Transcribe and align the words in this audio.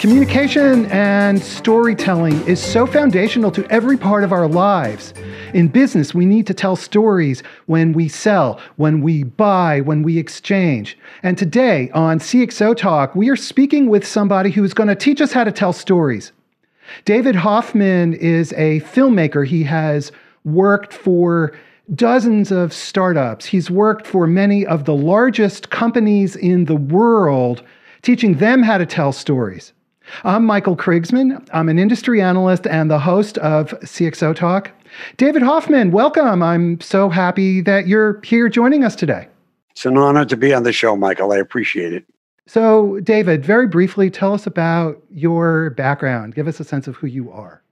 Communication 0.00 0.86
and 0.86 1.38
storytelling 1.38 2.40
is 2.46 2.58
so 2.58 2.86
foundational 2.86 3.50
to 3.50 3.70
every 3.70 3.98
part 3.98 4.24
of 4.24 4.32
our 4.32 4.48
lives. 4.48 5.12
In 5.52 5.68
business, 5.68 6.14
we 6.14 6.24
need 6.24 6.46
to 6.46 6.54
tell 6.54 6.74
stories 6.74 7.42
when 7.66 7.92
we 7.92 8.08
sell, 8.08 8.58
when 8.76 9.02
we 9.02 9.24
buy, 9.24 9.82
when 9.82 10.02
we 10.02 10.16
exchange. 10.16 10.96
And 11.22 11.36
today 11.36 11.90
on 11.90 12.18
CXO 12.18 12.78
Talk, 12.78 13.14
we 13.14 13.28
are 13.28 13.36
speaking 13.36 13.90
with 13.90 14.06
somebody 14.06 14.50
who 14.50 14.64
is 14.64 14.72
going 14.72 14.88
to 14.88 14.94
teach 14.94 15.20
us 15.20 15.32
how 15.32 15.44
to 15.44 15.52
tell 15.52 15.74
stories. 15.74 16.32
David 17.04 17.34
Hoffman 17.36 18.14
is 18.14 18.54
a 18.54 18.80
filmmaker. 18.80 19.46
He 19.46 19.64
has 19.64 20.12
worked 20.46 20.94
for 20.94 21.54
dozens 21.94 22.50
of 22.50 22.72
startups. 22.72 23.44
He's 23.44 23.70
worked 23.70 24.06
for 24.06 24.26
many 24.26 24.64
of 24.64 24.86
the 24.86 24.94
largest 24.94 25.68
companies 25.68 26.36
in 26.36 26.64
the 26.64 26.76
world, 26.76 27.62
teaching 28.00 28.38
them 28.38 28.62
how 28.62 28.78
to 28.78 28.86
tell 28.86 29.12
stories. 29.12 29.74
I'm 30.24 30.44
Michael 30.44 30.76
Krigsman. 30.76 31.48
I'm 31.52 31.68
an 31.68 31.78
industry 31.78 32.20
analyst 32.20 32.66
and 32.66 32.90
the 32.90 32.98
host 32.98 33.38
of 33.38 33.70
CXO 33.80 34.34
Talk. 34.34 34.70
David 35.16 35.42
Hoffman, 35.42 35.92
welcome. 35.92 36.42
I'm 36.42 36.80
so 36.80 37.08
happy 37.08 37.60
that 37.62 37.86
you're 37.86 38.20
here 38.22 38.48
joining 38.48 38.84
us 38.84 38.96
today. 38.96 39.28
It's 39.70 39.86
an 39.86 39.96
honor 39.96 40.24
to 40.24 40.36
be 40.36 40.52
on 40.52 40.64
the 40.64 40.72
show, 40.72 40.96
Michael. 40.96 41.32
I 41.32 41.38
appreciate 41.38 41.92
it. 41.92 42.04
So, 42.46 42.98
David, 43.00 43.44
very 43.44 43.68
briefly, 43.68 44.10
tell 44.10 44.34
us 44.34 44.46
about 44.46 45.00
your 45.10 45.70
background. 45.70 46.34
Give 46.34 46.48
us 46.48 46.58
a 46.58 46.64
sense 46.64 46.88
of 46.88 46.96
who 46.96 47.06
you 47.06 47.30
are. 47.30 47.62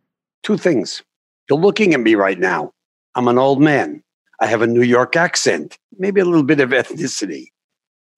Two 0.44 0.56
things. 0.56 1.02
You're 1.50 1.58
looking 1.58 1.94
at 1.94 2.00
me 2.00 2.14
right 2.14 2.38
now. 2.38 2.72
I'm 3.14 3.27
an 3.27 3.38
old 3.38 3.60
man. 3.60 4.02
I 4.41 4.46
have 4.46 4.62
a 4.62 4.66
New 4.68 4.82
York 4.82 5.16
accent, 5.16 5.77
maybe 5.98 6.20
a 6.20 6.24
little 6.24 6.44
bit 6.44 6.60
of 6.60 6.70
ethnicity. 6.70 7.46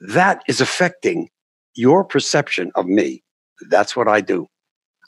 That 0.01 0.43
is 0.47 0.61
affecting 0.61 1.31
your 1.75 2.05
perception 2.05 2.73
of 2.75 2.87
me. 2.87 3.23
That's 3.69 3.97
what 3.97 4.09
I 4.09 4.21
do. 4.21 4.47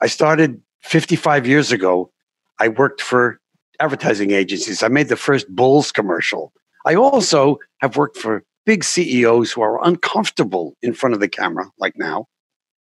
I 0.00 0.06
started 0.06 0.60
55 0.82 1.46
years 1.46 1.72
ago. 1.72 2.10
I 2.58 2.68
worked 2.68 3.00
for 3.00 3.40
advertising 3.80 4.30
agencies. 4.30 4.82
I 4.82 4.88
made 4.88 5.08
the 5.08 5.16
first 5.16 5.48
Bulls 5.48 5.92
commercial. 5.92 6.52
I 6.86 6.94
also 6.94 7.58
have 7.80 7.96
worked 7.96 8.16
for 8.16 8.44
big 8.66 8.84
CEOs 8.84 9.52
who 9.52 9.62
are 9.62 9.84
uncomfortable 9.84 10.76
in 10.82 10.94
front 10.94 11.14
of 11.14 11.20
the 11.20 11.28
camera, 11.28 11.70
like 11.78 11.94
now, 11.96 12.26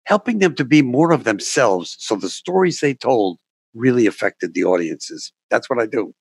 helping 0.04 0.38
them 0.38 0.54
to 0.54 0.64
be 0.64 0.82
more 0.82 1.12
of 1.12 1.24
themselves 1.24 1.96
so 1.98 2.16
the 2.16 2.28
stories 2.28 2.80
they 2.80 2.94
told 2.94 3.38
really 3.74 4.06
affected 4.06 4.54
the 4.54 4.64
audiences. 4.64 5.32
That's 5.50 5.70
what 5.70 5.78
I 5.78 5.86
do. 5.86 6.14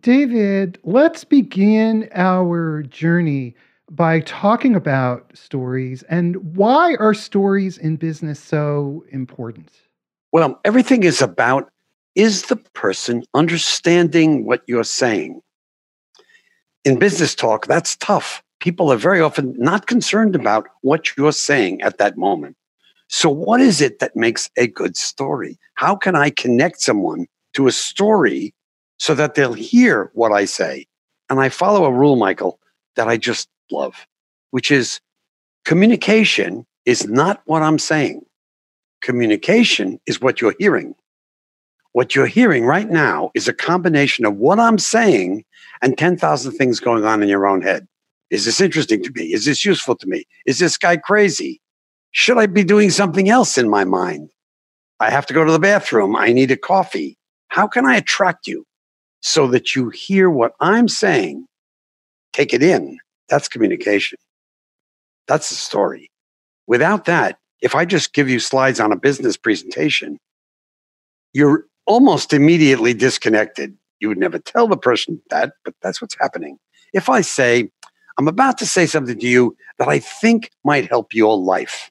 David, 0.00 0.78
let's 0.84 1.24
begin 1.24 2.08
our 2.14 2.82
journey 2.82 3.54
by 3.90 4.20
talking 4.20 4.74
about 4.74 5.30
stories 5.36 6.02
and 6.04 6.36
why 6.56 6.94
are 6.96 7.14
stories 7.14 7.78
in 7.78 7.96
business 7.96 8.40
so 8.40 9.04
important? 9.10 9.70
Well, 10.32 10.60
everything 10.64 11.04
is 11.04 11.22
about 11.22 11.70
is 12.14 12.44
the 12.44 12.56
person 12.56 13.24
understanding 13.34 14.46
what 14.46 14.62
you're 14.66 14.84
saying? 14.84 15.40
In 16.84 16.98
business 16.98 17.34
talk, 17.34 17.66
that's 17.66 17.96
tough. 17.96 18.42
People 18.60 18.92
are 18.92 18.96
very 18.96 19.20
often 19.20 19.54
not 19.58 19.86
concerned 19.86 20.34
about 20.34 20.66
what 20.82 21.16
you're 21.16 21.32
saying 21.32 21.82
at 21.82 21.98
that 21.98 22.16
moment. 22.16 22.56
So, 23.08 23.28
what 23.28 23.60
is 23.60 23.80
it 23.80 23.98
that 23.98 24.16
makes 24.16 24.50
a 24.56 24.66
good 24.66 24.96
story? 24.96 25.58
How 25.74 25.96
can 25.96 26.16
I 26.16 26.30
connect 26.30 26.80
someone 26.80 27.26
to 27.54 27.66
a 27.66 27.72
story 27.72 28.54
so 28.98 29.14
that 29.14 29.34
they'll 29.34 29.52
hear 29.52 30.10
what 30.14 30.32
I 30.32 30.46
say? 30.46 30.86
And 31.28 31.40
I 31.40 31.48
follow 31.48 31.84
a 31.84 31.92
rule, 31.92 32.16
Michael, 32.16 32.58
that 32.96 33.08
I 33.08 33.16
just 33.16 33.48
love, 33.70 34.06
which 34.50 34.70
is 34.70 35.00
communication 35.64 36.66
is 36.84 37.06
not 37.06 37.42
what 37.46 37.62
I'm 37.62 37.78
saying. 37.78 38.22
Communication 39.02 40.00
is 40.06 40.20
what 40.20 40.40
you're 40.40 40.54
hearing. 40.58 40.94
What 41.92 42.14
you're 42.14 42.26
hearing 42.26 42.64
right 42.64 42.90
now 42.90 43.30
is 43.34 43.46
a 43.48 43.52
combination 43.52 44.24
of 44.24 44.36
what 44.36 44.58
I'm 44.58 44.78
saying 44.78 45.44
and 45.82 45.96
10,000 45.96 46.52
things 46.52 46.80
going 46.80 47.04
on 47.04 47.22
in 47.22 47.28
your 47.28 47.46
own 47.46 47.62
head. 47.62 47.86
Is 48.30 48.44
this 48.44 48.60
interesting 48.60 49.02
to 49.02 49.12
me? 49.14 49.32
Is 49.32 49.44
this 49.44 49.64
useful 49.64 49.94
to 49.96 50.06
me? 50.06 50.24
Is 50.46 50.58
this 50.58 50.76
guy 50.76 50.96
crazy? 50.96 51.60
Should 52.10 52.38
I 52.38 52.46
be 52.46 52.64
doing 52.64 52.90
something 52.90 53.28
else 53.28 53.58
in 53.58 53.68
my 53.68 53.84
mind? 53.84 54.30
I 55.00 55.10
have 55.10 55.26
to 55.26 55.34
go 55.34 55.44
to 55.44 55.52
the 55.52 55.58
bathroom. 55.58 56.16
I 56.16 56.32
need 56.32 56.50
a 56.50 56.56
coffee. 56.56 57.16
How 57.48 57.66
can 57.66 57.86
I 57.86 57.96
attract 57.96 58.46
you 58.46 58.66
so 59.20 59.46
that 59.48 59.74
you 59.74 59.88
hear 59.88 60.28
what 60.28 60.52
I'm 60.60 60.88
saying, 60.88 61.46
take 62.32 62.52
it 62.52 62.62
in, 62.62 62.98
that's 63.28 63.48
communication. 63.48 64.18
That's 65.26 65.48
the 65.48 65.54
story. 65.54 66.10
Without 66.66 67.06
that, 67.06 67.38
if 67.60 67.74
I 67.74 67.84
just 67.84 68.12
give 68.12 68.28
you 68.28 68.38
slides 68.38 68.80
on 68.80 68.92
a 68.92 68.96
business 68.96 69.36
presentation, 69.36 70.18
you're 71.32 71.66
almost 71.86 72.32
immediately 72.32 72.94
disconnected. 72.94 73.76
You 74.00 74.08
would 74.08 74.18
never 74.18 74.38
tell 74.38 74.68
the 74.68 74.76
person 74.76 75.20
that, 75.30 75.52
but 75.64 75.74
that's 75.82 76.00
what's 76.00 76.16
happening. 76.20 76.58
If 76.92 77.08
I 77.08 77.22
say, 77.22 77.70
I'm 78.18 78.28
about 78.28 78.58
to 78.58 78.66
say 78.66 78.86
something 78.86 79.18
to 79.18 79.26
you 79.26 79.56
that 79.78 79.88
I 79.88 79.98
think 79.98 80.50
might 80.64 80.88
help 80.88 81.14
your 81.14 81.36
life, 81.38 81.90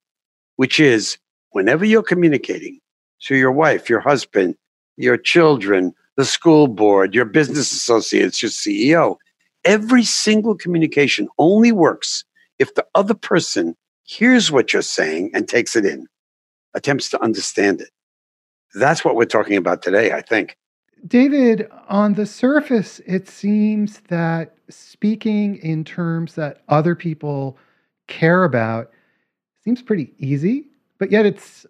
which 0.55 0.79
is 0.79 1.17
whenever 1.51 1.85
you're 1.85 2.03
communicating 2.03 2.79
to 3.23 3.35
your 3.35 3.51
wife, 3.51 3.89
your 3.89 3.99
husband, 3.99 4.55
your 4.95 5.17
children, 5.17 5.93
the 6.17 6.25
school 6.25 6.67
board, 6.67 7.15
your 7.15 7.25
business 7.25 7.71
associates, 7.71 8.41
your 8.41 8.51
CEO, 8.51 9.17
every 9.65 10.03
single 10.03 10.55
communication 10.55 11.27
only 11.37 11.71
works 11.71 12.23
if 12.59 12.73
the 12.75 12.85
other 12.95 13.13
person 13.13 13.75
hears 14.03 14.51
what 14.51 14.73
you're 14.73 14.81
saying 14.81 15.31
and 15.33 15.47
takes 15.47 15.75
it 15.75 15.85
in, 15.85 16.07
attempts 16.73 17.09
to 17.09 17.21
understand 17.21 17.81
it. 17.81 17.89
That's 18.75 19.05
what 19.05 19.15
we're 19.15 19.25
talking 19.25 19.57
about 19.57 19.81
today, 19.81 20.11
I 20.11 20.21
think. 20.21 20.57
David, 21.05 21.69
on 21.89 22.13
the 22.13 22.25
surface, 22.25 22.99
it 23.05 23.27
seems 23.27 23.99
that 24.07 24.55
speaking 24.69 25.57
in 25.57 25.83
terms 25.83 26.35
that 26.35 26.63
other 26.69 26.95
people 26.95 27.57
care 28.07 28.43
about 28.43 28.91
seems 29.63 29.81
pretty 29.81 30.13
easy, 30.17 30.67
but 30.97 31.11
yet 31.11 31.25
it's 31.25 31.65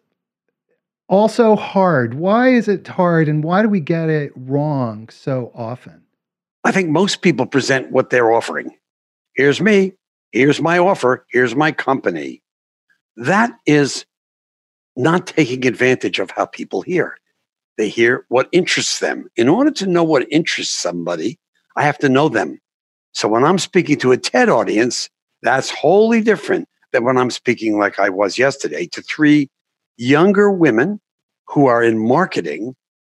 also 1.10 1.56
hard. 1.56 2.14
Why 2.14 2.50
is 2.50 2.68
it 2.68 2.88
hard 2.88 3.28
and 3.28 3.44
why 3.44 3.62
do 3.62 3.70
we 3.70 3.80
get 3.80 4.10
it 4.10 4.32
wrong 4.36 5.10
so 5.10 5.52
often? 5.56 6.03
I 6.64 6.72
think 6.72 6.90
most 6.90 7.22
people 7.22 7.46
present 7.46 7.92
what 7.92 8.10
they're 8.10 8.32
offering. 8.32 8.72
Here's 9.36 9.60
me. 9.60 9.94
Here's 10.32 10.62
my 10.62 10.78
offer. 10.78 11.26
Here's 11.30 11.56
my 11.56 11.72
company. 11.72 12.42
That 13.18 13.52
is 13.66 14.06
not 14.96 15.28
taking 15.28 15.66
advantage 15.66 16.20
of 16.20 16.32
how 16.32 16.46
people 16.46 16.82
hear. 16.82 17.18
They 17.78 17.90
hear 17.90 18.26
what 18.30 18.50
interests 18.52 19.00
them. 19.00 19.30
In 19.36 19.50
order 19.50 19.72
to 19.72 19.88
know 19.88 20.04
what 20.04 20.28
interests 20.32 20.76
somebody, 20.76 21.40
I 21.76 21.84
have 21.84 21.98
to 22.00 22.10
know 22.10 22.30
them. 22.30 22.60
So 23.14 23.28
when 23.28 23.44
I'm 23.44 23.60
speaking 23.60 23.98
to 24.00 24.12
a 24.12 24.18
TED 24.18 24.50
audience, 24.50 25.10
that's 25.42 25.70
wholly 25.70 26.22
different 26.22 26.68
than 26.92 27.04
when 27.04 27.18
I'm 27.18 27.32
speaking 27.32 27.78
like 27.78 28.00
I 28.00 28.10
was 28.10 28.38
yesterday 28.38 28.88
to 28.88 29.02
three 29.02 29.50
younger 29.98 30.52
women 30.52 31.00
who 31.48 31.66
are 31.66 31.84
in 31.84 32.00
marketing 32.00 32.76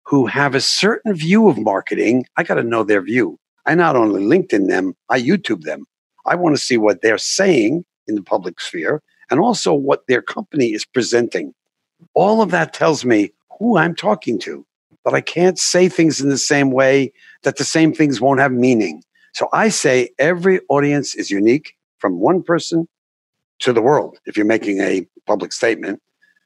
who 0.06 0.26
have 0.26 0.54
a 0.54 0.60
certain 0.60 1.14
view 1.14 1.48
of 1.48 1.58
marketing, 1.58 2.26
I 2.36 2.42
got 2.42 2.54
to 2.54 2.62
know 2.62 2.84
their 2.84 3.02
view. 3.02 3.38
I 3.66 3.74
not 3.74 3.96
only 3.96 4.22
LinkedIn 4.22 4.68
them, 4.68 4.94
I 5.08 5.20
YouTube 5.20 5.62
them. 5.62 5.86
I 6.26 6.34
want 6.34 6.56
to 6.56 6.62
see 6.62 6.76
what 6.76 7.00
they're 7.02 7.18
saying 7.18 7.84
in 8.06 8.14
the 8.14 8.22
public 8.22 8.60
sphere 8.60 9.02
and 9.30 9.40
also 9.40 9.72
what 9.72 10.06
their 10.06 10.22
company 10.22 10.72
is 10.72 10.84
presenting. 10.84 11.54
All 12.14 12.42
of 12.42 12.50
that 12.50 12.74
tells 12.74 13.04
me 13.04 13.32
who 13.58 13.78
I'm 13.78 13.94
talking 13.94 14.38
to, 14.40 14.66
but 15.04 15.14
I 15.14 15.20
can't 15.20 15.58
say 15.58 15.88
things 15.88 16.20
in 16.20 16.28
the 16.28 16.38
same 16.38 16.70
way 16.70 17.12
that 17.42 17.56
the 17.56 17.64
same 17.64 17.94
things 17.94 18.20
won't 18.20 18.40
have 18.40 18.52
meaning. 18.52 19.02
So 19.32 19.48
I 19.52 19.68
say 19.68 20.10
every 20.18 20.60
audience 20.68 21.14
is 21.14 21.30
unique 21.30 21.74
from 21.98 22.20
one 22.20 22.42
person 22.42 22.86
to 23.60 23.72
the 23.72 23.82
world 23.82 24.18
if 24.26 24.36
you're 24.36 24.46
making 24.46 24.80
a 24.80 25.06
public 25.26 25.52
statement. 25.52 26.02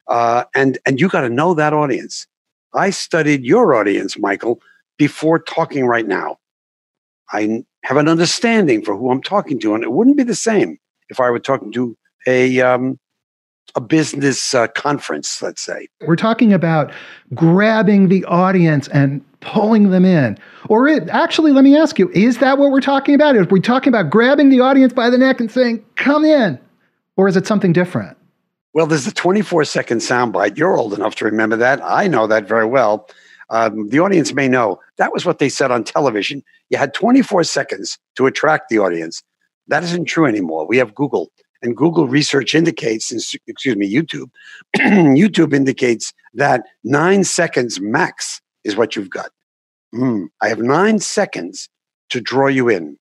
Uh, 0.06 0.44
and, 0.54 0.78
and 0.86 1.00
you 1.00 1.08
got 1.08 1.22
to 1.22 1.28
know 1.28 1.54
that 1.54 1.72
audience. 1.72 2.26
I 2.74 2.90
studied 2.90 3.44
your 3.44 3.74
audience, 3.74 4.18
Michael, 4.18 4.60
before 4.98 5.38
talking 5.38 5.86
right 5.86 6.06
now. 6.06 6.38
I 7.32 7.64
have 7.84 7.96
an 7.96 8.08
understanding 8.08 8.82
for 8.82 8.96
who 8.96 9.10
I'm 9.10 9.22
talking 9.22 9.58
to, 9.60 9.74
and 9.74 9.84
it 9.84 9.92
wouldn't 9.92 10.16
be 10.16 10.22
the 10.22 10.34
same 10.34 10.78
if 11.08 11.20
I 11.20 11.30
were 11.30 11.38
talking 11.38 11.72
to 11.72 11.96
a 12.26 12.60
um, 12.60 12.98
a 13.74 13.80
business 13.80 14.54
uh, 14.54 14.66
conference, 14.68 15.42
let's 15.42 15.62
say. 15.62 15.88
We're 16.06 16.16
talking 16.16 16.52
about 16.52 16.92
grabbing 17.34 18.08
the 18.08 18.24
audience 18.24 18.88
and 18.88 19.24
pulling 19.40 19.90
them 19.90 20.04
in. 20.04 20.38
Or 20.68 20.88
it, 20.88 21.08
actually, 21.10 21.52
let 21.52 21.64
me 21.64 21.76
ask 21.76 21.98
you: 21.98 22.10
Is 22.10 22.38
that 22.38 22.58
what 22.58 22.70
we're 22.70 22.80
talking 22.80 23.14
about? 23.14 23.36
Are 23.36 23.44
we 23.44 23.60
talking 23.60 23.88
about 23.90 24.10
grabbing 24.10 24.48
the 24.48 24.60
audience 24.60 24.92
by 24.92 25.10
the 25.10 25.18
neck 25.18 25.40
and 25.40 25.50
saying, 25.50 25.84
"Come 25.96 26.24
in," 26.24 26.58
or 27.16 27.28
is 27.28 27.36
it 27.36 27.46
something 27.46 27.72
different? 27.72 28.16
Well, 28.74 28.86
there's 28.86 29.06
a 29.06 29.12
24 29.12 29.64
second 29.64 29.98
soundbite. 29.98 30.56
You're 30.56 30.76
old 30.76 30.94
enough 30.94 31.14
to 31.16 31.24
remember 31.24 31.56
that. 31.56 31.80
I 31.82 32.06
know 32.06 32.26
that 32.26 32.46
very 32.46 32.66
well. 32.66 33.08
Um, 33.50 33.88
the 33.88 34.00
audience 34.00 34.34
may 34.34 34.46
know 34.46 34.78
that 34.98 35.12
was 35.12 35.24
what 35.24 35.38
they 35.38 35.48
said 35.48 35.70
on 35.70 35.84
television. 35.84 36.42
You 36.70 36.78
had 36.78 36.92
24 36.94 37.44
seconds 37.44 37.98
to 38.16 38.26
attract 38.26 38.68
the 38.68 38.78
audience. 38.78 39.22
That 39.68 39.82
isn't 39.84 40.04
true 40.04 40.26
anymore. 40.26 40.66
We 40.66 40.76
have 40.78 40.94
Google, 40.94 41.30
And 41.62 41.76
Google 41.76 42.08
research 42.08 42.54
indicates, 42.54 43.10
excuse 43.12 43.76
me, 43.76 43.92
YouTube, 43.92 44.30
YouTube 44.76 45.54
indicates 45.54 46.12
that 46.34 46.62
nine 46.84 47.24
seconds 47.24 47.80
max 47.80 48.40
is 48.64 48.76
what 48.76 48.94
you've 48.96 49.10
got. 49.10 49.30
Mm, 49.94 50.28
I 50.42 50.48
have 50.48 50.58
nine 50.60 50.98
seconds 50.98 51.68
to 52.10 52.20
draw 52.20 52.48
you 52.48 52.68
in. 52.68 52.98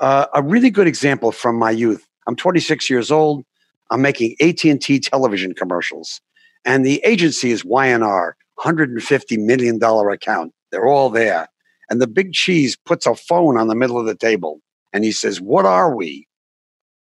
Uh, 0.00 0.26
a 0.34 0.42
really 0.42 0.70
good 0.70 0.86
example 0.88 1.30
from 1.32 1.56
my 1.56 1.70
youth. 1.70 2.06
I'm 2.26 2.36
26 2.36 2.90
years 2.90 3.10
old. 3.10 3.44
I'm 3.90 4.02
making 4.02 4.36
AT&T 4.40 5.00
television 5.00 5.54
commercials, 5.54 6.20
and 6.64 6.86
the 6.86 7.00
agency 7.04 7.50
is 7.50 7.64
Y&R, 7.64 8.36
150 8.54 9.36
million 9.38 9.78
dollar 9.78 10.10
account. 10.10 10.52
They're 10.70 10.86
all 10.86 11.10
there, 11.10 11.48
and 11.88 12.00
the 12.00 12.06
big 12.06 12.32
cheese 12.32 12.76
puts 12.76 13.06
a 13.06 13.14
phone 13.14 13.56
on 13.56 13.68
the 13.68 13.74
middle 13.74 13.98
of 13.98 14.06
the 14.06 14.14
table, 14.14 14.60
and 14.92 15.04
he 15.04 15.12
says, 15.12 15.40
"What 15.40 15.64
are 15.66 15.94
we?" 15.94 16.28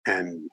And 0.07 0.49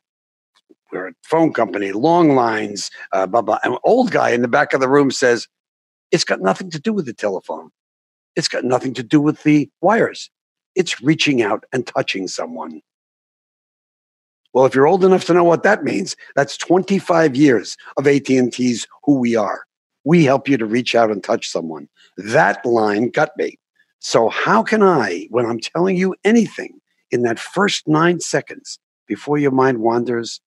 we're 0.92 1.10
a 1.10 1.14
phone 1.24 1.54
company, 1.54 1.92
long 1.92 2.36
lines, 2.36 2.90
uh, 3.12 3.28
blah 3.28 3.42
blah. 3.42 3.60
An 3.64 3.78
old 3.84 4.12
guy 4.12 4.32
in 4.32 4.42
the 4.42 4.48
back 4.48 4.74
of 4.74 4.82
the 4.82 4.90
room 4.90 5.12
says, 5.12 5.48
"It's 6.12 6.24
got 6.24 6.42
nothing 6.42 6.72
to 6.72 6.80
do 6.80 6.94
with 6.94 7.06
the 7.06 7.14
telephone. 7.14 7.70
It's 8.36 8.48
got 8.48 8.64
nothing 8.64 8.94
to 8.96 9.04
do 9.04 9.22
with 9.22 9.44
the 9.44 9.70
wires. 9.82 10.32
It's 10.74 11.02
reaching 11.02 11.44
out 11.44 11.66
and 11.72 11.86
touching 11.86 12.28
someone." 12.28 12.82
Well, 14.56 14.66
if 14.66 14.74
you're 14.74 14.88
old 14.88 15.04
enough 15.04 15.26
to 15.26 15.34
know 15.34 15.44
what 15.44 15.64
that 15.64 15.84
means, 15.84 16.16
that's 16.38 16.56
25 16.56 17.36
years 17.36 17.76
of 17.98 18.08
AT&T's 18.08 18.88
who 19.04 19.20
we 19.20 19.36
are. 19.36 19.66
We 20.06 20.24
help 20.24 20.48
you 20.48 20.56
to 20.56 20.66
reach 20.66 20.96
out 20.96 21.12
and 21.12 21.22
touch 21.22 21.50
someone. 21.50 21.90
That 22.16 22.66
line 22.66 23.10
got 23.10 23.32
me. 23.36 23.60
So 24.00 24.30
how 24.30 24.64
can 24.64 24.82
I, 24.82 25.28
when 25.30 25.46
I'm 25.46 25.60
telling 25.60 25.98
you 25.98 26.16
anything 26.24 26.80
in 27.12 27.24
that 27.24 27.38
first 27.38 27.86
9 27.86 28.22
seconds 28.22 28.80
before 29.10 29.38
your 29.38 29.52
mind 29.52 29.80
wanders, 29.80 30.40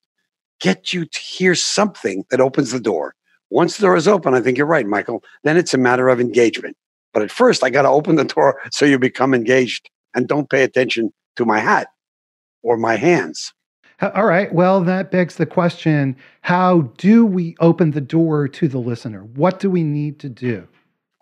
get 0.58 0.94
you 0.94 1.04
to 1.04 1.18
hear 1.20 1.54
something 1.54 2.24
that 2.30 2.40
opens 2.40 2.70
the 2.70 2.80
door? 2.80 3.14
Once 3.50 3.76
the 3.76 3.82
door 3.82 3.96
is 3.96 4.08
open, 4.08 4.32
I 4.32 4.40
think 4.40 4.56
you're 4.56 4.66
right, 4.66 4.86
Michael. 4.86 5.22
Then 5.44 5.58
it's 5.58 5.74
a 5.74 5.78
matter 5.78 6.08
of 6.08 6.18
engagement. 6.18 6.78
But 7.12 7.24
at 7.24 7.30
first, 7.30 7.62
I 7.62 7.68
got 7.68 7.82
to 7.82 7.90
open 7.90 8.16
the 8.16 8.24
door 8.24 8.58
so 8.72 8.86
you 8.86 8.98
become 8.98 9.34
engaged 9.34 9.90
and 10.14 10.26
don't 10.26 10.48
pay 10.48 10.62
attention 10.62 11.12
to 11.36 11.44
my 11.44 11.58
hat 11.58 11.88
or 12.62 12.78
my 12.78 12.96
hands. 12.96 13.52
All 14.00 14.26
right. 14.26 14.52
Well, 14.54 14.82
that 14.84 15.10
begs 15.10 15.36
the 15.36 15.46
question 15.46 16.16
how 16.42 16.82
do 16.98 17.26
we 17.26 17.56
open 17.58 17.90
the 17.90 18.00
door 18.00 18.46
to 18.48 18.68
the 18.68 18.78
listener? 18.78 19.24
What 19.24 19.58
do 19.58 19.70
we 19.70 19.82
need 19.82 20.20
to 20.20 20.28
do? 20.28 20.68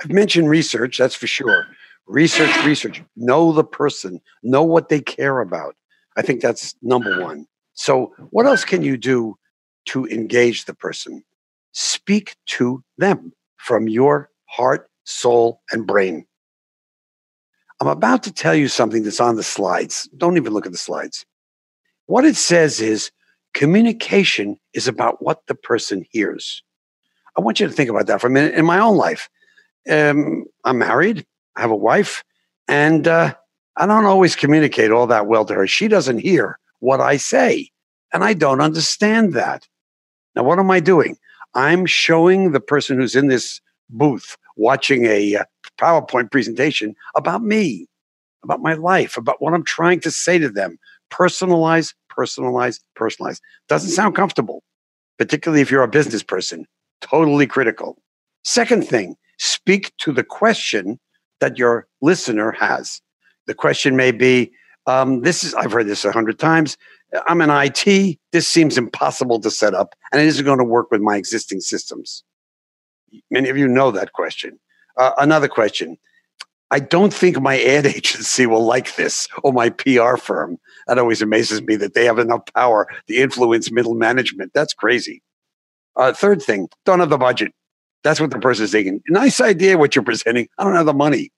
I've 0.02 0.12
mentioned 0.12 0.50
research, 0.50 0.98
that's 0.98 1.14
for 1.14 1.26
sure. 1.26 1.66
Research, 2.06 2.54
research. 2.64 3.02
Know 3.16 3.52
the 3.52 3.64
person, 3.64 4.20
know 4.42 4.62
what 4.62 4.90
they 4.90 5.00
care 5.00 5.40
about. 5.40 5.74
I 6.16 6.22
think 6.22 6.42
that's 6.42 6.74
number 6.82 7.22
one. 7.22 7.46
So, 7.72 8.14
what 8.30 8.46
else 8.46 8.64
can 8.64 8.82
you 8.82 8.96
do 8.96 9.36
to 9.86 10.06
engage 10.06 10.66
the 10.66 10.74
person? 10.74 11.24
Speak 11.72 12.36
to 12.46 12.82
them 12.98 13.32
from 13.56 13.88
your 13.88 14.30
heart, 14.46 14.88
soul, 15.04 15.62
and 15.72 15.86
brain. 15.86 16.26
I'm 17.80 17.88
about 17.88 18.22
to 18.24 18.32
tell 18.32 18.54
you 18.54 18.68
something 18.68 19.02
that's 19.02 19.20
on 19.20 19.36
the 19.36 19.42
slides. 19.42 20.08
Don't 20.16 20.36
even 20.36 20.52
look 20.52 20.66
at 20.66 20.72
the 20.72 20.78
slides. 20.78 21.26
What 22.06 22.24
it 22.24 22.36
says 22.36 22.80
is 22.80 23.10
communication 23.54 24.58
is 24.74 24.88
about 24.88 25.22
what 25.22 25.46
the 25.46 25.54
person 25.54 26.04
hears. 26.10 26.62
I 27.36 27.40
want 27.40 27.60
you 27.60 27.66
to 27.66 27.72
think 27.72 27.90
about 27.90 28.06
that 28.06 28.20
for 28.20 28.28
a 28.28 28.30
minute 28.30 28.54
in 28.54 28.64
my 28.64 28.78
own 28.78 28.96
life. 28.96 29.28
Um, 29.90 30.44
I'm 30.64 30.78
married, 30.78 31.26
I 31.56 31.60
have 31.60 31.70
a 31.70 31.76
wife, 31.76 32.24
and 32.68 33.06
uh, 33.06 33.34
I 33.76 33.86
don't 33.86 34.06
always 34.06 34.34
communicate 34.34 34.90
all 34.90 35.06
that 35.08 35.26
well 35.26 35.44
to 35.44 35.54
her. 35.54 35.66
She 35.66 35.88
doesn't 35.88 36.18
hear 36.18 36.58
what 36.80 37.00
I 37.00 37.16
say, 37.16 37.70
and 38.12 38.24
I 38.24 38.32
don't 38.32 38.60
understand 38.60 39.34
that. 39.34 39.66
Now, 40.34 40.44
what 40.44 40.58
am 40.58 40.70
I 40.70 40.80
doing? 40.80 41.16
I'm 41.54 41.86
showing 41.86 42.52
the 42.52 42.60
person 42.60 42.98
who's 42.98 43.16
in 43.16 43.28
this 43.28 43.60
booth 43.88 44.36
watching 44.56 45.06
a 45.06 45.36
uh, 45.36 45.44
PowerPoint 45.78 46.30
presentation 46.30 46.94
about 47.14 47.42
me, 47.42 47.86
about 48.42 48.60
my 48.60 48.74
life, 48.74 49.16
about 49.16 49.40
what 49.40 49.54
I'm 49.54 49.64
trying 49.64 50.00
to 50.00 50.10
say 50.10 50.38
to 50.38 50.48
them, 50.48 50.78
personalize, 51.10 51.94
personalize, 52.16 52.80
personalize. 52.98 53.40
Doesn't 53.68 53.90
sound 53.90 54.14
comfortable, 54.14 54.62
particularly 55.18 55.62
if 55.62 55.70
you're 55.70 55.82
a 55.82 55.88
business 55.88 56.22
person. 56.22 56.66
Totally 57.00 57.46
critical. 57.46 57.96
Second 58.44 58.86
thing, 58.86 59.16
speak 59.38 59.92
to 59.98 60.12
the 60.12 60.24
question 60.24 60.98
that 61.40 61.58
your 61.58 61.86
listener 62.00 62.52
has. 62.52 63.00
The 63.46 63.54
question 63.54 63.96
may 63.96 64.12
be, 64.12 64.52
um, 64.86 65.22
this 65.22 65.44
is, 65.44 65.54
I've 65.54 65.72
heard 65.72 65.86
this 65.86 66.04
a 66.04 66.12
hundred 66.12 66.38
times. 66.38 66.76
I'm 67.28 67.40
an 67.40 67.50
IT. 67.50 68.18
This 68.32 68.48
seems 68.48 68.78
impossible 68.78 69.40
to 69.40 69.50
set 69.50 69.74
up 69.74 69.94
and 70.12 70.20
it 70.20 70.26
isn't 70.26 70.44
going 70.44 70.58
to 70.58 70.64
work 70.64 70.90
with 70.90 71.00
my 71.00 71.16
existing 71.16 71.60
systems. 71.60 72.24
Many 73.30 73.48
of 73.48 73.56
you 73.56 73.68
know 73.68 73.90
that 73.90 74.12
question. 74.12 74.58
Uh, 74.96 75.12
another 75.18 75.48
question 75.48 75.98
I 76.70 76.80
don't 76.80 77.12
think 77.12 77.40
my 77.40 77.60
ad 77.60 77.86
agency 77.86 78.46
will 78.46 78.64
like 78.64 78.96
this 78.96 79.28
or 79.42 79.52
my 79.52 79.70
PR 79.70 80.16
firm. 80.16 80.58
That 80.86 80.98
always 80.98 81.22
amazes 81.22 81.62
me 81.62 81.76
that 81.76 81.94
they 81.94 82.04
have 82.04 82.18
enough 82.18 82.42
power 82.54 82.88
to 83.08 83.14
influence 83.14 83.70
middle 83.70 83.94
management. 83.94 84.52
That's 84.54 84.74
crazy. 84.74 85.22
Uh, 85.96 86.12
third 86.12 86.42
thing, 86.42 86.68
don't 86.84 87.00
have 87.00 87.10
the 87.10 87.18
budget. 87.18 87.52
That's 88.04 88.20
what 88.20 88.30
the 88.30 88.38
person 88.38 88.64
is 88.64 88.72
thinking. 88.72 89.00
Nice 89.08 89.40
idea 89.40 89.78
what 89.78 89.96
you're 89.96 90.04
presenting. 90.04 90.48
I 90.58 90.64
don't 90.64 90.76
have 90.76 90.86
the 90.86 90.94
money. 90.94 91.30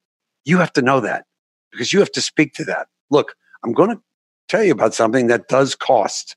You 0.44 0.58
have 0.58 0.72
to 0.74 0.82
know 0.82 1.00
that 1.00 1.24
because 1.70 1.92
you 1.92 2.00
have 2.00 2.12
to 2.12 2.20
speak 2.20 2.54
to 2.54 2.64
that. 2.64 2.88
Look, 3.10 3.34
I'm 3.64 3.72
going 3.72 3.90
to 3.90 4.02
tell 4.48 4.62
you 4.62 4.72
about 4.72 4.94
something 4.94 5.28
that 5.28 5.48
does 5.48 5.74
cost. 5.74 6.36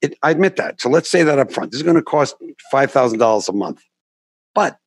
It, 0.00 0.16
I 0.22 0.30
admit 0.30 0.56
that. 0.56 0.80
So 0.80 0.88
let's 0.88 1.10
say 1.10 1.22
that 1.22 1.38
up 1.38 1.52
front. 1.52 1.70
This 1.70 1.80
is 1.80 1.82
going 1.82 1.96
to 1.96 2.02
cost 2.02 2.34
$5,000 2.72 3.48
a 3.48 3.52
month. 3.52 3.82
But 4.54 4.78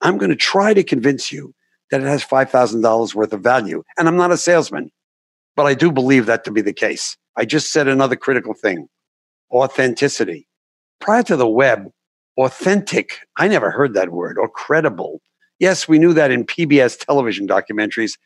I'm 0.00 0.16
going 0.16 0.30
to 0.30 0.36
try 0.36 0.72
to 0.72 0.82
convince 0.82 1.30
you 1.30 1.54
that 1.90 2.00
it 2.00 2.06
has 2.06 2.24
$5,000 2.24 3.14
worth 3.14 3.32
of 3.32 3.40
value. 3.40 3.82
And 3.98 4.08
I'm 4.08 4.16
not 4.16 4.32
a 4.32 4.36
salesman, 4.36 4.90
but 5.54 5.66
I 5.66 5.74
do 5.74 5.92
believe 5.92 6.26
that 6.26 6.44
to 6.44 6.50
be 6.50 6.60
the 6.60 6.72
case. 6.72 7.16
I 7.36 7.44
just 7.44 7.72
said 7.72 7.88
another 7.88 8.16
critical 8.16 8.54
thing 8.54 8.88
authenticity. 9.52 10.48
Prior 11.00 11.22
to 11.22 11.36
the 11.36 11.48
web, 11.48 11.88
authentic, 12.38 13.20
I 13.36 13.48
never 13.48 13.70
heard 13.70 13.94
that 13.94 14.10
word, 14.10 14.38
or 14.38 14.48
credible. 14.48 15.20
Yes, 15.58 15.86
we 15.86 15.98
knew 15.98 16.12
that 16.14 16.30
in 16.30 16.44
PBS 16.44 16.98
television 16.98 17.46
documentaries, 17.46 18.18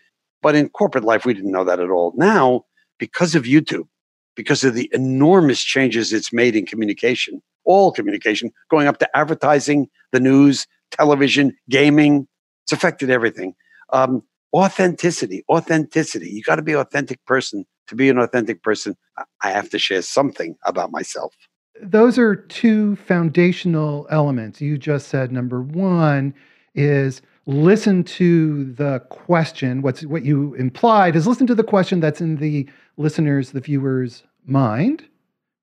but 0.42 0.54
in 0.54 0.68
corporate 0.70 1.04
life, 1.04 1.24
we 1.24 1.34
didn't 1.34 1.52
know 1.52 1.64
that 1.64 1.80
at 1.80 1.90
all. 1.90 2.12
Now, 2.16 2.64
because 2.98 3.34
of 3.34 3.44
YouTube, 3.44 3.86
because 4.34 4.64
of 4.64 4.74
the 4.74 4.88
enormous 4.92 5.62
changes 5.62 6.12
it's 6.12 6.32
made 6.32 6.56
in 6.56 6.64
communication, 6.64 7.42
all 7.64 7.92
communication, 7.92 8.50
going 8.70 8.86
up 8.86 8.98
to 8.98 9.16
advertising, 9.16 9.88
the 10.12 10.20
news, 10.20 10.66
television, 10.90 11.56
gaming, 11.68 12.26
it's 12.64 12.72
affected 12.72 13.10
everything. 13.10 13.54
Um, 13.92 14.22
authenticity, 14.54 15.44
authenticity. 15.48 16.30
You 16.30 16.42
got 16.42 16.56
to 16.56 16.62
be 16.62 16.72
an 16.72 16.78
authentic 16.78 17.24
person. 17.26 17.64
To 17.88 17.96
be 17.96 18.08
an 18.08 18.18
authentic 18.18 18.62
person, 18.62 18.96
I 19.42 19.50
have 19.50 19.68
to 19.70 19.78
share 19.78 20.02
something 20.02 20.56
about 20.64 20.92
myself. 20.92 21.34
Those 21.82 22.18
are 22.18 22.36
two 22.36 22.94
foundational 22.96 24.06
elements. 24.10 24.60
You 24.60 24.78
just 24.78 25.08
said 25.08 25.32
number 25.32 25.60
one 25.60 26.34
is 26.74 27.20
listen 27.46 28.04
to 28.04 28.72
the 28.74 29.00
question. 29.08 29.82
What's 29.82 30.04
what 30.04 30.24
you 30.24 30.54
implied 30.54 31.16
is 31.16 31.26
listen 31.26 31.48
to 31.48 31.54
the 31.54 31.64
question 31.64 31.98
that's 31.98 32.20
in 32.20 32.36
the 32.36 32.68
listener's, 32.96 33.50
the 33.50 33.60
viewer's 33.60 34.22
mind. 34.46 35.04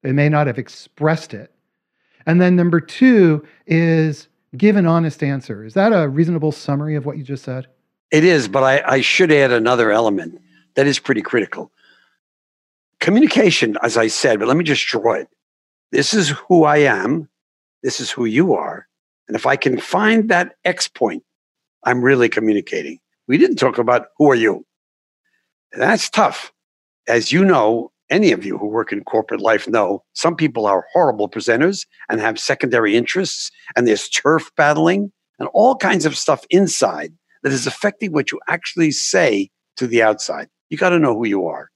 They 0.04 0.12
may 0.12 0.28
not 0.28 0.48
have 0.48 0.58
expressed 0.58 1.34
it. 1.34 1.54
And 2.26 2.42
then 2.42 2.56
number 2.58 2.82
two 2.82 3.46
is 3.66 4.28
give 4.56 4.76
an 4.76 4.86
honest 4.86 5.24
answer. 5.24 5.66
Is 5.66 5.74
that 5.74 5.92
a 5.92 6.08
reasonable 6.08 6.52
summary 6.52 6.96
of 6.96 7.06
what 7.06 7.18
you 7.18 7.24
just 7.24 7.44
said? 7.44 7.68
It 8.12 8.24
is, 8.24 8.48
but 8.48 8.64
I, 8.64 8.82
I 8.86 9.02
should 9.02 9.32
add 9.32 9.52
another 9.52 9.92
element 9.92 10.40
that 10.76 10.88
is 10.88 11.00
pretty 11.00 11.22
critical. 11.22 11.72
Communication, 13.00 13.78
as 13.84 13.98
I 13.98 14.08
said, 14.08 14.40
but 14.40 14.48
let 14.48 14.58
me 14.58 14.64
just 14.64 14.86
draw 14.86 15.14
it. 15.14 15.28
This 15.92 16.14
is 16.14 16.30
who 16.48 16.64
I 16.64 16.78
am. 16.78 17.30
This 17.84 18.00
is 18.00 18.10
who 18.10 18.26
you 18.26 18.54
are. 18.54 18.88
And 19.28 19.36
if 19.36 19.46
I 19.46 19.56
can 19.56 19.78
find 19.78 20.30
that 20.30 20.56
X 20.64 20.88
point, 20.88 21.24
I'm 21.84 22.02
really 22.02 22.30
communicating. 22.30 23.00
We 23.28 23.38
didn't 23.38 23.58
talk 23.58 23.78
about 23.78 24.08
who 24.18 24.30
are 24.32 24.36
you. 24.36 24.66
That's 25.74 26.10
tough. 26.10 26.54
As 27.08 27.32
you 27.32 27.44
know, 27.46 27.92
any 28.10 28.32
of 28.32 28.46
you 28.46 28.58
who 28.58 28.68
work 28.68 28.92
in 28.92 29.04
corporate 29.04 29.42
life 29.42 29.68
know 29.68 30.04
some 30.14 30.36
people 30.36 30.66
are 30.66 30.86
horrible 30.94 31.30
presenters 31.30 31.86
and 32.10 32.20
have 32.20 32.40
secondary 32.40 32.96
interests, 32.96 33.52
and 33.76 33.88
there's 33.88 34.10
turf 34.10 34.50
battling 34.56 35.12
and 35.40 35.50
all 35.54 35.76
kinds 35.76 36.06
of 36.06 36.18
stuff 36.18 36.46
inside 36.50 37.14
that 37.44 37.52
is 37.52 37.68
affecting 37.68 38.12
what 38.12 38.32
you 38.32 38.40
actually 38.48 38.92
say 38.92 39.50
to 39.76 39.88
the 39.88 40.02
outside. 40.02 40.48
You 40.70 40.78
got 40.78 40.90
to 40.90 41.00
know 41.00 41.16
who 41.16 41.28
you 41.28 41.46
are. 41.46 41.70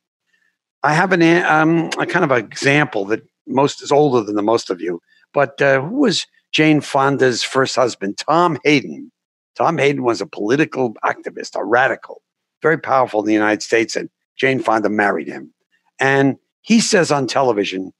I 0.83 0.93
have 0.93 1.11
an 1.11 1.21
um, 1.45 1.89
a 1.99 2.05
kind 2.05 2.25
of 2.25 2.31
an 2.31 2.43
example 2.43 3.05
that 3.05 3.21
most 3.47 3.81
is 3.83 3.91
older 3.91 4.23
than 4.23 4.35
the 4.35 4.41
most 4.41 4.69
of 4.69 4.81
you, 4.81 5.01
but 5.33 5.61
uh, 5.61 5.81
who 5.81 6.01
was 6.01 6.25
Jane 6.51 6.81
Fonda's 6.81 7.43
first 7.43 7.75
husband? 7.75 8.17
Tom 8.17 8.57
Hayden. 8.63 9.11
Tom 9.55 9.77
Hayden 9.77 10.03
was 10.03 10.21
a 10.21 10.25
political 10.25 10.93
activist, 11.03 11.55
a 11.55 11.63
radical, 11.63 12.21
very 12.61 12.77
powerful 12.77 13.19
in 13.19 13.27
the 13.27 13.33
United 13.33 13.61
States, 13.61 13.95
and 13.95 14.09
Jane 14.37 14.59
Fonda 14.59 14.89
married 14.89 15.27
him. 15.27 15.53
And 16.01 16.37
he 16.61 16.81
says 16.81 17.11
on 17.11 17.27
television, 17.27 17.93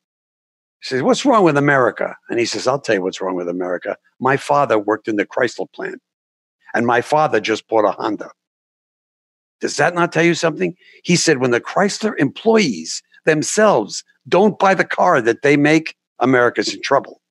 He 0.82 0.90
says, 0.90 1.04
What's 1.04 1.24
wrong 1.24 1.46
with 1.46 1.56
America? 1.56 2.18
And 2.30 2.40
he 2.40 2.46
says, 2.46 2.68
I'll 2.68 2.82
tell 2.82 2.96
you 2.96 3.04
what's 3.04 3.22
wrong 3.22 3.36
with 3.36 3.48
America. 3.48 3.96
My 4.20 4.36
father 4.36 4.78
worked 4.78 5.08
in 5.08 5.16
the 5.16 5.26
Chrysler 5.26 5.72
plant, 5.72 6.02
and 6.74 6.86
my 6.86 7.02
father 7.02 7.40
just 7.40 7.68
bought 7.68 7.86
a 7.86 7.92
Honda. 7.92 8.32
Does 9.62 9.78
that 9.78 9.94
not 9.94 10.12
tell 10.12 10.24
you 10.24 10.34
something? 10.34 10.76
He 11.04 11.16
said, 11.16 11.38
When 11.38 11.52
the 11.52 11.62
Chrysler 11.62 12.14
employees 12.18 13.04
themselves 13.26 14.04
don't 14.28 14.58
buy 14.58 14.74
the 14.74 14.84
car 14.84 15.22
that 15.22 15.44
they 15.44 15.56
make, 15.56 15.96
America's 16.20 16.74
in 16.74 16.82
trouble. 16.82 17.22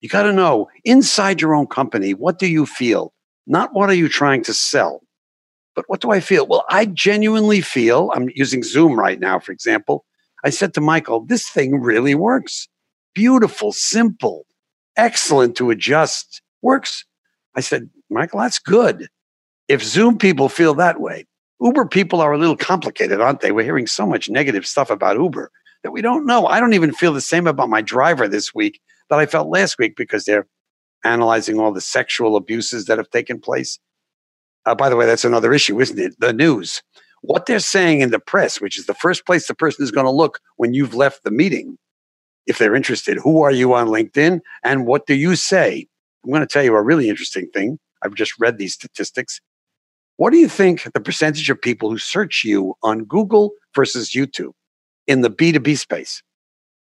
You 0.00 0.08
got 0.08 0.24
to 0.24 0.32
know 0.32 0.68
inside 0.84 1.40
your 1.40 1.54
own 1.54 1.66
company, 1.66 2.12
what 2.12 2.38
do 2.38 2.46
you 2.46 2.66
feel? 2.66 3.12
Not 3.46 3.74
what 3.74 3.90
are 3.90 3.94
you 3.94 4.08
trying 4.08 4.42
to 4.44 4.54
sell, 4.54 5.00
but 5.74 5.84
what 5.88 6.00
do 6.00 6.10
I 6.10 6.20
feel? 6.20 6.46
Well, 6.46 6.64
I 6.70 6.86
genuinely 6.86 7.60
feel, 7.60 8.10
I'm 8.14 8.30
using 8.34 8.62
Zoom 8.62 8.98
right 8.98 9.20
now, 9.20 9.38
for 9.38 9.52
example. 9.52 10.04
I 10.44 10.50
said 10.50 10.74
to 10.74 10.80
Michael, 10.80 11.24
this 11.24 11.48
thing 11.48 11.80
really 11.80 12.14
works 12.14 12.68
beautiful, 13.14 13.72
simple, 13.72 14.44
excellent 14.96 15.56
to 15.56 15.70
adjust, 15.70 16.42
works. 16.62 17.04
I 17.54 17.60
said, 17.60 17.88
Michael, 18.10 18.40
that's 18.40 18.58
good. 18.58 19.08
If 19.68 19.82
Zoom 19.82 20.18
people 20.18 20.48
feel 20.48 20.74
that 20.74 21.00
way, 21.00 21.26
Uber 21.60 21.86
people 21.86 22.20
are 22.20 22.32
a 22.32 22.38
little 22.38 22.56
complicated, 22.56 23.20
aren't 23.20 23.40
they? 23.40 23.52
We're 23.52 23.64
hearing 23.64 23.86
so 23.86 24.06
much 24.06 24.28
negative 24.28 24.66
stuff 24.66 24.90
about 24.90 25.16
Uber 25.16 25.50
that 25.82 25.92
we 25.92 26.02
don't 26.02 26.26
know. 26.26 26.46
I 26.46 26.60
don't 26.60 26.74
even 26.74 26.92
feel 26.92 27.12
the 27.12 27.20
same 27.20 27.46
about 27.46 27.68
my 27.68 27.80
driver 27.80 28.28
this 28.28 28.54
week 28.54 28.80
that 29.08 29.18
I 29.18 29.26
felt 29.26 29.48
last 29.48 29.78
week 29.78 29.96
because 29.96 30.24
they're 30.24 30.46
analyzing 31.04 31.58
all 31.58 31.72
the 31.72 31.80
sexual 31.80 32.36
abuses 32.36 32.86
that 32.86 32.98
have 32.98 33.10
taken 33.10 33.40
place. 33.40 33.78
Uh, 34.66 34.74
by 34.74 34.88
the 34.88 34.96
way, 34.96 35.06
that's 35.06 35.24
another 35.24 35.52
issue, 35.52 35.80
isn't 35.80 35.98
it? 35.98 36.14
The 36.18 36.32
news. 36.32 36.82
What 37.26 37.46
they're 37.46 37.58
saying 37.58 38.02
in 38.02 38.10
the 38.10 38.18
press, 38.18 38.60
which 38.60 38.78
is 38.78 38.84
the 38.84 38.92
first 38.92 39.24
place 39.24 39.46
the 39.46 39.54
person 39.54 39.82
is 39.82 39.90
going 39.90 40.04
to 40.04 40.10
look 40.10 40.40
when 40.56 40.74
you've 40.74 40.94
left 40.94 41.24
the 41.24 41.30
meeting, 41.30 41.78
if 42.46 42.58
they're 42.58 42.74
interested. 42.74 43.16
Who 43.16 43.40
are 43.40 43.50
you 43.50 43.72
on 43.72 43.86
LinkedIn 43.86 44.40
and 44.62 44.86
what 44.86 45.06
do 45.06 45.14
you 45.14 45.34
say? 45.34 45.86
I'm 46.22 46.30
going 46.30 46.42
to 46.42 46.46
tell 46.46 46.62
you 46.62 46.74
a 46.74 46.82
really 46.82 47.08
interesting 47.08 47.48
thing. 47.54 47.78
I've 48.02 48.14
just 48.14 48.34
read 48.38 48.58
these 48.58 48.74
statistics. 48.74 49.40
What 50.16 50.32
do 50.32 50.36
you 50.36 50.48
think 50.48 50.82
the 50.92 51.00
percentage 51.00 51.48
of 51.48 51.60
people 51.60 51.88
who 51.88 51.96
search 51.96 52.44
you 52.44 52.74
on 52.82 53.04
Google 53.04 53.52
versus 53.74 54.10
YouTube 54.10 54.52
in 55.06 55.22
the 55.22 55.30
B2B 55.30 55.78
space? 55.78 56.22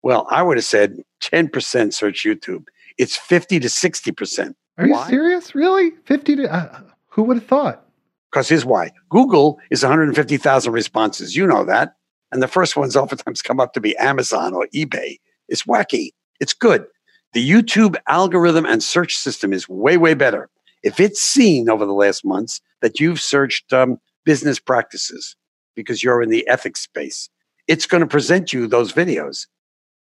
Well, 0.03 0.27
I 0.31 0.43
would 0.43 0.57
have 0.57 0.65
said 0.65 0.97
10% 1.21 1.93
search 1.93 2.25
YouTube. 2.25 2.65
It's 2.97 3.19
50 3.19 3.61
to 3.61 3.69
60%. 3.69 4.55
Are 4.79 4.87
you 4.87 4.99
serious? 5.09 5.55
Really? 5.55 5.91
50 6.07 6.37
to, 6.37 6.53
uh, 6.53 6.81
who 7.09 7.23
would 7.25 7.37
have 7.37 7.47
thought? 7.47 7.87
Because 8.33 8.49
here's 8.49 8.65
why 8.65 8.91
Google 9.11 9.61
is 9.71 9.83
150,000 9.83 10.73
responses. 10.73 11.37
You 11.37 11.47
know 11.47 11.65
that. 11.65 11.97
And 12.31 12.43
the 12.43 12.49
first 12.49 12.77
ones 12.77 12.97
oftentimes 12.97 13.43
come 13.43 13.61
up 13.61 13.75
to 13.75 13.81
be 13.81 13.97
Amazon 13.99 14.55
or 14.55 14.67
eBay. 14.75 15.19
It's 15.49 15.65
wacky. 15.65 16.11
It's 16.41 16.55
good. 16.55 16.87
The 17.35 17.49
YouTube 17.49 17.97
algorithm 18.09 18.67
and 18.67 18.83
search 18.83 19.17
system 19.17 19.53
is 19.53 19.69
way, 19.69 19.97
way 19.97 20.15
better. 20.15 20.49
If 20.83 20.99
it's 20.99 21.21
seen 21.21 21.71
over 21.71 21.87
the 21.87 21.93
last 21.93 22.25
months 22.25 22.61
that 22.81 22.99
you've 22.99 23.21
searched 23.21 23.73
um, 23.73 23.99
business 24.25 24.59
practices 24.59 25.37
because 25.77 26.03
you're 26.03 26.23
in 26.23 26.31
the 26.31 26.47
ethics 26.49 26.81
space, 26.81 27.29
it's 27.69 27.87
going 27.87 28.01
to 28.01 28.07
present 28.07 28.53
you 28.53 28.67
those 28.67 28.93
videos. 28.93 29.47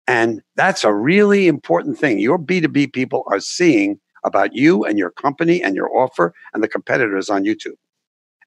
And 0.07 0.41
that's 0.55 0.83
a 0.83 0.93
really 0.93 1.47
important 1.47 1.97
thing. 1.97 2.19
Your 2.19 2.39
B2B 2.39 2.91
people 2.91 3.23
are 3.27 3.39
seeing 3.39 3.99
about 4.23 4.55
you 4.55 4.83
and 4.83 4.97
your 4.97 5.11
company 5.11 5.61
and 5.61 5.75
your 5.75 5.95
offer 5.95 6.33
and 6.53 6.63
the 6.63 6.67
competitors 6.67 7.29
on 7.29 7.43
YouTube. 7.43 7.75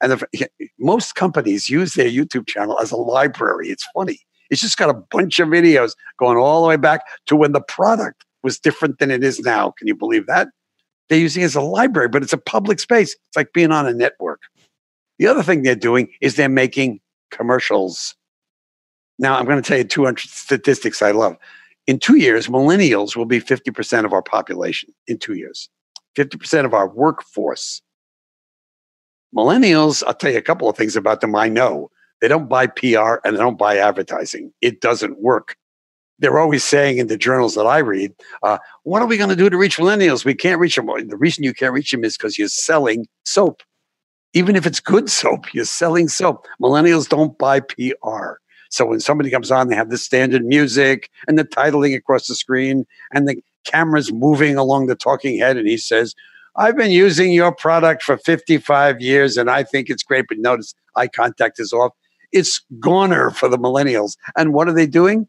And 0.01 0.13
the, 0.13 0.49
most 0.79 1.15
companies 1.15 1.71
use 1.71 1.95
their 1.95 2.09
YouTube 2.09 2.47
channel 2.47 2.79
as 2.81 2.91
a 2.91 2.97
library. 2.97 3.69
It's 3.69 3.87
funny. 3.95 4.19
It's 4.51 4.61
just 4.61 4.77
got 4.77 4.91
a 4.91 5.03
bunch 5.11 5.39
of 5.39 5.49
videos 5.49 5.93
going 6.19 6.37
all 6.37 6.63
the 6.63 6.69
way 6.69 6.77
back 6.77 7.03
to 7.27 7.37
when 7.37 7.53
the 7.53 7.61
product 7.61 8.25
was 8.43 8.59
different 8.59 8.99
than 8.99 9.11
it 9.11 9.25
is 9.25 9.41
now. 9.41 9.71
Can 9.71 9.87
you 9.87 9.95
believe 9.95 10.27
that? 10.27 10.49
They're 11.09 11.19
using 11.19 11.43
it 11.43 11.47
as 11.47 11.55
a 11.55 11.61
library, 11.61 12.09
but 12.09 12.23
it's 12.23 12.33
a 12.33 12.39
public 12.39 12.81
space. 12.81 13.17
It's 13.27 13.37
like 13.37 13.53
being 13.53 13.73
on 13.73 13.87
a 13.87 13.93
network. 13.93 14.41
The 15.19 15.27
other 15.27 15.43
thing 15.43 15.63
they're 15.63 15.75
doing 15.75 16.09
is 16.21 16.37
they're 16.37 16.49
making 16.49 17.01
commercials. 17.31 18.15
Now, 19.19 19.37
I'm 19.37 19.45
going 19.45 19.61
to 19.61 19.67
tell 19.67 19.79
you 19.79 19.85
200 19.85 20.19
statistics 20.21 21.03
I 21.03 21.13
love. 21.13 21.37
In 21.87 21.99
two 21.99 22.17
years, 22.17 22.49
millennials 22.49 23.15
will 23.17 23.27
be 23.27 23.41
50% 23.41 24.05
of 24.05 24.13
our 24.13 24.23
population 24.23 24.91
in 25.07 25.19
two 25.19 25.35
years, 25.35 25.69
50% 26.17 26.65
of 26.65 26.73
our 26.75 26.89
workforce. 26.89 27.83
Millennials, 29.35 30.03
I'll 30.07 30.15
tell 30.15 30.31
you 30.31 30.39
a 30.39 30.43
couple 30.43 30.69
of 30.69 30.77
things 30.77 30.97
about 30.97 31.21
them 31.21 31.35
I 31.35 31.49
know. 31.49 31.91
They 32.21 32.29
don't 32.29 32.49
buy 32.49 32.67
PR 32.69 33.17
and 33.25 33.35
they 33.37 33.41
don't 33.41 33.59
buy 33.59 33.79
advertising. 33.79 34.53
It 34.61 34.81
doesn't 34.81 35.21
work. 35.21 35.57
They're 36.21 36.39
always 36.39 36.63
saying 36.63 36.99
in 36.99 37.09
the 37.09 37.19
journals 37.19 37.55
that 37.57 37.67
I 37.67 37.79
read, 37.79 38.15
uh, 38.43 38.59
what 38.85 39.03
are 39.03 39.07
we 39.07 39.17
going 39.17 39.31
to 39.31 39.37
do 39.37 39.51
to 39.51 39.57
reach 39.57 39.79
millennials? 39.79 40.25
We 40.25 40.35
can't 40.35 40.61
reach 40.61 40.77
them. 40.77 40.87
The 40.87 41.17
reason 41.17 41.43
you 41.43 41.53
can't 41.53 41.73
reach 41.73 41.91
them 41.91 42.05
is 42.05 42.17
because 42.17 42.39
you're 42.39 42.49
selling 42.49 43.07
soap. 43.25 43.63
Even 44.33 44.55
if 44.57 44.67
it's 44.67 44.81
good 44.81 45.11
soap, 45.11 45.53
you're 45.53 45.65
selling 45.65 46.09
soap. 46.09 46.47
Millennials 46.63 47.09
don't 47.09 47.37
buy 47.37 47.61
PR. 47.61 48.35
So 48.71 48.87
when 48.87 49.01
somebody 49.01 49.31
comes 49.31 49.51
on, 49.51 49.69
they 49.69 49.77
have 49.77 49.91
the 49.91 49.99
standard 49.99 50.45
music 50.45 51.11
and 51.27 51.39
the 51.39 51.45
titling 51.45 51.97
across 51.97 52.27
the 52.27 52.35
screen 52.35 52.87
and 53.13 53.29
the 53.29 53.37
camera's 53.65 54.13
moving 54.13 54.57
along 54.57 54.87
the 54.87 54.97
talking 54.97 55.39
head. 55.39 55.57
And 55.57 55.69
he 55.69 55.77
says, 55.77 56.15
I've 56.57 56.77
been 56.77 56.91
using 56.91 57.33
your 57.33 57.53
product 57.53 58.03
for 58.03 58.17
55 58.17 59.01
years 59.01 59.37
and 59.37 59.51
I 59.51 59.65
think 59.65 59.91
it's 59.91 60.03
great. 60.03 60.27
But 60.29 60.39
notice 60.39 60.75
eye 60.97 61.09
contact 61.09 61.59
is 61.59 61.73
off 61.73 61.93
it's 62.35 62.61
goner 62.81 63.31
for 63.31 63.49
the 63.49 63.57
millennials. 63.57 64.17
And 64.37 64.53
what 64.53 64.69
are 64.69 64.73
they 64.73 64.89
doing? 64.89 65.29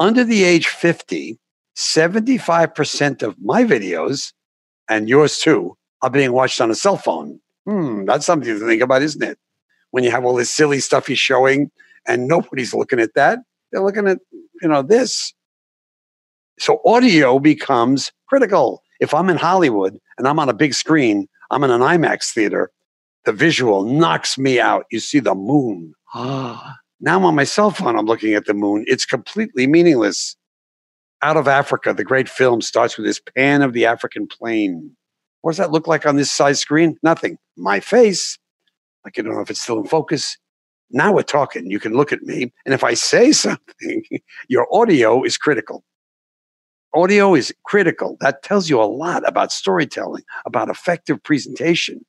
Under 0.00 0.24
the 0.24 0.44
age 0.44 0.66
50, 0.66 1.38
75% 1.76 3.22
of 3.22 3.36
my 3.40 3.62
videos 3.64 4.32
and 4.88 5.08
yours 5.08 5.38
too 5.38 5.76
are 6.02 6.10
being 6.10 6.32
watched 6.32 6.60
on 6.60 6.70
a 6.70 6.74
cell 6.74 6.96
phone. 6.96 7.40
Hmm, 7.66 8.04
that's 8.04 8.26
something 8.26 8.48
to 8.48 8.66
think 8.66 8.82
about, 8.82 9.02
isn't 9.02 9.22
it? 9.22 9.38
When 9.92 10.02
you 10.02 10.10
have 10.10 10.24
all 10.24 10.34
this 10.34 10.50
silly 10.50 10.80
stuff 10.80 11.08
you're 11.08 11.16
showing 11.16 11.70
and 12.06 12.26
nobody's 12.26 12.74
looking 12.74 13.00
at 13.00 13.14
that, 13.14 13.38
they're 13.70 13.82
looking 13.82 14.08
at, 14.08 14.18
you 14.60 14.68
know, 14.68 14.82
this. 14.82 15.32
So 16.58 16.80
audio 16.84 17.38
becomes 17.38 18.10
critical. 18.28 18.82
If 19.00 19.14
I'm 19.14 19.30
in 19.30 19.36
Hollywood 19.36 19.98
and 20.16 20.26
I'm 20.26 20.38
on 20.38 20.48
a 20.48 20.54
big 20.54 20.74
screen, 20.74 21.28
I'm 21.50 21.64
in 21.64 21.70
an 21.70 21.80
IMAX 21.80 22.32
theater, 22.32 22.70
the 23.24 23.32
visual 23.32 23.84
knocks 23.84 24.38
me 24.38 24.60
out. 24.60 24.86
You 24.90 25.00
see 25.00 25.20
the 25.20 25.34
moon 25.34 25.94
Ah, 26.14 26.76
now 27.00 27.16
I'm 27.16 27.24
on 27.24 27.34
my 27.34 27.44
cell 27.44 27.70
phone. 27.70 27.96
I'm 27.98 28.06
looking 28.06 28.34
at 28.34 28.46
the 28.46 28.54
moon. 28.54 28.84
It's 28.86 29.04
completely 29.04 29.66
meaningless. 29.66 30.36
Out 31.20 31.36
of 31.36 31.48
Africa, 31.48 31.92
the 31.92 32.04
great 32.04 32.28
film 32.28 32.60
starts 32.60 32.96
with 32.96 33.04
this 33.04 33.20
pan 33.36 33.62
of 33.62 33.72
the 33.72 33.86
African 33.86 34.26
plain. 34.26 34.96
What 35.42 35.52
does 35.52 35.58
that 35.58 35.72
look 35.72 35.86
like 35.86 36.06
on 36.06 36.16
this 36.16 36.30
size 36.30 36.60
screen? 36.60 36.96
Nothing. 37.02 37.38
My 37.56 37.80
face. 37.80 38.38
Like, 39.04 39.18
I 39.18 39.22
don't 39.22 39.34
know 39.34 39.40
if 39.40 39.50
it's 39.50 39.60
still 39.60 39.78
in 39.78 39.86
focus. 39.86 40.36
Now 40.90 41.12
we're 41.12 41.22
talking. 41.22 41.70
You 41.70 41.80
can 41.80 41.92
look 41.92 42.12
at 42.12 42.22
me. 42.22 42.52
And 42.64 42.72
if 42.72 42.84
I 42.84 42.94
say 42.94 43.32
something, 43.32 44.02
your 44.48 44.66
audio 44.72 45.22
is 45.24 45.36
critical. 45.36 45.84
Audio 46.94 47.34
is 47.34 47.54
critical. 47.64 48.16
That 48.20 48.42
tells 48.42 48.70
you 48.70 48.80
a 48.80 48.84
lot 48.84 49.26
about 49.28 49.52
storytelling, 49.52 50.24
about 50.46 50.70
effective 50.70 51.22
presentation. 51.22 52.04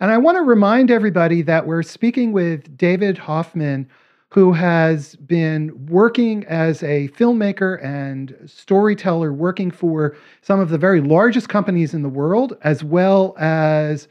And 0.00 0.10
I 0.10 0.18
want 0.18 0.36
to 0.36 0.42
remind 0.42 0.90
everybody 0.90 1.40
that 1.42 1.66
we're 1.66 1.82
speaking 1.82 2.32
with 2.32 2.76
David 2.76 3.16
Hoffman, 3.16 3.88
who 4.28 4.52
has 4.52 5.16
been 5.16 5.86
working 5.86 6.44
as 6.44 6.82
a 6.82 7.08
filmmaker 7.08 7.82
and 7.82 8.36
storyteller, 8.44 9.32
working 9.32 9.70
for 9.70 10.14
some 10.42 10.60
of 10.60 10.68
the 10.68 10.78
very 10.78 11.00
largest 11.00 11.48
companies 11.48 11.94
in 11.94 12.02
the 12.02 12.08
world, 12.10 12.56
as 12.62 12.84
well 12.84 13.34
as 13.38 14.08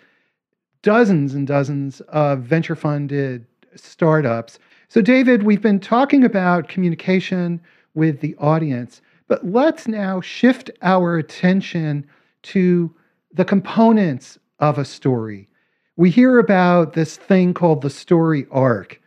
dozens 0.81 1.35
and 1.35 1.45
dozens 1.45 2.01
of 2.01 2.39
venture 2.39 2.75
funded 2.75 3.45
startups. 3.75 4.57
So, 4.89 5.01
David, 5.01 5.43
we've 5.43 5.61
been 5.61 5.79
talking 5.79 6.23
about 6.23 6.69
communication 6.69 7.61
with 7.93 8.21
the 8.21 8.35
audience, 8.37 9.01
but 9.27 9.45
let's 9.45 9.87
now 9.87 10.21
shift 10.21 10.69
our 10.81 11.17
attention 11.17 12.07
to 12.43 12.93
the 13.33 13.45
components 13.45 14.37
of 14.59 14.77
a 14.77 14.85
story 14.85 15.47
we 15.97 16.11
hear 16.11 16.37
about 16.37 16.93
this 16.93 17.17
thing 17.17 17.53
called 17.53 17.81
the 17.81 17.89
story 17.89 18.45
arc. 18.51 19.01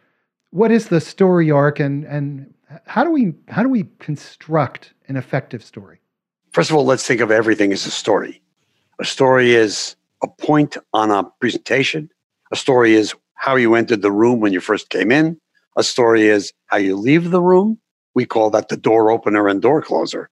What 0.50 0.73
is 0.73 0.89
the 0.89 1.00
story 1.00 1.50
arc 1.50 1.79
and, 1.79 2.05
and 2.05 2.53
how 2.85 3.05
do 3.05 3.11
we 3.11 3.33
how 3.49 3.62
do 3.62 3.69
we 3.69 3.85
construct 4.00 4.93
an 5.09 5.17
effective 5.17 5.62
story? 5.62 6.00
First 6.53 6.71
of 6.71 6.77
all, 6.77 6.85
let's 6.85 7.07
think 7.07 7.21
of 7.21 7.31
everything 7.31 7.73
as 7.73 7.87
a 7.87 7.91
story. 7.91 8.43
A 8.99 9.05
story 9.05 9.55
is 9.55 9.95
a 10.23 10.29
point 10.29 10.77
on 10.93 11.11
a 11.12 11.25
presentation. 11.41 12.11
A 12.53 12.57
story 12.57 12.95
is 12.95 13.15
how 13.35 13.55
you 13.55 13.77
entered 13.77 14.03
the 14.03 14.12
room 14.12 14.41
when 14.41 14.53
you 14.53 14.61
first 14.61 14.91
came 14.91 15.12
in. 15.12 15.41
A 15.77 15.85
story 15.85 16.27
is 16.27 16.53
how 16.67 16.77
you 16.77 16.97
leave 16.97 17.31
the 17.31 17.41
room. 17.41 17.79
We 18.14 18.26
call 18.26 18.50
that 18.50 18.69
the 18.69 18.76
door 18.76 19.11
opener 19.11 19.49
and 19.49 19.62
door 19.62 19.83
closer. 19.83 20.31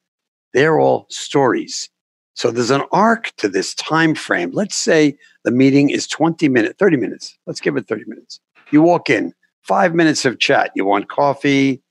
They're 0.52 0.78
all 0.80 1.06
stories. 1.10 1.90
So 2.34 2.50
there's 2.50 2.70
an 2.70 2.84
arc 2.92 3.32
to 3.38 3.48
this 3.48 3.74
time 3.74 4.14
frame. 4.14 4.50
Let's 4.52 4.76
say 4.76 5.18
the 5.44 5.50
meeting 5.50 5.90
is 5.90 6.06
20 6.06 6.48
minutes, 6.48 6.76
30 6.78 6.96
minutes. 6.96 7.36
Let's 7.46 7.60
give 7.60 7.76
it 7.76 7.88
30 7.88 8.04
minutes. 8.06 8.40
You 8.70 8.82
walk 8.82 9.10
in, 9.10 9.34
five 9.62 9.94
minutes 9.94 10.24
of 10.24 10.38
chat. 10.38 10.70
You 10.74 10.84
want 10.84 11.08
coffee, 11.08 11.82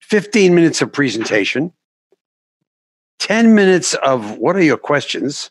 15 0.00 0.54
minutes 0.54 0.82
of 0.82 0.92
presentation, 0.92 1.72
10 3.20 3.54
minutes 3.54 3.94
of 3.94 4.38
what 4.38 4.56
are 4.56 4.62
your 4.62 4.76
questions? 4.76 5.50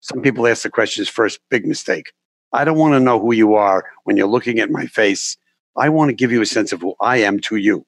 Some 0.00 0.22
people 0.22 0.46
ask 0.46 0.62
the 0.62 0.70
questions 0.70 1.08
first, 1.08 1.40
big 1.50 1.66
mistake. 1.66 2.12
I 2.52 2.64
don't 2.64 2.78
want 2.78 2.94
to 2.94 3.00
know 3.00 3.20
who 3.20 3.34
you 3.34 3.54
are 3.54 3.84
when 4.04 4.16
you're 4.16 4.28
looking 4.28 4.60
at 4.60 4.70
my 4.70 4.86
face. 4.86 5.36
I 5.76 5.88
want 5.88 6.08
to 6.08 6.14
give 6.14 6.32
you 6.32 6.42
a 6.42 6.46
sense 6.46 6.72
of 6.72 6.80
who 6.80 6.94
I 7.00 7.18
am 7.18 7.40
to 7.40 7.56
you. 7.56 7.84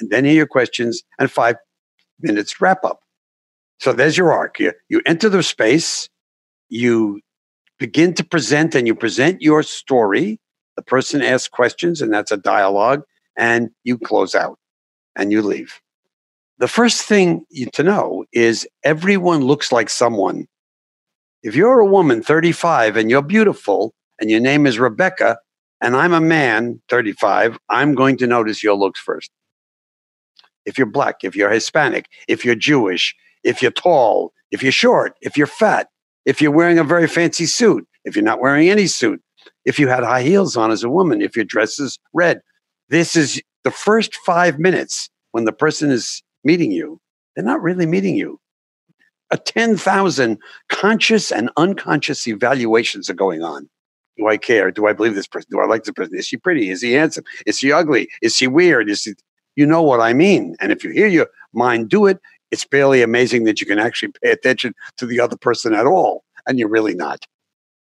And 0.00 0.10
then 0.10 0.24
hear 0.24 0.34
your 0.34 0.46
questions 0.46 1.02
and 1.18 1.30
five 1.30 1.56
minutes 2.20 2.60
wrap 2.60 2.84
up. 2.84 3.00
So 3.80 3.92
there's 3.92 4.16
your 4.16 4.32
arc. 4.32 4.58
You, 4.60 4.72
you 4.88 5.02
enter 5.06 5.28
the 5.28 5.42
space, 5.42 6.08
you 6.68 7.20
begin 7.78 8.14
to 8.14 8.24
present 8.24 8.74
and 8.74 8.86
you 8.86 8.94
present 8.94 9.42
your 9.42 9.62
story. 9.62 10.40
The 10.76 10.82
person 10.82 11.22
asks 11.22 11.48
questions, 11.48 12.02
and 12.02 12.12
that's 12.12 12.32
a 12.32 12.36
dialogue, 12.36 13.02
and 13.36 13.70
you 13.84 13.98
close 13.98 14.34
out 14.34 14.58
and 15.16 15.30
you 15.30 15.42
leave. 15.42 15.80
The 16.58 16.68
first 16.68 17.02
thing 17.02 17.44
to 17.72 17.82
know 17.82 18.24
is 18.32 18.66
everyone 18.84 19.42
looks 19.42 19.72
like 19.72 19.90
someone. 19.90 20.46
If 21.42 21.54
you're 21.54 21.80
a 21.80 21.86
woman 21.86 22.22
35 22.22 22.96
and 22.96 23.10
you're 23.10 23.22
beautiful 23.22 23.92
and 24.18 24.30
your 24.30 24.40
name 24.40 24.66
is 24.66 24.78
Rebecca, 24.78 25.38
and 25.84 25.94
I'm 25.94 26.14
a 26.14 26.20
man 26.20 26.80
35, 26.88 27.58
I'm 27.68 27.94
going 27.94 28.16
to 28.16 28.26
notice 28.26 28.62
your 28.62 28.74
looks 28.74 28.98
first. 28.98 29.30
If 30.64 30.78
you're 30.78 30.86
black, 30.86 31.16
if 31.24 31.36
you're 31.36 31.50
Hispanic, 31.50 32.06
if 32.26 32.42
you're 32.42 32.54
Jewish, 32.54 33.14
if 33.44 33.60
you're 33.60 33.70
tall, 33.70 34.32
if 34.50 34.62
you're 34.62 34.72
short, 34.72 35.12
if 35.20 35.36
you're 35.36 35.46
fat, 35.46 35.88
if 36.24 36.40
you're 36.40 36.50
wearing 36.50 36.78
a 36.78 36.84
very 36.84 37.06
fancy 37.06 37.44
suit, 37.44 37.86
if 38.06 38.16
you're 38.16 38.24
not 38.24 38.40
wearing 38.40 38.70
any 38.70 38.86
suit, 38.86 39.20
if 39.66 39.78
you 39.78 39.86
had 39.88 40.02
high 40.02 40.22
heels 40.22 40.56
on 40.56 40.70
as 40.70 40.82
a 40.82 40.88
woman, 40.88 41.20
if 41.20 41.36
your 41.36 41.44
dress 41.44 41.78
is 41.78 41.98
red. 42.14 42.40
This 42.88 43.14
is 43.14 43.42
the 43.62 43.70
first 43.70 44.16
five 44.24 44.58
minutes 44.58 45.10
when 45.32 45.44
the 45.44 45.52
person 45.52 45.90
is 45.90 46.22
meeting 46.44 46.72
you. 46.72 46.98
They're 47.36 47.44
not 47.44 47.60
really 47.60 47.84
meeting 47.84 48.16
you. 48.16 48.40
A 49.30 49.36
10,000 49.36 50.38
conscious 50.70 51.30
and 51.30 51.50
unconscious 51.58 52.26
evaluations 52.26 53.10
are 53.10 53.14
going 53.14 53.42
on. 53.42 53.68
Do 54.16 54.28
I 54.28 54.36
care? 54.36 54.70
Do 54.70 54.86
I 54.86 54.92
believe 54.92 55.14
this 55.14 55.26
person? 55.26 55.48
Do 55.50 55.60
I 55.60 55.66
like 55.66 55.84
this 55.84 55.92
person? 55.92 56.16
Is 56.16 56.26
she 56.26 56.36
pretty? 56.36 56.70
Is 56.70 56.82
he 56.82 56.92
handsome? 56.92 57.24
Is 57.46 57.58
she 57.58 57.72
ugly? 57.72 58.08
Is 58.22 58.36
she 58.36 58.46
weird? 58.46 58.88
Is 58.88 59.02
she, 59.02 59.14
you 59.56 59.66
know 59.66 59.82
what 59.82 60.00
I 60.00 60.12
mean? 60.12 60.56
And 60.60 60.70
if 60.70 60.84
you 60.84 60.90
hear 60.90 61.08
your 61.08 61.28
mind 61.52 61.88
do 61.88 62.06
it, 62.06 62.20
it's 62.50 62.64
barely 62.64 63.02
amazing 63.02 63.44
that 63.44 63.60
you 63.60 63.66
can 63.66 63.78
actually 63.78 64.12
pay 64.22 64.30
attention 64.30 64.74
to 64.98 65.06
the 65.06 65.18
other 65.18 65.36
person 65.36 65.74
at 65.74 65.86
all, 65.86 66.22
and 66.46 66.58
you're 66.58 66.68
really 66.68 66.94
not. 66.94 67.26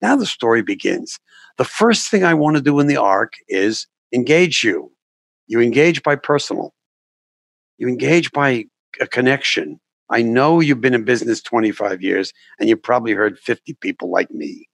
Now 0.01 0.15
the 0.15 0.25
story 0.25 0.61
begins. 0.61 1.19
The 1.57 1.65
first 1.65 2.09
thing 2.09 2.23
I 2.23 2.33
want 2.33 2.55
to 2.55 2.61
do 2.63 2.79
in 2.79 2.87
the 2.87 2.97
arc 2.97 3.33
is 3.49 3.85
engage 4.13 4.63
you. 4.63 4.91
You 5.47 5.59
engage 5.59 6.01
by 6.03 6.15
personal. 6.15 6.73
You 7.77 7.87
engage 7.87 8.31
by 8.31 8.65
a 8.99 9.07
connection. 9.07 9.79
I 10.09 10.21
know 10.21 10.59
you've 10.59 10.81
been 10.81 10.93
in 10.93 11.03
business 11.03 11.41
25 11.41 12.01
years 12.01 12.31
and 12.59 12.69
you've 12.69 12.83
probably 12.83 13.13
heard 13.13 13.39
50 13.39 13.73
people 13.75 14.09
like 14.09 14.31
me. 14.31 14.67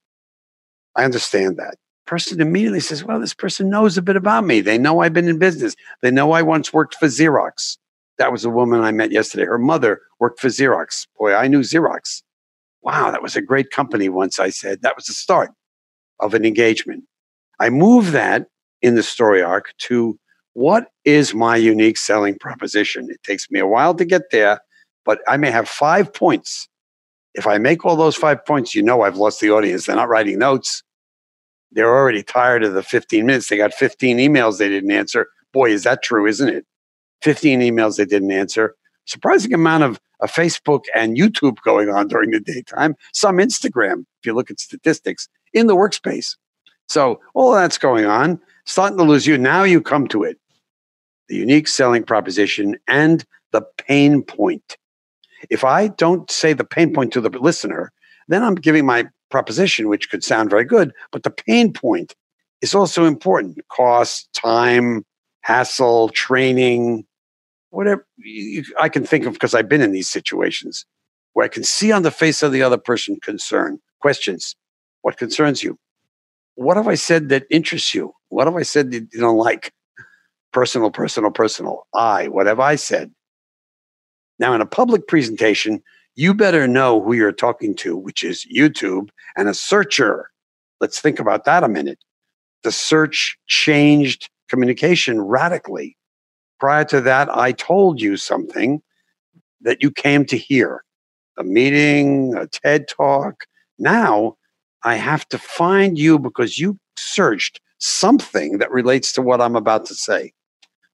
I 0.98 1.04
understand 1.04 1.56
that. 1.58 1.76
Person 2.06 2.40
immediately 2.40 2.80
says, 2.80 3.04
Well, 3.04 3.20
this 3.20 3.34
person 3.34 3.70
knows 3.70 3.96
a 3.96 4.02
bit 4.02 4.16
about 4.16 4.44
me. 4.44 4.60
They 4.60 4.78
know 4.78 5.00
I've 5.00 5.12
been 5.12 5.28
in 5.28 5.38
business. 5.38 5.76
They 6.02 6.10
know 6.10 6.32
I 6.32 6.42
once 6.42 6.72
worked 6.72 6.96
for 6.96 7.06
Xerox. 7.06 7.76
That 8.18 8.32
was 8.32 8.44
a 8.44 8.50
woman 8.50 8.80
I 8.80 8.90
met 8.90 9.12
yesterday. 9.12 9.44
Her 9.44 9.58
mother 9.58 10.00
worked 10.18 10.40
for 10.40 10.48
Xerox. 10.48 11.06
Boy, 11.16 11.34
I 11.34 11.46
knew 11.46 11.60
Xerox. 11.60 12.22
Wow, 12.82 13.12
that 13.12 13.22
was 13.22 13.36
a 13.36 13.42
great 13.42 13.70
company 13.70 14.08
once, 14.08 14.40
I 14.40 14.50
said. 14.50 14.82
That 14.82 14.96
was 14.96 15.06
the 15.06 15.12
start 15.12 15.50
of 16.18 16.34
an 16.34 16.44
engagement. 16.44 17.04
I 17.60 17.70
move 17.70 18.12
that 18.12 18.46
in 18.82 18.96
the 18.96 19.02
story 19.02 19.42
arc 19.42 19.72
to 19.78 20.18
what 20.54 20.88
is 21.04 21.34
my 21.34 21.54
unique 21.54 21.96
selling 21.96 22.36
proposition? 22.38 23.06
It 23.08 23.22
takes 23.22 23.50
me 23.52 23.60
a 23.60 23.66
while 23.66 23.94
to 23.94 24.04
get 24.04 24.30
there, 24.32 24.58
but 25.04 25.20
I 25.28 25.36
may 25.36 25.52
have 25.52 25.68
five 25.68 26.12
points. 26.12 26.68
If 27.34 27.46
I 27.46 27.58
make 27.58 27.84
all 27.84 27.94
those 27.94 28.16
five 28.16 28.44
points, 28.44 28.74
you 28.74 28.82
know 28.82 29.02
I've 29.02 29.16
lost 29.16 29.40
the 29.40 29.50
audience. 29.52 29.86
They're 29.86 29.94
not 29.94 30.08
writing 30.08 30.40
notes. 30.40 30.82
They're 31.72 31.94
already 31.94 32.22
tired 32.22 32.64
of 32.64 32.74
the 32.74 32.82
15 32.82 33.26
minutes. 33.26 33.48
They 33.48 33.56
got 33.56 33.74
15 33.74 34.18
emails 34.18 34.58
they 34.58 34.68
didn't 34.68 34.90
answer. 34.90 35.28
Boy, 35.52 35.70
is 35.70 35.84
that 35.84 36.02
true, 36.02 36.26
isn't 36.26 36.48
it? 36.48 36.66
15 37.22 37.60
emails 37.60 37.96
they 37.96 38.04
didn't 38.04 38.32
answer. 38.32 38.74
Surprising 39.04 39.52
amount 39.54 39.84
of, 39.84 40.00
Facebook 40.24 40.86
and 40.96 41.16
YouTube 41.16 41.58
going 41.62 41.90
on 41.90 42.08
during 42.08 42.32
the 42.32 42.40
daytime. 42.40 42.96
Some 43.12 43.36
Instagram, 43.36 44.00
if 44.00 44.26
you 44.26 44.34
look 44.34 44.50
at 44.50 44.58
statistics, 44.58 45.28
in 45.54 45.68
the 45.68 45.76
workspace. 45.76 46.34
So 46.88 47.20
all 47.34 47.52
that's 47.52 47.78
going 47.78 48.04
on, 48.04 48.40
starting 48.64 48.98
to 48.98 49.04
lose 49.04 49.28
you. 49.28 49.38
Now 49.38 49.62
you 49.62 49.80
come 49.80 50.08
to 50.08 50.24
it. 50.24 50.36
The 51.28 51.36
unique 51.36 51.68
selling 51.68 52.02
proposition 52.02 52.76
and 52.88 53.24
the 53.52 53.62
pain 53.76 54.22
point. 54.24 54.76
If 55.50 55.62
I 55.62 55.86
don't 55.86 56.28
say 56.32 56.52
the 56.52 56.64
pain 56.64 56.92
point 56.92 57.12
to 57.12 57.20
the 57.20 57.30
listener, 57.30 57.92
then 58.26 58.42
I'm 58.42 58.56
giving 58.56 58.84
my 58.84 59.08
proposition, 59.30 59.88
which 59.88 60.10
could 60.10 60.24
sound 60.24 60.50
very 60.50 60.64
good, 60.64 60.92
but 61.12 61.22
the 61.22 61.30
pain 61.30 61.72
point 61.72 62.14
is 62.60 62.74
also 62.74 63.04
important. 63.04 63.58
Cost, 63.68 64.28
time, 64.32 65.04
hassle, 65.42 66.08
training, 66.10 67.04
whatever 67.70 68.06
I 68.80 68.88
can 68.88 69.04
think 69.04 69.26
of 69.26 69.34
because 69.34 69.54
I've 69.54 69.68
been 69.68 69.82
in 69.82 69.92
these 69.92 70.08
situations 70.08 70.84
where 71.34 71.44
I 71.44 71.48
can 71.48 71.64
see 71.64 71.92
on 71.92 72.02
the 72.02 72.10
face 72.10 72.42
of 72.42 72.52
the 72.52 72.62
other 72.62 72.78
person 72.78 73.18
concern, 73.22 73.78
questions. 74.00 74.56
What 75.02 75.18
concerns 75.18 75.62
you? 75.62 75.78
What 76.56 76.76
have 76.76 76.88
I 76.88 76.96
said 76.96 77.28
that 77.28 77.46
interests 77.50 77.94
you? 77.94 78.12
What 78.30 78.46
have 78.46 78.56
I 78.56 78.62
said 78.62 78.90
that 78.90 79.06
you 79.12 79.20
don't 79.20 79.36
like? 79.36 79.72
Personal, 80.52 80.90
personal, 80.90 81.30
personal. 81.30 81.86
I, 81.94 82.28
what 82.28 82.46
have 82.46 82.58
I 82.58 82.74
said? 82.74 83.12
Now, 84.38 84.54
in 84.54 84.60
a 84.60 84.66
public 84.66 85.06
presentation, 85.06 85.82
you 86.18 86.34
better 86.34 86.66
know 86.66 87.00
who 87.00 87.12
you're 87.12 87.30
talking 87.30 87.76
to, 87.76 87.96
which 87.96 88.24
is 88.24 88.44
YouTube 88.52 89.10
and 89.36 89.48
a 89.48 89.54
searcher. 89.54 90.30
Let's 90.80 91.00
think 91.00 91.20
about 91.20 91.44
that 91.44 91.62
a 91.62 91.68
minute. 91.68 91.98
The 92.64 92.72
search 92.72 93.38
changed 93.46 94.28
communication 94.48 95.20
radically 95.20 95.96
prior 96.58 96.84
to 96.86 97.00
that, 97.02 97.28
I 97.36 97.52
told 97.52 98.00
you 98.00 98.16
something 98.16 98.82
that 99.60 99.80
you 99.80 99.92
came 99.92 100.24
to 100.26 100.36
hear 100.36 100.82
a 101.38 101.44
meeting, 101.44 102.34
a 102.34 102.48
TED 102.48 102.88
talk. 102.88 103.44
Now 103.78 104.36
I 104.82 104.96
have 104.96 105.28
to 105.28 105.38
find 105.38 105.96
you 105.96 106.18
because 106.18 106.58
you 106.58 106.78
searched 106.96 107.60
something 107.78 108.58
that 108.58 108.72
relates 108.72 109.12
to 109.12 109.22
what 109.22 109.40
I'm 109.40 109.54
about 109.54 109.86
to 109.86 109.94
say. 109.94 110.32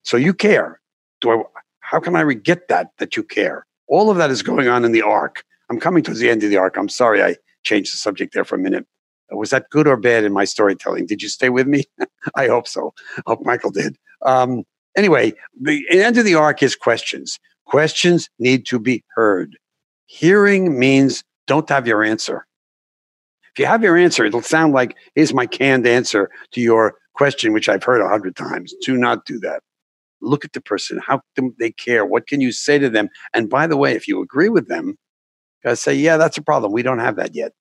So 0.02 0.18
you 0.18 0.34
care. 0.34 0.80
Do 1.22 1.30
I, 1.30 1.42
how 1.80 1.98
can 1.98 2.14
I 2.14 2.30
get 2.34 2.68
that, 2.68 2.90
that 2.98 3.16
you 3.16 3.22
care? 3.22 3.66
All 3.88 4.10
of 4.10 4.16
that 4.16 4.30
is 4.30 4.42
going 4.42 4.68
on 4.68 4.84
in 4.84 4.92
the 4.92 5.02
arc. 5.02 5.44
I'm 5.70 5.80
coming 5.80 6.02
towards 6.02 6.20
the 6.20 6.30
end 6.30 6.42
of 6.42 6.50
the 6.50 6.56
arc. 6.56 6.76
I'm 6.76 6.88
sorry 6.88 7.22
I 7.22 7.36
changed 7.64 7.92
the 7.92 7.98
subject 7.98 8.34
there 8.34 8.44
for 8.44 8.56
a 8.56 8.58
minute. 8.58 8.86
Was 9.30 9.50
that 9.50 9.70
good 9.70 9.88
or 9.88 9.96
bad 9.96 10.24
in 10.24 10.32
my 10.32 10.44
storytelling? 10.44 11.06
Did 11.06 11.22
you 11.22 11.28
stay 11.28 11.48
with 11.48 11.66
me? 11.66 11.84
I 12.34 12.48
hope 12.48 12.68
so. 12.68 12.92
I 13.18 13.22
hope 13.26 13.44
Michael 13.44 13.70
did. 13.70 13.96
Um, 14.22 14.64
Anyway, 14.96 15.32
the 15.60 15.84
end 15.90 16.18
of 16.18 16.24
the 16.24 16.34
arc 16.34 16.62
is 16.62 16.76
questions. 16.76 17.38
Questions 17.66 18.28
need 18.38 18.66
to 18.66 18.78
be 18.78 19.02
heard. 19.14 19.56
Hearing 20.06 20.78
means 20.78 21.24
don't 21.46 21.68
have 21.68 21.86
your 21.86 22.04
answer. 22.04 22.46
If 23.52 23.58
you 23.58 23.66
have 23.66 23.82
your 23.82 23.96
answer, 23.96 24.24
it'll 24.24 24.42
sound 24.42 24.72
like, 24.72 24.96
here's 25.14 25.34
my 25.34 25.46
canned 25.46 25.86
answer 25.86 26.30
to 26.52 26.60
your 26.60 26.94
question, 27.14 27.52
which 27.52 27.68
I've 27.68 27.84
heard 27.84 28.00
a 28.00 28.08
hundred 28.08 28.36
times. 28.36 28.74
Do 28.82 28.96
not 28.96 29.24
do 29.24 29.38
that. 29.40 29.62
Look 30.20 30.44
at 30.44 30.52
the 30.52 30.60
person. 30.60 31.00
How 31.04 31.20
do 31.36 31.54
they 31.58 31.72
care? 31.72 32.04
What 32.06 32.26
can 32.26 32.40
you 32.40 32.52
say 32.52 32.78
to 32.78 32.88
them? 32.88 33.08
And 33.32 33.50
by 33.50 33.66
the 33.66 33.76
way, 33.76 33.94
if 33.94 34.08
you 34.08 34.22
agree 34.22 34.48
with 34.48 34.68
them, 34.68 34.96
gotta 35.62 35.76
say, 35.76 35.94
yeah, 35.94 36.16
that's 36.16 36.38
a 36.38 36.42
problem. 36.42 36.72
We 36.72 36.82
don't 36.82 36.98
have 36.98 37.16
that 37.16 37.34
yet. 37.34 37.52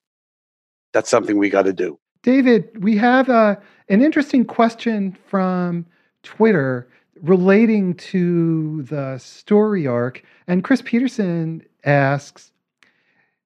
That's 0.94 1.10
something 1.10 1.38
we 1.38 1.50
got 1.50 1.64
to 1.64 1.74
do. 1.74 2.00
David, 2.22 2.84
we 2.84 2.96
have 2.98 3.30
uh, 3.30 3.58
an 3.90 4.02
interesting 4.02 4.46
question 4.46 5.18
from 5.28 5.86
Twitter 6.24 6.88
relating 7.22 7.96
to 7.96 8.84
the 8.84 9.18
story 9.18 9.86
arc. 9.88 10.24
And 10.48 10.64
Chris 10.64 10.82
Peterson 10.82 11.64
asks 11.84 12.52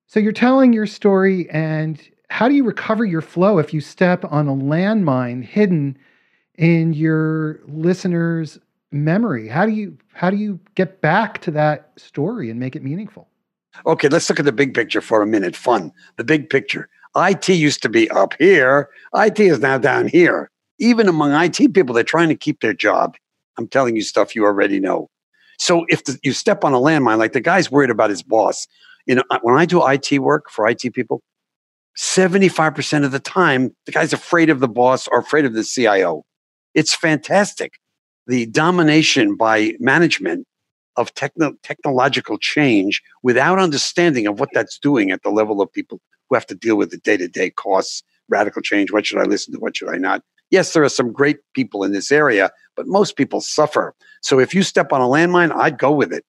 So 0.07 0.19
you're 0.19 0.31
telling 0.31 0.73
your 0.73 0.85
story, 0.85 1.49
and 1.49 2.01
how 2.29 2.47
do 2.47 2.55
you 2.55 2.63
recover 2.63 3.05
your 3.05 3.21
flow 3.21 3.57
if 3.57 3.73
you 3.73 3.81
step 3.81 4.25
on 4.25 4.47
a 4.47 4.55
landmine 4.55 5.43
hidden 5.43 5.97
in 6.57 6.93
your 6.93 7.61
listener's 7.67 8.59
memory? 8.91 9.47
How 9.47 9.65
do 9.65 9.71
you 9.71 9.97
how 10.13 10.29
do 10.29 10.37
you 10.37 10.59
get 10.75 11.01
back 11.01 11.41
to 11.41 11.51
that 11.51 11.91
story 11.97 12.49
and 12.49 12.59
make 12.59 12.75
it 12.75 12.83
meaningful? 12.83 13.27
Okay, 13.85 14.07
let's 14.07 14.29
look 14.29 14.39
at 14.39 14.45
the 14.45 14.51
big 14.51 14.73
picture 14.73 15.01
for 15.01 15.21
a 15.21 15.27
minute. 15.27 15.55
Fun. 15.55 15.91
The 16.17 16.23
big 16.23 16.49
picture. 16.49 16.89
IT 17.15 17.49
used 17.49 17.81
to 17.83 17.89
be 17.89 18.09
up 18.09 18.33
here. 18.39 18.89
IT 19.15 19.39
is 19.39 19.59
now 19.59 19.77
down 19.77 20.07
here. 20.07 20.49
Even 20.79 21.07
among 21.07 21.31
IT 21.31 21.73
people, 21.73 21.93
they're 21.93 22.03
trying 22.03 22.29
to 22.29 22.35
keep 22.35 22.61
their 22.61 22.73
job. 22.73 23.15
I'm 23.57 23.67
telling 23.67 23.95
you 23.95 24.01
stuff 24.01 24.35
you 24.35 24.45
already 24.45 24.79
know. 24.79 25.09
So 25.57 25.85
if 25.89 26.03
the, 26.03 26.19
you 26.23 26.33
step 26.33 26.63
on 26.63 26.73
a 26.73 26.77
landmine, 26.77 27.17
like 27.17 27.33
the 27.33 27.41
guy's 27.41 27.71
worried 27.71 27.89
about 27.89 28.11
his 28.11 28.21
boss, 28.21 28.67
you 29.07 29.15
know, 29.15 29.23
when 29.41 29.57
I 29.57 29.65
do 29.65 29.85
IT 29.87 30.19
work 30.19 30.49
for 30.51 30.67
IT 30.67 30.93
people, 30.93 31.21
75% 31.97 33.05
of 33.05 33.11
the 33.11 33.19
time, 33.19 33.75
the 33.87 33.91
guy's 33.91 34.13
afraid 34.13 34.51
of 34.51 34.59
the 34.59 34.67
boss 34.67 35.07
or 35.07 35.19
afraid 35.19 35.45
of 35.45 35.53
the 35.53 35.63
CIO. 35.63 36.23
It's 36.75 36.93
fantastic. 36.93 37.73
The 38.27 38.45
domination 38.47 39.35
by 39.35 39.73
management 39.79 40.45
of 40.97 41.13
techno- 41.13 41.55
technological 41.63 42.37
change 42.37 43.01
without 43.23 43.59
understanding 43.59 44.27
of 44.27 44.39
what 44.39 44.49
that's 44.53 44.77
doing 44.77 45.11
at 45.11 45.23
the 45.23 45.29
level 45.29 45.61
of 45.61 45.71
people 45.71 46.01
who 46.29 46.35
have 46.35 46.45
to 46.47 46.55
deal 46.55 46.75
with 46.75 46.91
the 46.91 46.97
day 46.97 47.15
to 47.17 47.27
day 47.27 47.49
costs, 47.49 48.03
radical 48.27 48.61
change. 48.61 48.91
What 48.91 49.05
should 49.05 49.19
I 49.19 49.23
listen 49.23 49.53
to? 49.53 49.59
What 49.59 49.77
should 49.77 49.89
I 49.89 49.97
not? 49.97 50.23
Yes, 50.49 50.73
there 50.73 50.83
are 50.83 50.89
some 50.89 51.11
great 51.11 51.37
people 51.53 51.83
in 51.83 51.91
this 51.93 52.11
area, 52.11 52.51
but 52.75 52.87
most 52.87 53.15
people 53.15 53.41
suffer. 53.41 53.93
So 54.21 54.39
if 54.39 54.53
you 54.53 54.63
step 54.63 54.91
on 54.91 55.01
a 55.01 55.05
landmine, 55.05 55.55
I'd 55.55 55.77
go 55.77 55.91
with 55.91 56.11
it. 56.11 56.23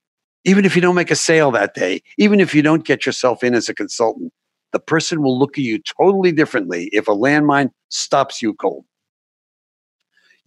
Even 0.45 0.65
if 0.65 0.77
you 0.77 0.83
don't 0.83 0.95
make 0.95 1.11
a 1.11 1.17
sale 1.17 1.51
that 1.53 1.75
day, 1.75 2.01
even 2.17 2.41
if 2.41 2.55
you 2.55 2.63
don't 2.63 2.85
get 2.85 3.07
yourself 3.07 3.43
in 3.43 3.55
as 3.55 3.69
a 3.69 3.75
consultant, 3.75 4.33
the 4.73 4.79
person 4.79 5.23
will 5.23 5.39
look 5.39 5.59
at 5.59 5.65
you 5.65 5.81
totally 6.01 6.33
differently 6.33 6.91
if 6.93 7.09
a 7.09 7.13
landmine 7.13 7.71
stops 7.89 8.41
you 8.43 8.55
cold. 8.55 8.85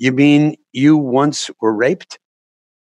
You 0.02 0.12
mean 0.12 0.56
you 0.72 0.98
once 0.98 1.52
were 1.62 1.76
raped? 1.76 2.18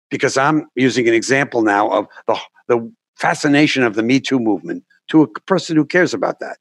Because 0.09 0.37
I'm 0.37 0.67
using 0.75 1.05
an 1.05 1.13
example 1.13 1.63
now 1.63 1.89
of 1.89 2.07
the, 2.27 2.39
the 2.69 2.93
fascination 3.17 3.83
of 3.83 3.95
the 3.95 4.03
Me 4.03 4.21
Too 4.21 4.39
movement 4.39 4.85
to 5.09 5.23
a 5.23 5.27
person 5.41 5.75
who 5.75 5.85
cares 5.85 6.13
about 6.13 6.39
that. 6.39 6.59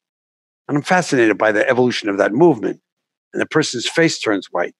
And 0.67 0.77
I'm 0.77 0.83
fascinated 0.83 1.39
by 1.39 1.53
the 1.53 1.67
evolution 1.69 2.09
of 2.09 2.19
that 2.19 2.33
movement. 2.33 2.81
And 3.33 3.41
the 3.41 3.47
person's 3.47 3.89
face 3.89 4.19
turns 4.19 4.49
white. 4.51 4.75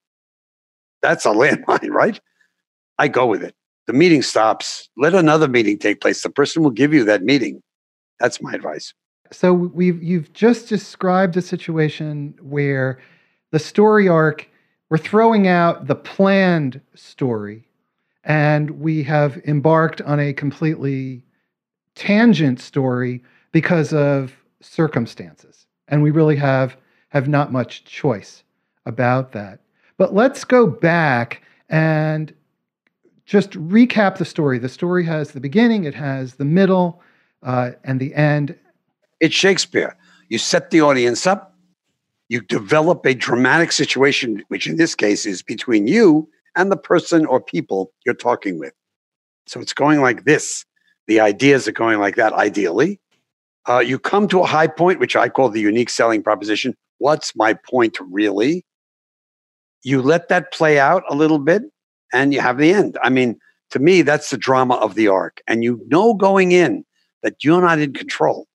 That's 1.01 1.25
a 1.25 1.29
landmine, 1.33 1.91
right? 1.91 2.19
I 2.97 3.07
go 3.07 3.25
with 3.25 3.41
it. 3.41 3.55
The 3.87 3.93
meeting 3.93 4.21
stops. 4.21 4.89
Let 4.97 5.15
another 5.15 5.47
meeting 5.47 5.79
take 5.79 6.01
place. 6.01 6.21
The 6.21 6.29
person 6.29 6.61
will 6.61 6.71
give 6.71 6.93
you 6.93 7.05
that 7.05 7.23
meeting. 7.23 7.61
That's 8.19 8.41
my 8.41 8.53
advice. 8.53 8.93
So 9.31 9.53
we've 9.53 10.03
you've 10.03 10.33
just 10.33 10.67
described 10.67 11.37
a 11.37 11.41
situation 11.41 12.37
where 12.41 12.99
the 13.53 13.59
story 13.59 14.09
arc 14.09 14.49
we're 14.89 14.97
throwing 14.97 15.47
out 15.47 15.87
the 15.87 15.95
planned 15.95 16.81
story 16.95 17.67
and 18.23 18.69
we 18.71 19.03
have 19.03 19.37
embarked 19.45 20.01
on 20.01 20.19
a 20.19 20.33
completely 20.33 21.23
tangent 21.95 22.59
story 22.59 23.23
because 23.51 23.93
of 23.93 24.33
circumstances 24.61 25.67
and 25.87 26.03
we 26.03 26.11
really 26.11 26.35
have 26.35 26.77
have 27.09 27.27
not 27.27 27.51
much 27.51 27.83
choice 27.85 28.43
about 28.85 29.31
that. 29.31 29.59
But 29.97 30.13
let's 30.13 30.43
go 30.43 30.67
back 30.67 31.41
and 31.69 32.33
just 33.25 33.51
recap 33.51 34.17
the 34.17 34.25
story. 34.25 34.59
The 34.59 34.69
story 34.69 35.05
has 35.05 35.31
the 35.31 35.39
beginning 35.39 35.83
it 35.83 35.95
has 35.95 36.35
the 36.35 36.45
middle 36.45 37.01
uh, 37.43 37.71
and 37.83 37.99
the 37.99 38.13
end. 38.15 38.55
It's 39.19 39.35
Shakespeare. 39.35 39.95
You 40.29 40.37
set 40.37 40.71
the 40.71 40.81
audience 40.81 41.25
up, 41.25 41.48
you 42.29 42.41
develop 42.41 43.05
a 43.05 43.15
dramatic 43.15 43.71
situation, 43.71 44.43
which 44.47 44.67
in 44.67 44.77
this 44.77 44.95
case 44.95 45.25
is 45.25 45.41
between 45.41 45.87
you 45.87 46.29
and 46.55 46.71
the 46.71 46.77
person 46.77 47.25
or 47.25 47.41
people 47.41 47.91
you're 48.05 48.15
talking 48.15 48.59
with. 48.59 48.73
So 49.47 49.59
it's 49.59 49.73
going 49.73 50.01
like 50.01 50.25
this. 50.25 50.63
The 51.07 51.19
ideas 51.19 51.67
are 51.67 51.73
going 51.73 51.99
like 51.99 52.15
that, 52.15 52.33
ideally. 52.33 53.01
Uh, 53.67 53.79
you 53.79 53.97
come 53.97 54.27
to 54.27 54.41
a 54.41 54.45
high 54.45 54.67
point, 54.67 54.99
which 54.99 55.15
I 55.15 55.27
call 55.27 55.49
the 55.49 55.59
unique 55.59 55.89
selling 55.89 56.21
proposition. 56.21 56.75
What's 56.99 57.35
my 57.35 57.53
point 57.53 57.97
really? 57.99 58.63
You 59.83 60.01
let 60.01 60.29
that 60.29 60.53
play 60.53 60.79
out 60.79 61.03
a 61.09 61.15
little 61.15 61.39
bit 61.39 61.63
and 62.13 62.33
you 62.33 62.41
have 62.41 62.57
the 62.57 62.71
end. 62.71 62.97
I 63.01 63.09
mean, 63.09 63.39
to 63.71 63.79
me, 63.79 64.03
that's 64.03 64.29
the 64.29 64.37
drama 64.37 64.75
of 64.75 64.93
the 64.95 65.07
arc. 65.07 65.41
And 65.47 65.63
you 65.63 65.81
know 65.87 66.13
going 66.13 66.51
in 66.51 66.83
that 67.23 67.43
you're 67.43 67.61
not 67.61 67.79
in 67.79 67.93
control 67.93 68.47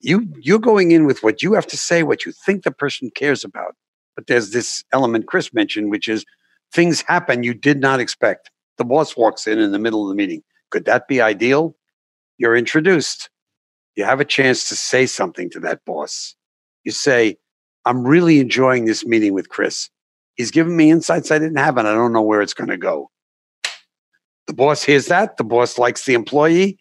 you 0.00 0.32
you're 0.40 0.58
going 0.58 0.90
in 0.90 1.04
with 1.04 1.22
what 1.22 1.42
you 1.42 1.54
have 1.54 1.66
to 1.68 1.76
say, 1.76 2.02
what 2.02 2.24
you 2.24 2.32
think 2.32 2.64
the 2.64 2.70
person 2.70 3.10
cares 3.14 3.44
about. 3.44 3.76
But 4.16 4.26
there's 4.26 4.50
this 4.50 4.84
element 4.92 5.26
Chris 5.26 5.52
mentioned, 5.54 5.90
which 5.90 6.08
is 6.08 6.24
things 6.72 7.02
happen 7.02 7.42
you 7.42 7.54
did 7.54 7.80
not 7.80 8.00
expect. 8.00 8.50
The 8.78 8.84
boss 8.84 9.16
walks 9.16 9.46
in 9.46 9.58
in 9.58 9.72
the 9.72 9.78
middle 9.78 10.02
of 10.02 10.08
the 10.08 10.14
meeting. 10.14 10.42
Could 10.70 10.84
that 10.86 11.08
be 11.08 11.20
ideal? 11.20 11.76
You're 12.38 12.56
introduced. 12.56 13.28
You 13.96 14.04
have 14.04 14.20
a 14.20 14.24
chance 14.24 14.68
to 14.68 14.76
say 14.76 15.06
something 15.06 15.50
to 15.50 15.60
that 15.60 15.84
boss. 15.84 16.34
You 16.84 16.92
say, 16.92 17.36
I'm 17.84 18.06
really 18.06 18.40
enjoying 18.40 18.84
this 18.84 19.04
meeting 19.04 19.34
with 19.34 19.48
Chris. 19.48 19.90
He's 20.36 20.50
given 20.50 20.76
me 20.76 20.90
insights 20.90 21.30
I 21.30 21.38
didn't 21.38 21.58
have, 21.58 21.76
and 21.76 21.86
I 21.86 21.92
don't 21.92 22.12
know 22.12 22.22
where 22.22 22.40
it's 22.40 22.54
going 22.54 22.70
to 22.70 22.78
go. 22.78 23.10
The 24.46 24.54
boss 24.54 24.82
hears 24.82 25.06
that. 25.06 25.36
The 25.36 25.44
boss 25.44 25.76
likes 25.76 26.06
the 26.06 26.14
employee 26.14 26.78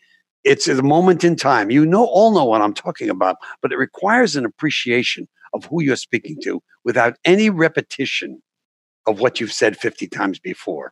it's 0.49 0.67
a 0.67 0.81
moment 0.81 1.23
in 1.23 1.35
time. 1.35 1.69
You 1.69 1.85
know, 1.85 2.05
all 2.05 2.31
know 2.31 2.43
what 2.43 2.61
I'm 2.61 2.73
talking 2.73 3.07
about, 3.07 3.37
but 3.61 3.71
it 3.71 3.77
requires 3.77 4.35
an 4.35 4.45
appreciation 4.45 5.27
of 5.53 5.65
who 5.65 5.83
you're 5.83 5.95
speaking 5.95 6.37
to 6.41 6.59
without 6.83 7.17
any 7.23 7.51
repetition 7.51 8.41
of 9.05 9.19
what 9.19 9.39
you've 9.39 9.53
said 9.53 9.77
50 9.77 10.07
times 10.07 10.39
before. 10.39 10.91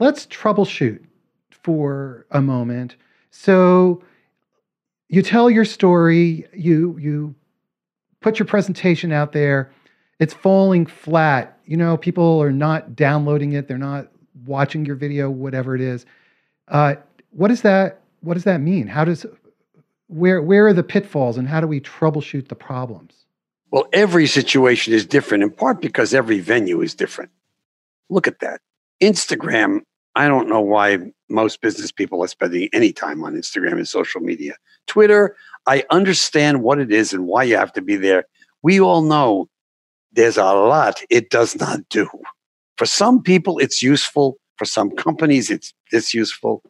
Let's 0.00 0.26
troubleshoot 0.26 1.04
for 1.50 2.26
a 2.32 2.42
moment. 2.42 2.96
So 3.30 4.02
you 5.08 5.22
tell 5.22 5.48
your 5.48 5.64
story, 5.64 6.48
you 6.52 6.98
you 6.98 7.34
put 8.20 8.40
your 8.40 8.46
presentation 8.46 9.12
out 9.12 9.30
there, 9.32 9.70
it's 10.18 10.34
falling 10.34 10.84
flat. 10.84 11.60
You 11.64 11.76
know, 11.76 11.96
people 11.96 12.42
are 12.42 12.52
not 12.52 12.96
downloading 12.96 13.52
it, 13.52 13.68
they're 13.68 13.78
not 13.78 14.08
watching 14.44 14.84
your 14.84 14.96
video, 14.96 15.30
whatever 15.30 15.76
it 15.76 15.80
is. 15.80 16.06
Uh, 16.66 16.96
what 17.30 17.52
is 17.52 17.62
that 17.62 18.00
what 18.26 18.34
does 18.34 18.44
that 18.44 18.60
mean? 18.60 18.88
How 18.88 19.04
does 19.04 19.24
where 20.08 20.42
where 20.42 20.66
are 20.66 20.72
the 20.72 20.82
pitfalls 20.82 21.38
and 21.38 21.48
how 21.48 21.60
do 21.60 21.66
we 21.66 21.80
troubleshoot 21.80 22.48
the 22.48 22.56
problems? 22.56 23.24
Well, 23.70 23.86
every 23.92 24.26
situation 24.26 24.92
is 24.92 25.06
different 25.06 25.44
in 25.44 25.50
part 25.50 25.80
because 25.80 26.12
every 26.12 26.40
venue 26.40 26.80
is 26.80 26.94
different. 26.94 27.30
Look 28.10 28.26
at 28.26 28.40
that. 28.40 28.60
Instagram, 29.00 29.82
I 30.16 30.26
don't 30.28 30.48
know 30.48 30.60
why 30.60 30.98
most 31.28 31.60
business 31.60 31.92
people 31.92 32.22
are 32.22 32.28
spending 32.28 32.68
any 32.72 32.92
time 32.92 33.22
on 33.22 33.34
Instagram 33.34 33.72
and 33.72 33.88
social 33.88 34.20
media. 34.20 34.54
Twitter, 34.86 35.36
I 35.66 35.84
understand 35.90 36.62
what 36.62 36.78
it 36.78 36.92
is 36.92 37.12
and 37.12 37.26
why 37.26 37.44
you 37.44 37.56
have 37.56 37.72
to 37.74 37.82
be 37.82 37.96
there. 37.96 38.24
We 38.62 38.80
all 38.80 39.02
know 39.02 39.48
there's 40.12 40.36
a 40.36 40.44
lot 40.44 41.00
it 41.10 41.30
does 41.30 41.54
not 41.56 41.88
do. 41.90 42.08
For 42.76 42.86
some 42.86 43.22
people, 43.22 43.58
it's 43.58 43.82
useful. 43.82 44.38
For 44.56 44.64
some 44.64 44.90
companies, 44.90 45.50
it's 45.50 45.72
it's 45.92 46.12
useful. 46.12 46.62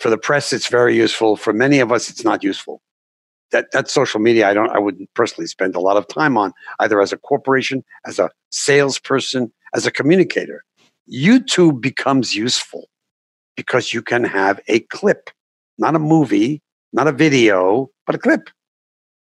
For 0.00 0.08
the 0.08 0.18
press, 0.18 0.52
it's 0.52 0.68
very 0.68 0.96
useful. 0.96 1.36
For 1.36 1.52
many 1.52 1.78
of 1.78 1.92
us, 1.92 2.08
it's 2.08 2.24
not 2.24 2.42
useful. 2.42 2.80
That 3.52 3.70
that 3.72 3.90
social 3.90 4.18
media, 4.20 4.48
I 4.48 4.54
don't, 4.54 4.70
I 4.70 4.78
wouldn't 4.78 5.12
personally 5.14 5.46
spend 5.46 5.74
a 5.76 5.80
lot 5.80 5.96
of 5.96 6.08
time 6.08 6.38
on 6.38 6.52
either 6.78 7.00
as 7.00 7.12
a 7.12 7.18
corporation, 7.18 7.84
as 8.06 8.18
a 8.18 8.30
salesperson, 8.50 9.52
as 9.74 9.86
a 9.86 9.90
communicator. 9.90 10.64
YouTube 11.12 11.80
becomes 11.80 12.34
useful 12.34 12.88
because 13.56 13.92
you 13.92 14.00
can 14.00 14.24
have 14.24 14.60
a 14.68 14.80
clip, 14.80 15.28
not 15.76 15.94
a 15.94 15.98
movie, 15.98 16.62
not 16.92 17.06
a 17.06 17.12
video, 17.12 17.90
but 18.06 18.14
a 18.14 18.18
clip. 18.18 18.48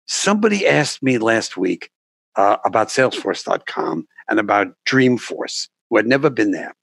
Somebody 0.07 0.67
asked 0.67 1.03
me 1.03 1.19
last 1.19 1.57
week 1.57 1.91
uh, 2.37 2.59
about 2.65 2.89
Salesforce.com 2.89 4.07
and 4.29 4.39
about 4.39 4.75
Dreamforce, 4.87 5.69
who 5.89 5.97
had 5.97 6.07
never 6.07 6.29
been 6.29 6.51
there. 6.51 6.75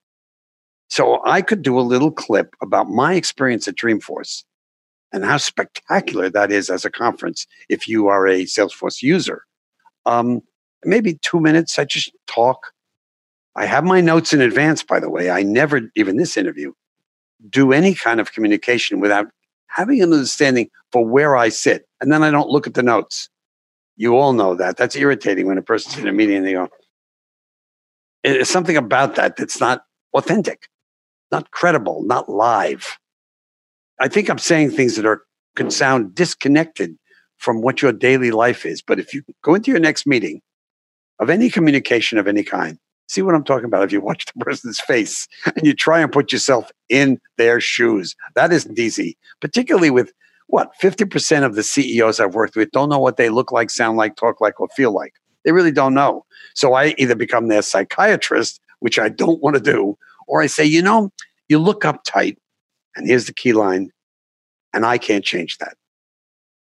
So 0.93 1.21
I 1.25 1.41
could 1.41 1.63
do 1.63 1.79
a 1.79 1.81
little 1.81 2.11
clip 2.11 2.53
about 2.61 2.87
my 2.87 3.15
experience 3.15 3.67
at 3.67 3.73
Dreamforce 3.73 4.43
and 5.11 5.25
how 5.25 5.37
spectacular 5.37 6.29
that 6.29 6.51
is 6.51 6.69
as 6.69 6.85
a 6.85 6.91
conference 6.91 7.47
if 7.67 7.87
you 7.87 8.09
are 8.09 8.27
a 8.27 8.43
Salesforce 8.43 9.01
user. 9.01 9.41
Um, 10.05 10.43
maybe 10.85 11.15
two 11.15 11.39
minutes, 11.39 11.79
I 11.79 11.85
just 11.85 12.11
talk. 12.27 12.73
I 13.55 13.65
have 13.65 13.83
my 13.83 14.01
notes 14.01 14.33
in 14.33 14.41
advance, 14.41 14.83
by 14.83 14.99
the 14.99 15.09
way. 15.09 15.31
I 15.31 15.41
never, 15.41 15.81
even 15.95 16.17
this 16.17 16.37
interview, 16.37 16.73
do 17.49 17.73
any 17.73 17.95
kind 17.95 18.19
of 18.19 18.31
communication 18.31 18.99
without 18.99 19.25
having 19.69 19.99
an 19.99 20.13
understanding 20.13 20.69
for 20.91 21.03
where 21.03 21.35
I 21.35 21.49
sit. 21.49 21.87
And 22.01 22.11
then 22.11 22.21
I 22.21 22.29
don't 22.29 22.51
look 22.51 22.67
at 22.67 22.75
the 22.75 22.83
notes. 22.83 23.29
You 23.95 24.15
all 24.15 24.33
know 24.33 24.53
that. 24.53 24.77
That's 24.77 24.95
irritating 24.95 25.47
when 25.47 25.57
a 25.57 25.63
person's 25.63 25.97
in 25.97 26.07
a 26.07 26.13
meeting 26.13 26.35
and 26.35 26.45
they 26.45 26.53
go, 26.53 26.69
it's 28.23 28.51
something 28.51 28.77
about 28.77 29.15
that 29.15 29.37
that's 29.37 29.59
not 29.59 29.85
authentic 30.13 30.67
not 31.33 31.49
credible, 31.49 32.03
not 32.03 32.29
live. 32.29 32.99
I 33.99 34.07
think 34.07 34.29
I'm 34.29 34.37
saying 34.37 34.69
things 34.69 34.95
that 34.97 35.05
are 35.05 35.23
can 35.55 35.71
sound 35.71 36.13
disconnected 36.13 36.95
from 37.37 37.63
what 37.63 37.81
your 37.81 37.91
daily 37.91 38.29
life 38.29 38.67
is. 38.67 38.83
But 38.83 38.99
if 38.99 39.15
you 39.15 39.23
go 39.43 39.55
into 39.55 39.71
your 39.71 39.79
next 39.79 40.05
meeting 40.05 40.41
of 41.19 41.31
any 41.31 41.49
communication 41.49 42.19
of 42.19 42.27
any 42.27 42.43
kind, 42.43 42.77
see 43.07 43.23
what 43.23 43.33
I'm 43.33 43.43
talking 43.43 43.65
about. 43.65 43.83
If 43.83 43.91
you 43.91 43.99
watch 43.99 44.25
the 44.37 44.45
person's 44.45 44.79
face 44.79 45.27
and 45.55 45.65
you 45.65 45.73
try 45.73 46.01
and 46.01 46.11
put 46.11 46.31
yourself 46.31 46.71
in 46.87 47.19
their 47.37 47.59
shoes, 47.59 48.15
that 48.35 48.53
isn't 48.53 48.77
easy, 48.77 49.17
particularly 49.41 49.89
with 49.89 50.13
what 50.47 50.71
50% 50.79 51.43
of 51.43 51.55
the 51.55 51.63
CEOs 51.63 52.19
I've 52.19 52.35
worked 52.35 52.55
with 52.55 52.69
don't 52.69 52.89
know 52.89 52.99
what 52.99 53.17
they 53.17 53.29
look 53.29 53.51
like, 53.51 53.71
sound 53.71 53.97
like, 53.97 54.17
talk 54.17 54.39
like, 54.39 54.59
or 54.59 54.67
feel 54.75 54.91
like. 54.91 55.15
They 55.45 55.51
really 55.51 55.71
don't 55.71 55.95
know. 55.95 56.25
So 56.53 56.75
I 56.75 56.93
either 56.99 57.15
become 57.15 57.47
their 57.47 57.63
psychiatrist, 57.63 58.61
which 58.81 58.99
I 58.99 59.09
don't 59.09 59.41
want 59.41 59.55
to 59.55 59.61
do, 59.61 59.97
or 60.33 60.41
I 60.41 60.47
say, 60.47 60.65
you 60.65 60.81
know, 60.81 61.11
you 61.47 61.59
look 61.59 61.81
uptight, 61.81 62.37
and 62.95 63.07
here's 63.07 63.27
the 63.27 63.33
key 63.33 63.53
line, 63.53 63.91
and 64.73 64.83
I 64.83 64.97
can't 64.97 65.23
change 65.23 65.59
that. 65.59 65.75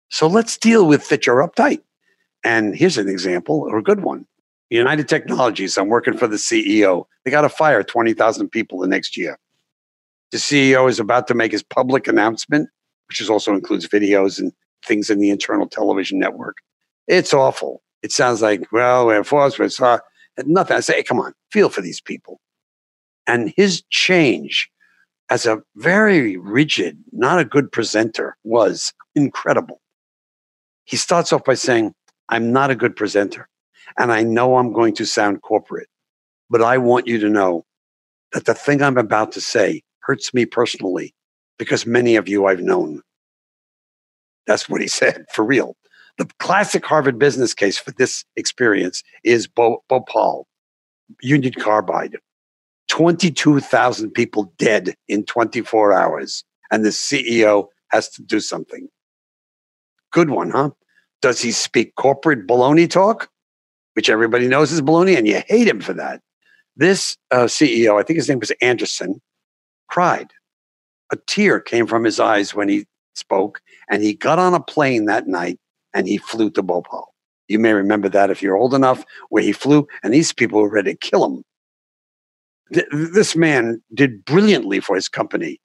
So 0.09 0.25
let's 0.25 0.57
deal 0.57 0.87
with 0.87 1.09
that 1.09 1.27
you're 1.27 1.47
uptight. 1.47 1.81
And 2.43 2.75
here's 2.75 2.97
an 2.97 3.07
example, 3.07 3.67
or 3.69 3.77
a 3.77 3.83
good 3.83 4.01
one. 4.01 4.25
United 4.71 5.07
Technologies, 5.07 5.77
I'm 5.77 5.87
working 5.87 6.17
for 6.17 6.25
the 6.25 6.37
CEO. 6.37 7.05
They 7.23 7.29
got 7.29 7.41
to 7.41 7.49
fire 7.49 7.83
20,000 7.83 8.49
people 8.49 8.79
the 8.79 8.87
next 8.87 9.15
year. 9.15 9.37
The 10.31 10.39
CEO 10.39 10.89
is 10.89 10.99
about 10.99 11.27
to 11.27 11.35
make 11.35 11.51
his 11.51 11.61
public 11.61 12.07
announcement, 12.07 12.69
which 13.07 13.21
is 13.21 13.29
also 13.29 13.53
includes 13.53 13.87
videos 13.87 14.39
and 14.39 14.51
things 14.83 15.11
in 15.11 15.19
the 15.19 15.29
internal 15.29 15.67
television 15.67 16.17
network. 16.17 16.57
It's 17.07 17.35
awful. 17.35 17.83
It 18.01 18.11
sounds 18.11 18.41
like, 18.41 18.71
well, 18.71 19.05
we're 19.05 19.23
forced, 19.23 19.59
we 19.59 19.69
saw 19.69 19.99
nothing. 20.43 20.77
I 20.77 20.79
say, 20.79 20.95
hey, 20.95 21.03
come 21.03 21.19
on, 21.19 21.33
feel 21.51 21.69
for 21.69 21.81
these 21.81 22.01
people. 22.01 22.39
And 23.27 23.53
his 23.55 23.83
change 23.89 24.69
as 25.29 25.45
a 25.45 25.61
very 25.75 26.37
rigid, 26.37 26.97
not 27.11 27.39
a 27.39 27.45
good 27.45 27.71
presenter 27.71 28.35
was 28.43 28.93
incredible. 29.15 29.81
He 30.85 30.97
starts 30.97 31.31
off 31.31 31.43
by 31.43 31.53
saying, 31.53 31.93
I'm 32.29 32.51
not 32.51 32.71
a 32.71 32.75
good 32.75 32.95
presenter, 32.95 33.47
and 33.97 34.11
I 34.11 34.23
know 34.23 34.57
I'm 34.57 34.73
going 34.73 34.95
to 34.95 35.05
sound 35.05 35.41
corporate, 35.41 35.87
but 36.49 36.61
I 36.61 36.77
want 36.77 37.07
you 37.07 37.19
to 37.19 37.29
know 37.29 37.65
that 38.33 38.45
the 38.45 38.53
thing 38.53 38.81
I'm 38.81 38.97
about 38.97 39.31
to 39.33 39.41
say 39.41 39.83
hurts 40.01 40.33
me 40.33 40.45
personally 40.45 41.13
because 41.57 41.85
many 41.85 42.15
of 42.15 42.27
you 42.27 42.45
I've 42.45 42.61
known. 42.61 43.01
That's 44.47 44.67
what 44.67 44.81
he 44.81 44.87
said 45.01 45.25
for 45.33 45.43
real. 45.43 45.75
The 46.17 46.29
classic 46.39 46.85
Harvard 46.85 47.17
business 47.17 47.53
case 47.53 47.77
for 47.77 47.91
this 47.91 48.25
experience 48.35 49.03
is 49.23 49.47
Bhopal, 49.47 50.47
Union 51.21 51.53
Carbide. 51.53 52.17
22,000 52.89 54.11
people 54.11 54.51
dead 54.57 54.95
in 55.07 55.23
24 55.23 55.93
hours, 55.93 56.43
and 56.71 56.83
the 56.83 56.89
CEO 56.89 57.67
has 57.91 58.09
to 58.09 58.21
do 58.21 58.39
something. 58.39 58.87
Good 60.11 60.31
one, 60.31 60.49
huh? 60.49 60.71
Does 61.21 61.41
he 61.41 61.51
speak 61.51 61.95
corporate 61.95 62.47
baloney 62.47 62.89
talk, 62.89 63.29
which 63.93 64.09
everybody 64.09 64.47
knows 64.47 64.71
is 64.71 64.81
baloney, 64.81 65.17
and 65.17 65.27
you 65.27 65.41
hate 65.47 65.67
him 65.67 65.81
for 65.81 65.93
that? 65.93 66.21
This 66.75 67.17
uh, 67.31 67.45
CEO, 67.45 67.99
I 67.99 68.03
think 68.03 68.17
his 68.17 68.29
name 68.29 68.39
was 68.39 68.51
Anderson, 68.61 69.21
cried. 69.87 70.31
A 71.11 71.17
tear 71.27 71.59
came 71.59 71.87
from 71.87 72.03
his 72.03 72.19
eyes 72.19 72.55
when 72.55 72.69
he 72.69 72.85
spoke, 73.15 73.61
and 73.89 74.01
he 74.01 74.13
got 74.13 74.39
on 74.39 74.53
a 74.53 74.59
plane 74.59 75.05
that 75.05 75.27
night 75.27 75.59
and 75.93 76.07
he 76.07 76.17
flew 76.17 76.49
to 76.51 76.61
Bhopal. 76.61 77.13
You 77.47 77.59
may 77.59 77.73
remember 77.73 78.09
that 78.09 78.29
if 78.29 78.43
you're 78.43 78.55
old 78.55 78.75
enough, 78.75 79.03
where 79.29 79.43
he 79.43 79.51
flew, 79.51 79.87
and 80.03 80.13
these 80.13 80.31
people 80.31 80.61
were 80.61 80.69
ready 80.69 80.93
to 80.93 80.97
kill 80.97 81.25
him 81.25 81.43
th- 82.73 82.87
this 82.91 83.35
man 83.35 83.81
did 83.93 84.23
brilliantly 84.25 84.79
for 84.79 84.95
his 84.95 85.07
company. 85.07 85.59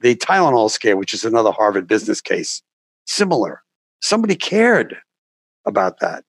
The 0.00 0.14
Tylenol 0.16 0.70
scare, 0.70 0.96
which 0.96 1.12
is 1.12 1.24
another 1.24 1.50
Harvard 1.50 1.88
business 1.88 2.20
case, 2.20 2.62
similar. 3.06 3.62
Somebody 4.00 4.36
cared 4.36 4.96
about 5.66 6.00
that. 6.00 6.24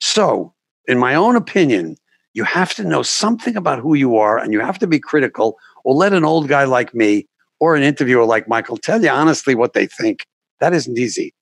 So, 0.00 0.54
in 0.86 0.98
my 0.98 1.14
own 1.14 1.36
opinion, 1.36 1.96
you 2.34 2.44
have 2.44 2.74
to 2.74 2.84
know 2.84 3.02
something 3.02 3.56
about 3.56 3.78
who 3.78 3.94
you 3.94 4.16
are 4.16 4.38
and 4.38 4.52
you 4.52 4.60
have 4.60 4.78
to 4.80 4.86
be 4.86 4.98
critical 4.98 5.56
or 5.84 5.94
let 5.94 6.12
an 6.12 6.24
old 6.24 6.48
guy 6.48 6.64
like 6.64 6.94
me 6.94 7.26
or 7.60 7.76
an 7.76 7.82
interviewer 7.82 8.24
like 8.24 8.48
Michael 8.48 8.76
tell 8.76 9.02
you 9.02 9.08
honestly 9.08 9.54
what 9.54 9.72
they 9.72 9.86
think. 9.86 10.26
That 10.60 10.74
isn't 10.74 10.98
easy. 10.98 11.32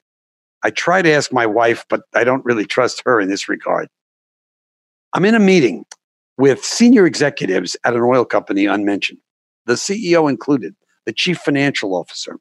I 0.62 0.70
try 0.70 1.02
to 1.02 1.10
ask 1.10 1.32
my 1.32 1.46
wife, 1.46 1.84
but 1.88 2.02
I 2.14 2.24
don't 2.24 2.44
really 2.44 2.64
trust 2.64 3.02
her 3.04 3.20
in 3.20 3.28
this 3.28 3.48
regard. 3.48 3.88
I'm 5.14 5.24
in 5.24 5.34
a 5.34 5.40
meeting 5.40 5.84
with 6.38 6.64
senior 6.64 7.06
executives 7.06 7.76
at 7.84 7.94
an 7.94 8.02
oil 8.02 8.24
company 8.24 8.66
unmentioned, 8.66 9.18
the 9.66 9.74
CEO 9.74 10.28
included, 10.28 10.74
the 11.06 11.12
chief 11.12 11.38
financial 11.38 11.94
officer. 11.94 12.38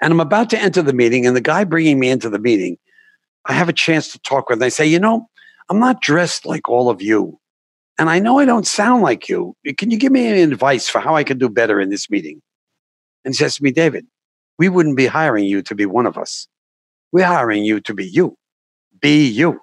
And 0.00 0.12
I'm 0.12 0.20
about 0.20 0.50
to 0.50 0.58
enter 0.58 0.82
the 0.82 0.92
meeting, 0.92 1.26
and 1.26 1.34
the 1.34 1.40
guy 1.40 1.64
bringing 1.64 1.98
me 1.98 2.08
into 2.08 2.30
the 2.30 2.38
meeting, 2.38 2.78
I 3.46 3.52
have 3.52 3.68
a 3.68 3.72
chance 3.72 4.12
to 4.12 4.18
talk 4.20 4.48
with. 4.48 4.56
And 4.56 4.62
they 4.62 4.70
say, 4.70 4.86
You 4.86 5.00
know, 5.00 5.26
I'm 5.68 5.80
not 5.80 6.00
dressed 6.00 6.46
like 6.46 6.68
all 6.68 6.88
of 6.88 7.02
you. 7.02 7.38
And 7.98 8.08
I 8.08 8.20
know 8.20 8.38
I 8.38 8.44
don't 8.44 8.66
sound 8.66 9.02
like 9.02 9.28
you. 9.28 9.56
Can 9.76 9.90
you 9.90 9.98
give 9.98 10.12
me 10.12 10.26
any 10.26 10.42
advice 10.42 10.88
for 10.88 11.00
how 11.00 11.16
I 11.16 11.24
can 11.24 11.36
do 11.36 11.48
better 11.48 11.80
in 11.80 11.90
this 11.90 12.08
meeting? 12.08 12.40
And 13.24 13.34
he 13.34 13.38
says 13.38 13.56
to 13.56 13.62
me, 13.64 13.72
David, 13.72 14.06
we 14.58 14.68
wouldn't 14.68 14.96
be 14.96 15.06
hiring 15.06 15.44
you 15.44 15.62
to 15.62 15.74
be 15.74 15.84
one 15.84 16.06
of 16.06 16.16
us. 16.16 16.46
We're 17.10 17.26
hiring 17.26 17.64
you 17.64 17.80
to 17.80 17.94
be 17.94 18.06
you. 18.06 18.36
Be 19.00 19.26
you. 19.26 19.60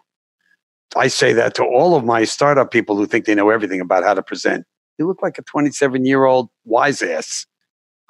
I 0.95 1.07
say 1.07 1.33
that 1.33 1.55
to 1.55 1.63
all 1.63 1.95
of 1.95 2.05
my 2.05 2.23
startup 2.23 2.71
people 2.71 2.95
who 2.95 3.05
think 3.05 3.25
they 3.25 3.35
know 3.35 3.49
everything 3.49 3.81
about 3.81 4.03
how 4.03 4.13
to 4.13 4.23
present. 4.23 4.65
You 4.97 5.07
look 5.07 5.21
like 5.21 5.37
a 5.37 5.41
27 5.41 6.05
year 6.05 6.25
old 6.25 6.49
wise 6.63 7.01
ass. 7.01 7.45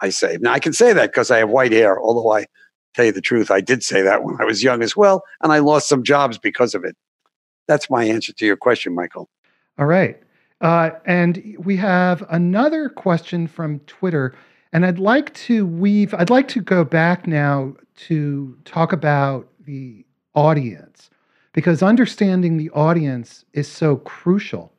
I 0.02 0.10
say. 0.10 0.38
Now 0.42 0.54
I 0.54 0.60
can 0.60 0.74
say 0.74 0.94
that 0.94 1.12
because 1.12 1.32
I 1.32 1.38
have 1.38 1.50
white 1.50 1.72
hair, 1.72 2.00
although 2.00 2.32
I 2.32 2.46
tell 2.94 3.06
you 3.06 3.12
the 3.12 3.22
truth, 3.22 3.52
I 3.52 3.62
did 3.62 3.84
say 3.84 4.02
that 4.02 4.24
when 4.24 4.36
I 4.40 4.46
was 4.46 4.64
young 4.64 4.82
as 4.82 4.96
well, 4.96 5.24
and 5.42 5.52
I 5.52 5.60
lost 5.60 5.88
some 5.88 6.04
jobs 6.04 6.38
because 6.38 6.76
of 6.76 6.84
it. 6.84 6.96
That's 7.68 7.90
my 7.90 8.04
answer 8.04 8.34
to 8.34 8.46
your 8.46 8.58
question, 8.58 8.94
Michael. 8.94 9.30
All 9.78 9.86
right. 9.86 10.22
Uh, 10.62 10.92
and 11.06 11.56
we 11.60 11.76
have 11.78 12.24
another 12.30 12.90
question 12.90 13.48
from 13.48 13.80
Twitter. 13.82 14.36
And 14.72 14.86
I'd 14.86 15.00
like 15.00 15.34
to 15.34 15.66
weave, 15.66 16.14
I'd 16.14 16.30
like 16.30 16.48
to 16.50 16.62
go 16.62 16.84
back 16.84 17.28
now 17.28 17.76
to 18.08 18.58
talk 18.66 18.94
about 18.94 19.48
the 19.66 20.06
audience 20.34 21.10
because 21.56 21.82
understanding 21.82 22.58
the 22.58 22.70
audience 22.72 23.46
is 23.54 23.66
so 23.66 23.96
crucial. 23.96 24.74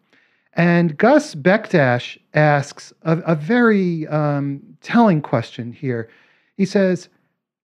And 0.52 0.96
Gus 0.98 1.34
Bekdash 1.34 2.18
asks 2.34 2.92
a, 3.02 3.16
a 3.20 3.34
very 3.34 4.06
um, 4.08 4.60
telling 4.82 5.22
question 5.22 5.72
here. 5.72 6.10
He 6.58 6.66
says, 6.66 7.08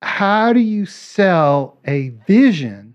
How 0.00 0.54
do 0.54 0.60
you 0.60 0.86
sell 0.86 1.76
a 1.86 2.08
vision 2.26 2.94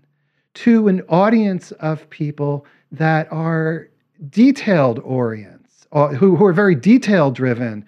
to 0.54 0.88
an 0.88 1.02
audience 1.08 1.70
of 1.72 2.10
people 2.10 2.66
that 2.90 3.30
are 3.32 3.88
detailed 4.28 4.98
orients, 5.04 5.86
uh, 5.92 6.08
who, 6.08 6.34
who 6.34 6.44
are 6.44 6.52
very 6.52 6.74
detail 6.74 7.30
driven? 7.30 7.84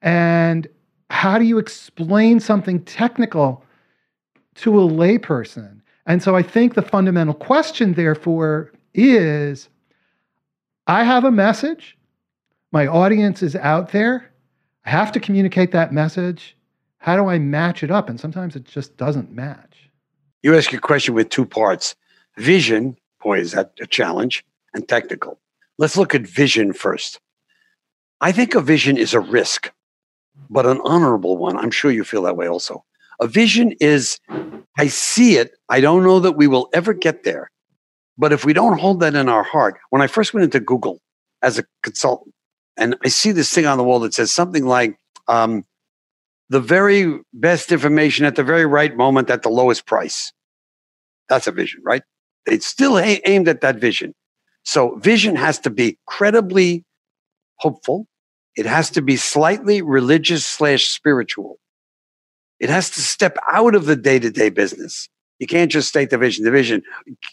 And 0.00 0.66
how 1.10 1.38
do 1.38 1.44
you 1.44 1.58
explain 1.58 2.40
something 2.40 2.82
technical 2.84 3.62
to 4.56 4.80
a 4.80 4.88
layperson? 4.88 5.82
And 6.06 6.22
so 6.22 6.36
I 6.36 6.42
think 6.42 6.74
the 6.74 6.82
fundamental 6.82 7.34
question, 7.34 7.94
therefore, 7.94 8.72
is 8.92 9.68
I 10.86 11.04
have 11.04 11.24
a 11.24 11.30
message, 11.30 11.96
my 12.72 12.86
audience 12.86 13.42
is 13.42 13.56
out 13.56 13.92
there, 13.92 14.30
I 14.84 14.90
have 14.90 15.12
to 15.12 15.20
communicate 15.20 15.72
that 15.72 15.92
message. 15.92 16.56
How 16.98 17.16
do 17.16 17.28
I 17.28 17.38
match 17.38 17.82
it 17.82 17.90
up? 17.90 18.08
And 18.08 18.20
sometimes 18.20 18.54
it 18.54 18.64
just 18.64 18.96
doesn't 18.96 19.32
match. 19.32 19.90
You 20.42 20.56
ask 20.56 20.72
your 20.72 20.80
question 20.80 21.14
with 21.14 21.30
two 21.30 21.46
parts 21.46 21.94
vision, 22.36 22.96
boy, 23.22 23.38
is 23.38 23.52
that 23.52 23.72
a 23.80 23.86
challenge, 23.86 24.44
and 24.74 24.86
technical. 24.86 25.38
Let's 25.78 25.96
look 25.96 26.14
at 26.14 26.22
vision 26.22 26.72
first. 26.72 27.20
I 28.20 28.32
think 28.32 28.54
a 28.54 28.60
vision 28.60 28.96
is 28.96 29.14
a 29.14 29.20
risk, 29.20 29.72
but 30.50 30.66
an 30.66 30.80
honorable 30.84 31.36
one. 31.36 31.56
I'm 31.56 31.70
sure 31.70 31.90
you 31.90 32.04
feel 32.04 32.22
that 32.22 32.36
way 32.36 32.48
also. 32.48 32.84
A 33.20 33.26
vision 33.26 33.72
is, 33.80 34.18
I 34.78 34.88
see 34.88 35.36
it. 35.36 35.52
I 35.68 35.80
don't 35.80 36.02
know 36.02 36.20
that 36.20 36.32
we 36.32 36.46
will 36.46 36.68
ever 36.72 36.92
get 36.92 37.24
there. 37.24 37.50
But 38.16 38.32
if 38.32 38.44
we 38.44 38.52
don't 38.52 38.78
hold 38.78 39.00
that 39.00 39.14
in 39.14 39.28
our 39.28 39.42
heart, 39.42 39.78
when 39.90 40.02
I 40.02 40.06
first 40.06 40.34
went 40.34 40.44
into 40.44 40.60
Google 40.60 41.00
as 41.42 41.58
a 41.58 41.64
consultant, 41.82 42.34
and 42.76 42.96
I 43.04 43.08
see 43.08 43.32
this 43.32 43.52
thing 43.52 43.66
on 43.66 43.78
the 43.78 43.84
wall 43.84 44.00
that 44.00 44.14
says 44.14 44.32
something 44.32 44.66
like, 44.66 44.96
um, 45.28 45.64
the 46.50 46.60
very 46.60 47.20
best 47.32 47.72
information 47.72 48.24
at 48.26 48.36
the 48.36 48.44
very 48.44 48.66
right 48.66 48.96
moment 48.96 49.30
at 49.30 49.42
the 49.42 49.48
lowest 49.48 49.86
price. 49.86 50.32
That's 51.28 51.46
a 51.46 51.52
vision, 51.52 51.80
right? 51.84 52.02
It's 52.46 52.66
still 52.66 52.98
a- 52.98 53.20
aimed 53.24 53.48
at 53.48 53.62
that 53.62 53.76
vision. 53.76 54.14
So 54.64 54.96
vision 54.96 55.36
has 55.36 55.58
to 55.60 55.70
be 55.70 55.98
credibly 56.06 56.84
hopeful. 57.58 58.06
It 58.56 58.66
has 58.66 58.90
to 58.90 59.02
be 59.02 59.16
slightly 59.16 59.82
religious 59.82 60.46
slash 60.46 60.86
spiritual. 60.88 61.58
It 62.60 62.70
has 62.70 62.90
to 62.90 63.00
step 63.00 63.36
out 63.52 63.74
of 63.74 63.86
the 63.86 63.96
day 63.96 64.18
to 64.18 64.30
day 64.30 64.48
business. 64.48 65.08
You 65.40 65.46
can't 65.46 65.70
just 65.70 65.88
state 65.88 66.10
the 66.10 66.18
vision. 66.18 66.44
The 66.44 66.50
vision, 66.50 66.82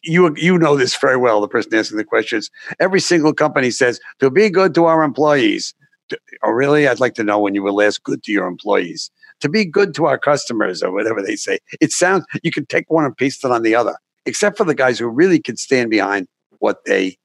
you, 0.03 0.35
you 0.35 0.57
know 0.57 0.75
this 0.75 0.97
very 0.97 1.17
well, 1.17 1.39
the 1.39 1.47
person 1.47 1.73
asking 1.75 1.97
the 1.97 2.03
questions. 2.03 2.49
Every 2.79 2.99
single 2.99 3.33
company 3.33 3.69
says, 3.69 3.99
to 4.19 4.31
be 4.31 4.49
good 4.49 4.73
to 4.75 4.85
our 4.85 5.03
employees. 5.03 5.75
To, 6.09 6.19
oh, 6.43 6.49
really? 6.49 6.87
I'd 6.87 6.99
like 6.99 7.13
to 7.15 7.23
know 7.23 7.39
when 7.39 7.53
you 7.53 7.61
were 7.61 7.71
last 7.71 8.03
good 8.03 8.23
to 8.23 8.31
your 8.31 8.47
employees. 8.47 9.11
To 9.41 9.49
be 9.49 9.65
good 9.65 9.93
to 9.95 10.05
our 10.05 10.17
customers 10.17 10.81
or 10.81 10.91
whatever 10.91 11.21
they 11.21 11.35
say. 11.35 11.59
It 11.79 11.91
sounds, 11.91 12.25
you 12.43 12.51
can 12.51 12.65
take 12.65 12.89
one 12.89 13.05
and 13.05 13.15
paste 13.15 13.45
it 13.45 13.51
on 13.51 13.61
the 13.61 13.75
other, 13.75 13.95
except 14.25 14.57
for 14.57 14.63
the 14.63 14.75
guys 14.75 14.97
who 14.97 15.07
really 15.07 15.39
can 15.39 15.55
stand 15.55 15.91
behind 15.91 16.27
what 16.57 16.83
they 16.85 17.17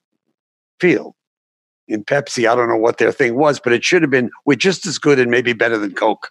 feel. 0.78 1.16
In 1.88 2.04
Pepsi, 2.04 2.48
I 2.48 2.54
don't 2.54 2.68
know 2.68 2.76
what 2.76 2.98
their 2.98 3.12
thing 3.12 3.36
was, 3.36 3.60
but 3.60 3.72
it 3.72 3.82
should 3.82 4.02
have 4.02 4.10
been, 4.10 4.30
we're 4.44 4.56
just 4.56 4.86
as 4.86 4.98
good 4.98 5.18
and 5.18 5.30
maybe 5.30 5.52
better 5.52 5.78
than 5.78 5.94
Coke 5.94 6.30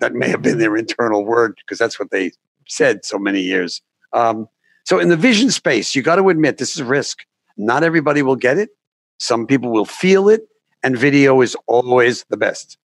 that 0.00 0.14
may 0.14 0.28
have 0.28 0.42
been 0.42 0.58
their 0.58 0.76
internal 0.76 1.24
word 1.24 1.54
because 1.56 1.78
that's 1.78 1.98
what 1.98 2.10
they 2.10 2.32
said 2.66 3.04
so 3.04 3.18
many 3.18 3.40
years. 3.40 3.82
Um, 4.12 4.48
so 4.84 4.98
in 4.98 5.08
the 5.08 5.16
vision 5.16 5.50
space, 5.50 5.94
you 5.94 6.02
got 6.02 6.16
to 6.16 6.28
admit 6.28 6.58
this 6.58 6.74
is 6.74 6.80
a 6.80 6.84
risk. 6.84 7.18
Not 7.56 7.84
everybody 7.84 8.22
will 8.22 8.36
get 8.36 8.58
it. 8.58 8.70
Some 9.18 9.46
people 9.46 9.70
will 9.70 9.84
feel 9.84 10.28
it, 10.28 10.48
and 10.82 10.96
video 10.96 11.42
is 11.42 11.56
always 11.66 12.24
the 12.30 12.36
best. 12.36 12.78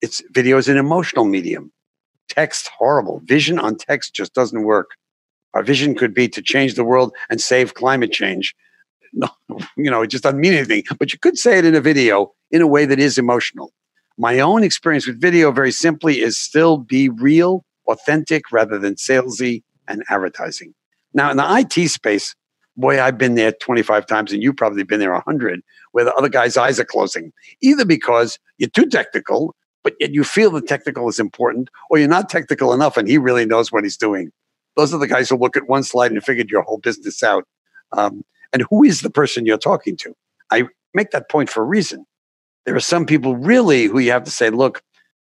It's 0.00 0.22
video 0.30 0.56
is 0.56 0.68
an 0.68 0.76
emotional 0.76 1.24
medium. 1.24 1.72
Text 2.28 2.70
horrible. 2.78 3.20
Vision 3.24 3.58
on 3.58 3.76
text 3.76 4.14
just 4.14 4.32
doesn't 4.32 4.62
work. 4.62 4.90
Our 5.54 5.64
vision 5.64 5.96
could 5.96 6.14
be 6.14 6.28
to 6.28 6.40
change 6.40 6.74
the 6.74 6.84
world 6.84 7.12
and 7.28 7.40
save 7.40 7.74
climate 7.74 8.12
change. 8.12 8.54
No, 9.12 9.28
you 9.76 9.90
know, 9.90 10.02
it 10.02 10.06
just 10.06 10.22
doesn't 10.22 10.38
mean 10.38 10.52
anything. 10.52 10.84
But 10.96 11.12
you 11.12 11.18
could 11.18 11.36
say 11.36 11.58
it 11.58 11.64
in 11.64 11.74
a 11.74 11.80
video 11.80 12.32
in 12.52 12.62
a 12.62 12.66
way 12.68 12.84
that 12.86 13.00
is 13.00 13.18
emotional. 13.18 13.72
My 14.20 14.38
own 14.38 14.62
experience 14.62 15.06
with 15.06 15.18
video, 15.18 15.50
very 15.50 15.72
simply, 15.72 16.20
is 16.20 16.36
still 16.36 16.76
be 16.76 17.08
real, 17.08 17.64
authentic, 17.88 18.52
rather 18.52 18.78
than 18.78 18.96
salesy 18.96 19.62
and 19.88 20.04
advertising. 20.10 20.74
Now, 21.14 21.30
in 21.30 21.38
the 21.38 21.56
IT 21.58 21.88
space, 21.88 22.36
boy, 22.76 23.00
I've 23.00 23.16
been 23.16 23.34
there 23.34 23.50
25 23.50 24.04
times 24.04 24.30
and 24.30 24.42
you've 24.42 24.58
probably 24.58 24.82
been 24.82 25.00
there 25.00 25.14
100 25.14 25.62
where 25.92 26.04
the 26.04 26.12
other 26.16 26.28
guy's 26.28 26.58
eyes 26.58 26.78
are 26.78 26.84
closing, 26.84 27.32
either 27.62 27.86
because 27.86 28.38
you're 28.58 28.68
too 28.68 28.84
technical, 28.84 29.56
but 29.82 29.94
yet 30.00 30.12
you 30.12 30.22
feel 30.22 30.50
the 30.50 30.60
technical 30.60 31.08
is 31.08 31.18
important, 31.18 31.70
or 31.88 31.96
you're 31.96 32.06
not 32.06 32.28
technical 32.28 32.74
enough 32.74 32.98
and 32.98 33.08
he 33.08 33.16
really 33.16 33.46
knows 33.46 33.72
what 33.72 33.84
he's 33.84 33.96
doing. 33.96 34.30
Those 34.76 34.92
are 34.92 34.98
the 34.98 35.08
guys 35.08 35.30
who 35.30 35.36
look 35.38 35.56
at 35.56 35.66
one 35.66 35.82
slide 35.82 36.12
and 36.12 36.22
figured 36.22 36.50
your 36.50 36.60
whole 36.60 36.76
business 36.76 37.22
out. 37.22 37.44
Um, 37.92 38.22
and 38.52 38.66
who 38.68 38.84
is 38.84 39.00
the 39.00 39.08
person 39.08 39.46
you're 39.46 39.56
talking 39.56 39.96
to? 39.96 40.14
I 40.50 40.68
make 40.92 41.12
that 41.12 41.30
point 41.30 41.48
for 41.48 41.62
a 41.62 41.66
reason. 41.66 42.04
There 42.66 42.76
are 42.76 42.80
some 42.80 43.06
people 43.06 43.36
really 43.36 43.84
who 43.84 43.98
you 43.98 44.10
have 44.12 44.24
to 44.24 44.30
say, 44.30 44.50
look, 44.50 44.82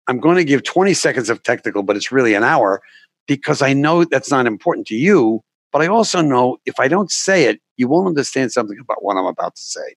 I'm 0.08 0.18
going 0.18 0.36
to 0.36 0.44
give 0.44 0.64
20 0.64 0.94
seconds 0.94 1.30
of 1.30 1.42
technical, 1.42 1.82
but 1.82 1.96
it's 1.96 2.12
really 2.12 2.34
an 2.34 2.44
hour 2.44 2.82
because 3.26 3.62
I 3.62 3.72
know 3.72 4.04
that's 4.04 4.30
not 4.30 4.46
important 4.46 4.86
to 4.88 4.94
you. 4.94 5.42
But 5.72 5.82
I 5.82 5.86
also 5.86 6.20
know 6.20 6.58
if 6.66 6.78
I 6.78 6.88
don't 6.88 7.10
say 7.10 7.44
it, 7.44 7.60
you 7.76 7.88
won't 7.88 8.06
understand 8.06 8.52
something 8.52 8.78
about 8.78 9.02
what 9.02 9.16
I'm 9.16 9.26
about 9.26 9.56
to 9.56 9.62
say. 9.62 9.94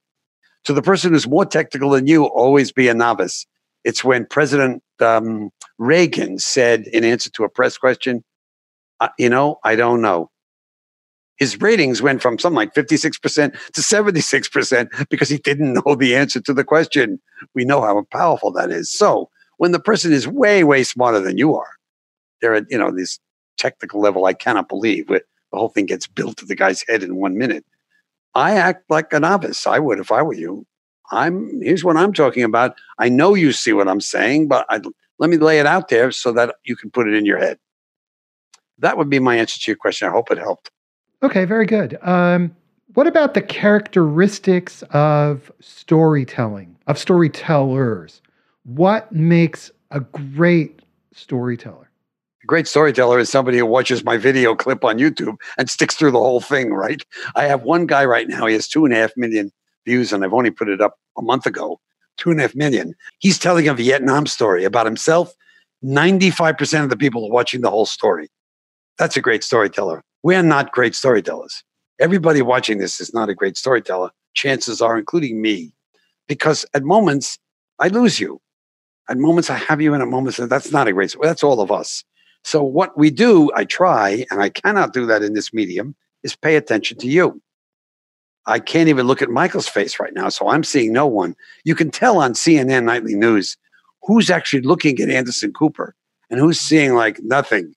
To 0.64 0.74
the 0.74 0.82
person 0.82 1.12
who's 1.12 1.28
more 1.28 1.46
technical 1.46 1.90
than 1.90 2.08
you, 2.08 2.26
always 2.26 2.72
be 2.72 2.88
a 2.88 2.94
novice. 2.94 3.46
It's 3.84 4.04
when 4.04 4.26
President 4.26 4.82
um, 5.00 5.52
Reagan 5.78 6.40
said 6.40 6.88
in 6.88 7.04
answer 7.04 7.30
to 7.32 7.44
a 7.44 7.50
press 7.50 7.78
question, 7.78 8.24
uh, 9.00 9.10
you 9.20 9.30
know, 9.30 9.60
I 9.64 9.76
don't 9.76 10.02
know. 10.02 10.32
His 11.38 11.60
ratings 11.60 12.02
went 12.02 12.22
from 12.22 12.40
something 12.40 12.56
like 12.56 12.74
56% 12.74 13.54
to 13.74 13.82
76% 13.82 15.10
because 15.10 15.30
he 15.30 15.38
didn't 15.38 15.74
know 15.74 15.96
the 15.96 16.16
answer 16.16 16.40
to 16.42 16.54
the 16.54 16.64
question. 16.64 17.20
We 17.54 17.66
know 17.66 17.82
how 17.82 18.02
powerful 18.12 18.52
that 18.52 18.72
is. 18.72 18.90
So 18.90 19.30
when 19.58 19.72
the 19.72 19.80
person 19.80 20.14
is 20.14 20.28
way, 20.28 20.64
way 20.64 20.84
smarter 20.84 21.20
than 21.20 21.38
you 21.38 21.56
are, 21.56 21.72
they're 22.42 22.56
at, 22.56 22.66
you 22.70 22.78
know, 22.78 22.92
this 22.92 23.20
technical 23.58 24.00
level 24.00 24.26
I 24.26 24.34
cannot 24.34 24.70
believe. 24.70 25.08
The 25.08 25.22
whole 25.54 25.70
thing 25.70 25.86
gets 25.86 26.08
built 26.08 26.38
to 26.38 26.46
the 26.46 26.56
guy's 26.56 26.84
head 26.88 27.04
in 27.04 27.16
one 27.16 27.38
minute. 27.38 27.66
I 28.34 28.52
act 28.52 28.90
like 28.90 29.14
a 29.14 29.20
novice. 29.20 29.66
I 29.66 29.80
would 29.80 30.00
if 30.00 30.12
I 30.12 30.22
were 30.22 30.34
you. 30.34 30.66
I'm 31.12 31.62
here's 31.62 31.84
what 31.84 31.98
I'm 31.98 32.14
talking 32.14 32.44
about. 32.44 32.76
I 33.00 33.10
know 33.10 33.36
you 33.36 33.52
see 33.52 33.74
what 33.74 33.88
I'm 33.88 34.02
saying, 34.02 34.48
but 34.48 34.66
I, 34.70 34.82
let 35.20 35.30
me 35.30 35.38
lay 35.38 35.60
it 35.60 35.66
out 35.66 35.90
there 35.90 36.12
so 36.12 36.32
that 36.34 36.56
you 36.66 36.76
can 36.76 36.90
put 36.90 37.08
it 37.08 37.14
in 37.14 37.26
your 37.26 37.38
head. 37.38 37.58
That 38.80 38.98
would 38.98 39.10
be 39.10 39.20
my 39.20 39.38
answer 39.38 39.60
to 39.60 39.72
your 39.72 39.78
question. 39.78 40.08
I 40.08 40.12
hope 40.12 40.32
it 40.32 40.38
helped. 40.38 40.72
Okay, 41.26 41.44
very 41.44 41.66
good. 41.66 41.98
Um, 42.04 42.56
what 42.94 43.08
about 43.08 43.34
the 43.34 43.42
characteristics 43.42 44.84
of 44.92 45.52
storytelling, 45.60 46.76
of 46.86 47.00
storytellers? 47.00 48.22
What 48.64 49.12
makes 49.12 49.72
a 49.90 50.02
great 50.02 50.84
storyteller? 51.14 51.90
A 52.44 52.46
great 52.46 52.68
storyteller 52.68 53.18
is 53.18 53.32
somebody 53.32 53.58
who 53.58 53.66
watches 53.66 54.04
my 54.04 54.18
video 54.18 54.54
clip 54.54 54.84
on 54.84 55.00
YouTube 55.00 55.38
and 55.58 55.68
sticks 55.68 55.96
through 55.96 56.12
the 56.12 56.20
whole 56.20 56.42
thing, 56.42 56.72
right? 56.72 57.02
I 57.36 57.46
have 57.46 57.64
one 57.64 57.88
guy 57.88 58.06
right 58.06 58.28
now, 58.28 58.46
he 58.46 58.54
has 58.54 58.68
two 58.68 58.86
and 58.86 58.94
a 58.94 58.98
half 58.98 59.18
million 59.18 59.52
views, 59.84 60.14
and 60.14 60.24
I've 60.24 60.32
only 60.32 60.52
put 60.52 60.70
it 60.70 60.80
up 60.80 61.00
a 61.18 61.24
month 61.24 61.48
ago. 61.48 61.80
Two 62.18 62.30
and 62.30 62.40
a 62.40 62.44
half 62.44 62.54
million. 62.54 62.94
He's 63.18 63.40
telling 63.40 63.68
a 63.68 63.74
Vietnam 63.74 64.28
story 64.28 64.64
about 64.64 64.86
himself. 64.86 65.34
95% 65.84 66.84
of 66.84 66.92
the 66.92 66.98
people 66.98 67.26
are 67.26 67.32
watching 67.32 67.62
the 67.62 67.72
whole 67.72 67.88
story. 67.88 68.30
That's 69.00 69.18
a 69.18 69.22
great 69.22 69.44
storyteller. 69.44 70.04
We're 70.26 70.42
not 70.42 70.72
great 70.72 70.96
storytellers. 70.96 71.64
Everybody 72.00 72.42
watching 72.42 72.80
this 72.80 73.00
is 73.00 73.14
not 73.14 73.30
a 73.30 73.36
great 73.36 73.56
storyteller. 73.56 74.10
Chances 74.34 74.82
are, 74.82 74.98
including 74.98 75.40
me, 75.40 75.72
because 76.28 76.66
at 76.74 76.82
moments 76.82 77.38
I 77.78 77.90
lose 77.90 78.20
you. 78.20 78.42
At 79.08 79.20
moments 79.20 79.52
I 79.52 79.58
have 79.58 79.82
you, 79.82 79.94
and 79.94 80.02
at 80.02 80.10
moments 80.10 80.38
that's 80.38 80.72
not 80.72 80.88
a 80.88 80.94
great. 80.94 81.12
Story. 81.12 81.28
That's 81.28 81.44
all 81.44 81.62
of 81.62 81.72
us. 81.72 82.04
So 82.44 82.64
what 82.64 82.98
we 82.98 83.12
do, 83.12 83.52
I 83.54 83.66
try, 83.66 84.26
and 84.32 84.42
I 84.42 84.50
cannot 84.50 84.94
do 84.94 85.06
that 85.06 85.22
in 85.22 85.36
this 85.36 85.54
medium, 85.54 85.94
is 86.24 86.36
pay 86.36 86.56
attention 86.56 86.98
to 86.98 87.08
you. 87.08 87.40
I 88.48 88.58
can't 88.58 88.90
even 88.90 89.06
look 89.06 89.22
at 89.22 89.30
Michael's 89.30 89.68
face 89.68 90.00
right 90.00 90.16
now, 90.16 90.30
so 90.30 90.50
I'm 90.50 90.64
seeing 90.64 90.92
no 90.92 91.06
one. 91.06 91.36
You 91.66 91.76
can 91.76 91.92
tell 91.92 92.18
on 92.18 92.34
CNN 92.34 92.86
Nightly 92.86 93.14
News 93.14 93.58
who's 94.02 94.32
actually 94.32 94.64
looking 94.64 95.00
at 95.00 95.12
Anderson 95.12 95.54
Cooper 95.54 95.94
and 96.32 96.40
who's 96.40 96.60
seeing 96.60 96.96
like 96.96 97.20
nothing. 97.22 97.76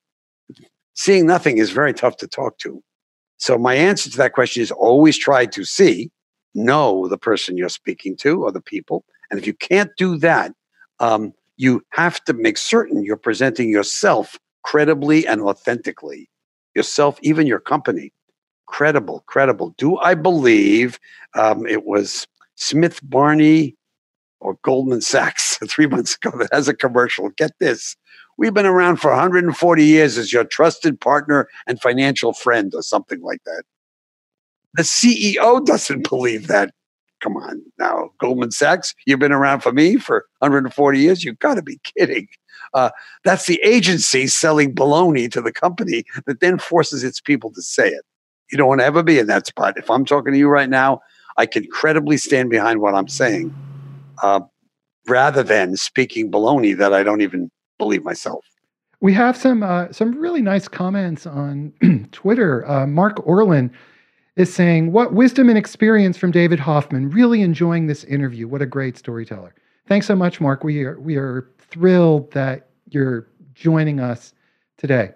Seeing 0.98 1.26
nothing 1.26 1.58
is 1.58 1.70
very 1.70 1.94
tough 1.94 2.16
to 2.16 2.26
talk 2.26 2.58
to. 2.58 2.82
So 3.36 3.56
my 3.56 3.74
answer 3.74 4.10
to 4.10 4.16
that 4.16 4.32
question 4.32 4.64
is 4.64 4.72
always 4.72 5.16
try 5.16 5.46
to 5.46 5.64
see, 5.64 6.10
know 6.56 7.06
the 7.06 7.16
person 7.16 7.56
you're 7.56 7.68
speaking 7.68 8.16
to 8.16 8.42
or 8.42 8.50
the 8.50 8.60
people. 8.60 9.04
And 9.30 9.38
if 9.38 9.46
you 9.46 9.54
can't 9.54 9.92
do 9.96 10.18
that, 10.18 10.52
um, 10.98 11.32
you 11.56 11.82
have 11.90 12.24
to 12.24 12.32
make 12.32 12.58
certain 12.58 13.04
you're 13.04 13.16
presenting 13.16 13.68
yourself 13.68 14.40
credibly 14.64 15.24
and 15.24 15.40
authentically. 15.40 16.28
Yourself, 16.74 17.16
even 17.22 17.46
your 17.46 17.60
company 17.60 18.12
credible, 18.66 19.22
credible. 19.26 19.76
Do 19.78 19.98
I 19.98 20.14
believe 20.14 20.98
um, 21.34 21.64
it 21.64 21.84
was 21.84 22.26
Smith 22.56 22.98
Barney 23.04 23.76
or 24.40 24.58
Goldman 24.62 25.00
Sachs 25.00 25.58
three 25.68 25.86
months 25.86 26.16
ago 26.16 26.36
that 26.38 26.48
has 26.52 26.66
a 26.66 26.74
commercial? 26.74 27.30
Get 27.30 27.52
this. 27.60 27.94
We've 28.38 28.54
been 28.54 28.66
around 28.66 28.98
for 28.98 29.10
140 29.10 29.84
years 29.84 30.16
as 30.16 30.32
your 30.32 30.44
trusted 30.44 31.00
partner 31.00 31.48
and 31.66 31.80
financial 31.80 32.32
friend, 32.32 32.72
or 32.74 32.82
something 32.82 33.20
like 33.20 33.42
that. 33.44 33.64
The 34.74 34.84
CEO 34.84 35.64
doesn't 35.66 36.08
believe 36.08 36.46
that. 36.46 36.72
Come 37.20 37.36
on 37.36 37.60
now, 37.80 38.10
Goldman 38.20 38.52
Sachs, 38.52 38.94
you've 39.04 39.18
been 39.18 39.32
around 39.32 39.60
for 39.62 39.72
me 39.72 39.96
for 39.96 40.24
140 40.38 41.00
years. 41.00 41.24
You've 41.24 41.40
got 41.40 41.54
to 41.54 41.62
be 41.62 41.80
kidding. 41.82 42.28
Uh, 42.74 42.90
that's 43.24 43.46
the 43.46 43.60
agency 43.64 44.28
selling 44.28 44.72
baloney 44.72 45.28
to 45.32 45.42
the 45.42 45.52
company 45.52 46.04
that 46.26 46.38
then 46.38 46.58
forces 46.58 47.02
its 47.02 47.20
people 47.20 47.52
to 47.54 47.62
say 47.62 47.88
it. 47.88 48.04
You 48.52 48.58
don't 48.58 48.68
want 48.68 48.80
to 48.82 48.86
ever 48.86 49.02
be 49.02 49.18
in 49.18 49.26
that 49.26 49.48
spot. 49.48 49.76
If 49.76 49.90
I'm 49.90 50.04
talking 50.04 50.32
to 50.32 50.38
you 50.38 50.48
right 50.48 50.70
now, 50.70 51.00
I 51.36 51.46
can 51.46 51.66
credibly 51.66 52.18
stand 52.18 52.50
behind 52.50 52.80
what 52.80 52.94
I'm 52.94 53.08
saying 53.08 53.52
uh, 54.22 54.40
rather 55.08 55.42
than 55.42 55.76
speaking 55.76 56.30
baloney 56.30 56.76
that 56.76 56.94
I 56.94 57.02
don't 57.02 57.20
even 57.20 57.50
believe 57.78 58.04
myself. 58.04 58.44
We 59.00 59.12
have 59.14 59.36
some 59.36 59.62
uh, 59.62 59.92
some 59.92 60.18
really 60.18 60.42
nice 60.42 60.66
comments 60.68 61.26
on 61.26 61.72
Twitter. 62.12 62.68
Uh, 62.68 62.86
Mark 62.86 63.24
Orlin 63.26 63.70
is 64.36 64.52
saying, 64.52 64.92
"What 64.92 65.12
wisdom 65.12 65.48
and 65.48 65.56
experience 65.56 66.16
from 66.16 66.32
David 66.32 66.58
Hoffman. 66.58 67.10
Really 67.10 67.42
enjoying 67.42 67.86
this 67.86 68.04
interview. 68.04 68.48
What 68.48 68.62
a 68.62 68.66
great 68.66 68.98
storyteller. 68.98 69.54
Thanks 69.86 70.06
so 70.06 70.16
much, 70.16 70.40
Mark. 70.40 70.64
We 70.64 70.84
are 70.84 70.98
we 71.00 71.16
are 71.16 71.48
thrilled 71.58 72.32
that 72.32 72.70
you're 72.90 73.28
joining 73.54 74.00
us 74.00 74.34
today." 74.76 75.12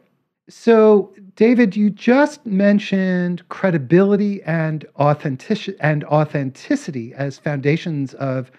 So, 0.48 1.14
David, 1.36 1.76
you 1.76 1.88
just 1.88 2.44
mentioned 2.44 3.48
credibility 3.48 4.42
and 4.42 4.84
authenticity 4.98 5.78
and 5.80 6.04
authenticity 6.04 7.14
as 7.14 7.38
foundations 7.38 8.12
of 8.14 8.50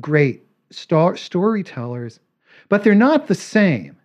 great 0.00 0.42
star- 0.70 1.16
storytellers, 1.16 2.20
but 2.68 2.84
they're 2.84 2.94
not 2.94 3.26
the 3.26 3.34
same. 3.34 3.96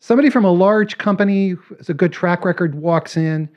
Somebody 0.00 0.30
from 0.30 0.44
a 0.44 0.52
large 0.52 0.98
company 0.98 1.54
has 1.76 1.88
a 1.88 1.94
good 1.94 2.12
track 2.12 2.44
record 2.44 2.74
walks 2.74 3.16
in, 3.16 3.48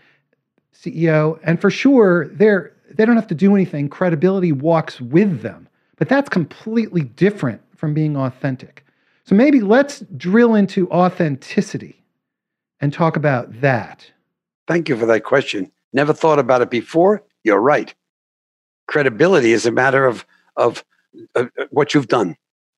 CEO, 0.73 1.39
and 1.43 1.61
for 1.61 1.69
sure 1.69 2.27
they're 2.27 2.73
they 2.93 3.05
don't 3.05 3.15
have 3.15 3.27
to 3.27 3.35
do 3.35 3.55
anything. 3.55 3.89
Credibility 3.89 4.51
walks 4.51 5.01
with 5.01 5.41
them. 5.41 5.67
But 5.97 6.09
that's 6.09 6.29
completely 6.29 7.01
different 7.01 7.61
from 7.75 7.93
being 7.93 8.15
authentic. 8.15 8.85
So 9.25 9.35
maybe 9.35 9.61
let's 9.61 10.01
drill 10.17 10.53
into 10.55 10.89
authenticity 10.91 12.03
and 12.81 12.91
talk 12.91 13.15
about 13.15 13.61
that. 13.61 14.11
Thank 14.67 14.89
you 14.89 14.97
for 14.97 15.05
that 15.05 15.23
question. 15.23 15.71
Never 15.93 16.13
thought 16.13 16.39
about 16.39 16.61
it 16.61 16.69
before. 16.69 17.23
You're 17.43 17.61
right. 17.61 17.93
Credibility 18.87 19.53
is 19.53 19.65
a 19.65 19.71
matter 19.71 20.05
of 20.05 20.25
of, 20.55 20.83
of 21.35 21.49
what 21.71 21.93
you've 21.93 22.07
done. 22.07 22.35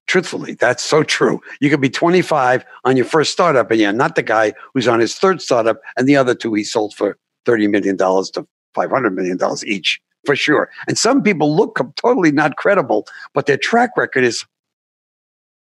Truthfully, 0.07 0.53
that's 0.53 0.83
so 0.83 1.03
true. 1.03 1.41
You 1.59 1.69
could 1.69 1.81
be 1.81 1.89
25 1.89 2.63
on 2.83 2.95
your 2.95 3.05
first 3.05 3.31
startup, 3.31 3.71
and 3.71 3.79
you're 3.79 3.91
not 3.91 4.15
the 4.15 4.23
guy 4.23 4.53
who's 4.73 4.87
on 4.87 4.99
his 4.99 5.15
third 5.15 5.41
startup, 5.41 5.79
and 5.97 6.07
the 6.07 6.15
other 6.15 6.35
two 6.35 6.53
he 6.53 6.63
sold 6.63 6.93
for 6.93 7.17
$30 7.45 7.69
million 7.69 7.97
to 7.97 8.47
$500 8.75 9.13
million 9.13 9.39
each, 9.65 9.99
for 10.25 10.35
sure. 10.35 10.69
And 10.87 10.97
some 10.97 11.23
people 11.23 11.55
look 11.55 11.79
totally 11.95 12.31
not 12.31 12.55
credible, 12.57 13.07
but 13.33 13.47
their 13.47 13.57
track 13.57 13.91
record 13.97 14.23
is 14.23 14.45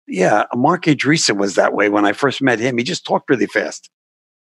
yeah, 0.06 0.44
Marc 0.54 0.84
Andreessen 0.84 1.38
was 1.38 1.54
that 1.54 1.72
way 1.72 1.88
when 1.88 2.04
I 2.04 2.12
first 2.12 2.42
met 2.42 2.58
him. 2.58 2.76
He 2.76 2.84
just 2.84 3.06
talked 3.06 3.30
really 3.30 3.46
fast. 3.46 3.90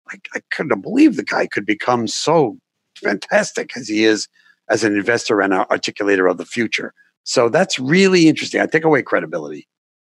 I, 0.10 0.18
I 0.36 0.41
couldn't 0.51 0.82
believe 0.82 1.16
the 1.16 1.24
guy 1.24 1.47
could 1.47 1.66
become 1.66 2.08
so 2.08 2.58
fantastic 2.97 3.76
as 3.78 3.88
he 3.88 4.04
is 4.04 4.28
as 4.70 4.84
an 4.84 4.95
investor 4.95 5.41
and 5.41 5.54
an 5.54 5.66
articulator 5.66 6.30
of 6.30 6.38
the 6.38 6.45
future. 6.45 6.93
So 7.24 7.49
that's 7.49 7.80
really 7.80 8.28
interesting. 8.28 8.62
I 8.62 8.66
take 8.66 8.84
away 8.84 9.01
credibility. 9.01 9.68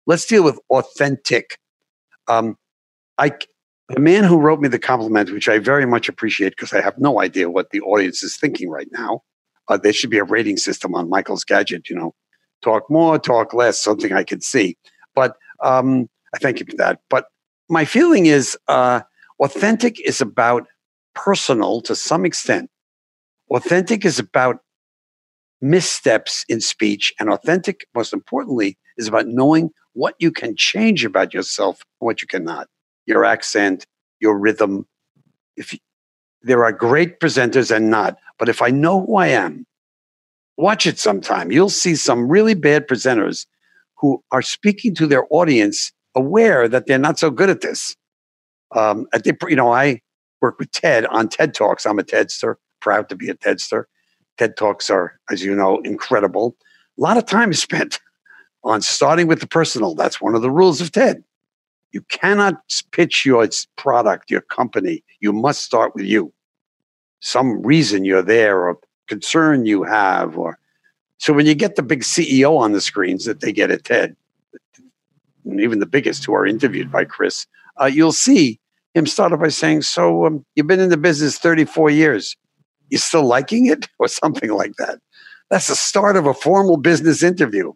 Let's 0.07 0.25
deal 0.25 0.43
with 0.43 0.59
authentic. 0.71 1.59
Um, 2.27 2.57
I 3.17 3.31
the 3.89 3.99
man 3.99 4.23
who 4.23 4.39
wrote 4.39 4.59
me 4.59 4.67
the 4.67 4.79
compliment, 4.79 5.31
which 5.31 5.47
I 5.47 5.59
very 5.59 5.85
much 5.85 6.09
appreciate 6.09 6.49
because 6.49 6.73
I 6.73 6.81
have 6.81 6.97
no 6.97 7.21
idea 7.21 7.49
what 7.49 7.69
the 7.69 7.81
audience 7.81 8.23
is 8.23 8.35
thinking 8.35 8.69
right 8.69 8.89
now. 8.91 9.21
Uh, 9.67 9.77
there 9.77 9.93
should 9.93 10.09
be 10.09 10.17
a 10.17 10.23
rating 10.23 10.57
system 10.57 10.95
on 10.95 11.09
Michael's 11.09 11.43
gadget. 11.43 11.89
You 11.89 11.95
know, 11.95 12.15
talk 12.63 12.89
more, 12.89 13.19
talk 13.19 13.53
less, 13.53 13.79
something 13.79 14.13
I 14.13 14.23
could 14.23 14.43
see. 14.43 14.77
But 15.13 15.35
Um, 15.63 16.07
I 16.35 16.37
thank 16.37 16.59
you 16.59 16.65
for 16.69 16.77
that. 16.77 16.99
But 17.09 17.25
my 17.69 17.85
feeling 17.85 18.27
is 18.27 18.57
uh, 18.67 19.01
authentic 19.39 19.99
is 20.01 20.21
about 20.21 20.67
personal 21.15 21.81
to 21.81 21.95
some 21.95 22.25
extent. 22.25 22.69
Authentic 23.49 24.05
is 24.05 24.19
about 24.19 24.57
missteps 25.61 26.45
in 26.47 26.61
speech, 26.61 27.13
and 27.19 27.29
authentic, 27.29 27.87
most 27.95 28.13
importantly, 28.13 28.77
is 28.97 29.07
about 29.07 29.27
knowing 29.27 29.71
what 29.97 30.13
you 30.19 30.31
can 30.31 30.55
change 30.55 31.03
about 31.03 31.33
yourself 31.33 31.81
what 31.97 32.21
you 32.21 32.27
cannot. 32.27 32.67
Your 33.07 33.25
accent, 33.25 33.87
your 34.19 34.37
rhythm. 34.37 34.85
If 35.55 35.73
you, 35.73 35.79
there 36.43 36.63
are 36.63 36.71
great 36.71 37.19
presenters 37.19 37.75
and 37.75 37.89
not, 37.89 38.15
but 38.37 38.47
if 38.47 38.61
I 38.61 38.69
know 38.69 39.03
who 39.03 39.15
I 39.15 39.29
am, 39.29 39.65
watch 40.55 40.85
it 40.85 40.99
sometime. 40.99 41.51
You'll 41.51 41.71
see 41.71 41.95
some 41.95 42.29
really 42.29 42.53
bad 42.53 42.87
presenters 42.87 43.47
who 43.97 44.23
are 44.31 44.43
speaking 44.43 44.93
to 44.95 45.07
their 45.07 45.25
audience 45.31 45.91
aware 46.13 46.67
that 46.67 46.85
they're 46.85 46.99
not 46.99 47.17
so 47.17 47.31
good 47.31 47.49
at 47.49 47.61
this. 47.61 47.95
Um, 48.75 49.07
you 49.47 49.55
know, 49.55 49.73
I 49.73 50.01
work 50.41 50.59
with 50.59 50.71
TED 50.71 51.07
on 51.07 51.27
TED 51.27 51.55
Talks. 51.55 51.87
I'm 51.87 51.97
a 51.97 52.03
TEDster, 52.03 52.55
proud 52.81 53.09
to 53.09 53.15
be 53.15 53.29
a 53.29 53.33
TEDster. 53.33 53.85
TED 54.37 54.57
Talks 54.57 54.91
are, 54.91 55.19
as 55.31 55.43
you 55.43 55.55
know, 55.55 55.79
incredible. 55.79 56.55
A 56.99 57.01
lot 57.01 57.17
of 57.17 57.25
time 57.25 57.49
is 57.49 57.59
spent 57.59 57.99
on 58.67 58.81
starting 58.81 59.27
with 59.27 59.39
the 59.39 59.47
personal. 59.47 59.95
That's 59.95 60.21
one 60.21 60.35
of 60.35 60.41
the 60.41 60.51
rules 60.51 60.81
of 60.81 60.91
TED. 60.91 61.23
You 61.91 62.01
cannot 62.09 62.55
pitch 62.91 63.25
your 63.25 63.47
product, 63.77 64.29
your 64.29 64.41
company. 64.41 65.03
You 65.19 65.31
must 65.33 65.63
start 65.63 65.95
with 65.95 66.05
you. 66.05 66.33
Some 67.21 67.61
reason 67.63 68.05
you're 68.05 68.21
there 68.21 68.67
or 68.67 68.77
concern 69.07 69.65
you 69.65 69.83
have 69.83 70.37
or 70.37 70.59
so 71.17 71.33
when 71.33 71.47
you 71.47 71.55
get 71.55 71.75
the 71.75 71.83
big 71.83 72.01
CEO 72.01 72.57
on 72.57 72.73
the 72.73 72.81
screens 72.81 73.25
that 73.25 73.39
they 73.39 73.51
get 73.51 73.71
at 73.71 73.83
TED, 73.83 74.15
even 75.59 75.79
the 75.79 75.87
biggest 75.87 76.25
who 76.25 76.33
are 76.35 76.45
interviewed 76.45 76.91
by 76.91 77.05
Chris, 77.05 77.47
uh, 77.81 77.85
you'll 77.85 78.11
see 78.11 78.59
him 78.93 79.07
start 79.07 79.33
off 79.33 79.39
by 79.39 79.47
saying, 79.47 79.81
So 79.81 80.25
um, 80.25 80.45
you've 80.55 80.67
been 80.67 80.79
in 80.79 80.89
the 80.89 80.97
business 80.97 81.37
34 81.39 81.89
years. 81.89 82.35
You 82.89 82.97
still 82.97 83.25
liking 83.25 83.65
it? 83.65 83.87
Or 83.99 84.07
something 84.07 84.51
like 84.51 84.75
that. 84.77 84.99
That's 85.49 85.67
the 85.67 85.75
start 85.75 86.17
of 86.17 86.27
a 86.27 86.33
formal 86.33 86.77
business 86.77 87.23
interview. 87.23 87.73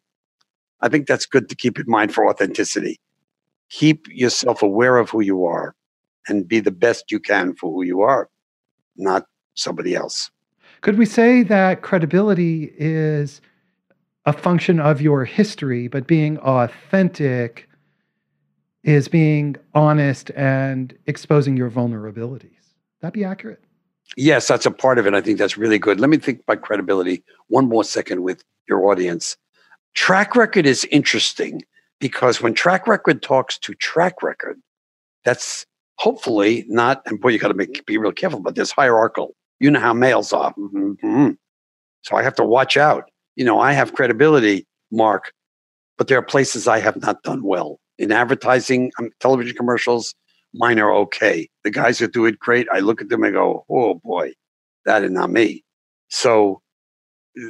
I 0.81 0.89
think 0.89 1.07
that's 1.07 1.25
good 1.25 1.49
to 1.49 1.55
keep 1.55 1.79
in 1.79 1.85
mind 1.87 2.13
for 2.13 2.27
authenticity. 2.27 2.99
Keep 3.69 4.07
yourself 4.09 4.61
aware 4.61 4.97
of 4.97 5.09
who 5.09 5.21
you 5.21 5.45
are 5.45 5.75
and 6.27 6.47
be 6.47 6.59
the 6.59 6.71
best 6.71 7.11
you 7.11 7.19
can 7.19 7.53
for 7.55 7.71
who 7.71 7.83
you 7.83 8.01
are, 8.01 8.29
not 8.97 9.25
somebody 9.53 9.95
else. 9.95 10.29
Could 10.81 10.97
we 10.97 11.05
say 11.05 11.43
that 11.43 11.81
credibility 11.81 12.73
is 12.77 13.41
a 14.25 14.33
function 14.33 14.79
of 14.79 15.01
your 15.01 15.25
history, 15.25 15.87
but 15.87 16.07
being 16.07 16.37
authentic 16.39 17.67
is 18.83 19.07
being 19.07 19.55
honest 19.73 20.31
and 20.35 20.97
exposing 21.05 21.55
your 21.55 21.69
vulnerabilities? 21.69 22.49
That 23.01 23.13
be 23.13 23.23
accurate? 23.23 23.63
Yes, 24.17 24.47
that's 24.47 24.65
a 24.65 24.71
part 24.71 24.97
of 24.97 25.07
it. 25.07 25.13
I 25.13 25.21
think 25.21 25.37
that's 25.37 25.57
really 25.57 25.79
good. 25.79 25.99
Let 25.99 26.09
me 26.09 26.17
think 26.17 26.41
about 26.41 26.61
credibility 26.61 27.23
one 27.47 27.69
more 27.69 27.83
second 27.83 28.23
with 28.23 28.43
your 28.67 28.85
audience. 28.87 29.37
Track 29.93 30.35
record 30.35 30.65
is 30.65 30.85
interesting 30.85 31.63
because 31.99 32.41
when 32.41 32.53
track 32.53 32.87
record 32.87 33.21
talks 33.21 33.57
to 33.59 33.73
track 33.75 34.23
record, 34.23 34.59
that's 35.25 35.65
hopefully 35.97 36.65
not, 36.67 37.01
and 37.05 37.19
boy, 37.19 37.29
you 37.29 37.39
got 37.39 37.49
to 37.49 37.83
be 37.85 37.97
real 37.97 38.11
careful 38.11 38.39
about 38.39 38.55
this 38.55 38.71
hierarchical 38.71 39.35
you 39.61 39.69
know 39.69 39.79
how 39.79 39.93
males 39.93 40.33
are. 40.33 40.53
Mm-hmm. 40.55 41.29
So 42.01 42.15
I 42.17 42.23
have 42.23 42.35
to 42.35 42.43
watch 42.43 42.75
out. 42.75 43.09
You 43.35 43.45
know, 43.45 43.59
I 43.59 43.71
have 43.73 43.93
credibility, 43.93 44.65
Mark, 44.91 45.31
but 45.97 46.07
there 46.07 46.17
are 46.17 46.23
places 46.23 46.67
I 46.67 46.79
have 46.79 46.99
not 46.99 47.21
done 47.21 47.43
well. 47.43 47.79
In 47.99 48.11
advertising, 48.11 48.91
um, 48.99 49.11
television 49.19 49.55
commercials, 49.55 50.15
mine 50.53 50.79
are 50.79 50.91
okay. 50.91 51.47
The 51.63 51.69
guys 51.69 51.99
that 51.99 52.11
do 52.11 52.25
it 52.25 52.39
great, 52.39 52.67
I 52.73 52.79
look 52.79 53.01
at 53.01 53.09
them 53.09 53.23
and 53.23 53.33
go, 53.33 53.63
oh 53.69 54.01
boy, 54.03 54.33
that 54.85 55.03
is 55.03 55.11
not 55.11 55.29
me. 55.29 55.63
So 56.09 56.61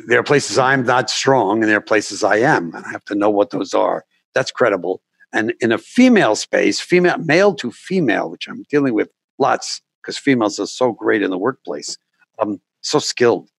there 0.08 0.20
are 0.20 0.24
places 0.24 0.58
I'm 0.58 0.84
not 0.84 1.10
strong 1.10 1.62
and 1.62 1.70
there 1.70 1.78
are 1.78 1.82
places 1.82 2.24
I 2.24 2.38
am. 2.38 2.74
And 2.74 2.86
I 2.86 2.92
have 2.92 3.06
to 3.06 3.16
know 3.16 3.30
what 3.30 3.50
those 3.50 3.74
are. 3.74 4.06
That's 4.34 4.52
credible. 4.52 5.02
And 5.34 5.54
in 5.62 5.72
a 5.72 5.78
female 5.78 6.36
space, 6.36 6.80
female, 6.80 7.18
male 7.18 7.56
to 7.56 7.72
female, 7.72 8.30
which 8.30 8.48
I'm 8.48 8.64
dealing 8.70 8.94
with 8.94 9.10
lots, 9.40 9.82
because 10.02 10.18
females 10.18 10.60
are 10.60 10.68
so 10.68 10.92
great 10.92 11.22
in 11.22 11.32
the 11.32 11.38
workplace, 11.38 11.98
um, 12.40 12.60
so 12.82 13.00
skilled. 13.00 13.50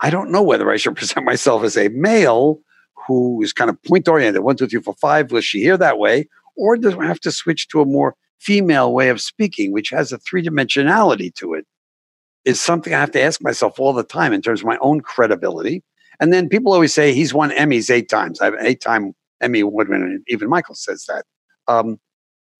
I 0.00 0.10
don't 0.10 0.30
know 0.30 0.42
whether 0.42 0.70
I 0.70 0.76
should 0.76 0.96
present 0.96 1.24
myself 1.24 1.62
as 1.62 1.76
a 1.76 1.88
male 1.88 2.60
who 3.06 3.42
is 3.42 3.52
kind 3.52 3.70
of 3.70 3.82
point 3.84 4.08
oriented, 4.08 4.42
one, 4.42 4.56
two, 4.56 4.66
three, 4.66 4.80
four, 4.80 4.94
five. 4.94 5.30
Will 5.30 5.40
she 5.40 5.60
hear 5.60 5.76
that 5.76 5.98
way? 5.98 6.28
Or 6.56 6.76
do 6.76 6.98
I 7.00 7.06
have 7.06 7.20
to 7.20 7.32
switch 7.32 7.68
to 7.68 7.80
a 7.80 7.84
more 7.84 8.14
female 8.38 8.92
way 8.92 9.08
of 9.08 9.20
speaking, 9.20 9.72
which 9.72 9.90
has 9.90 10.12
a 10.12 10.18
three 10.18 10.42
dimensionality 10.42 11.34
to 11.36 11.54
it? 11.54 11.66
Is 12.44 12.60
something 12.60 12.92
I 12.92 13.00
have 13.00 13.12
to 13.12 13.22
ask 13.22 13.42
myself 13.42 13.80
all 13.80 13.92
the 13.92 14.04
time 14.04 14.32
in 14.32 14.42
terms 14.42 14.60
of 14.60 14.66
my 14.66 14.78
own 14.80 15.00
credibility. 15.00 15.82
And 16.20 16.32
then 16.32 16.48
people 16.48 16.72
always 16.72 16.94
say 16.94 17.12
he's 17.12 17.34
won 17.34 17.50
Emmys 17.50 17.90
eight 17.90 18.08
times. 18.08 18.40
I 18.40 18.46
have 18.46 18.54
an 18.54 18.66
eight 18.66 18.80
time 18.80 19.14
Emmy 19.40 19.60
award 19.60 19.88
winner. 19.88 20.18
Even 20.28 20.48
Michael 20.48 20.74
says 20.74 21.06
that. 21.06 21.24
Um, 21.68 21.98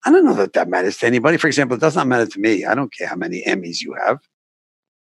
I 0.05 0.11
don't 0.11 0.25
know 0.25 0.33
that 0.35 0.53
that 0.53 0.67
matters 0.67 0.97
to 0.97 1.07
anybody. 1.07 1.37
For 1.37 1.47
example, 1.47 1.77
it 1.77 1.81
does 1.81 1.95
not 1.95 2.07
matter 2.07 2.27
to 2.27 2.39
me. 2.39 2.65
I 2.65 2.75
don't 2.75 2.93
care 2.93 3.07
how 3.07 3.15
many 3.15 3.43
Emmys 3.43 3.81
you 3.81 3.95
have. 4.05 4.19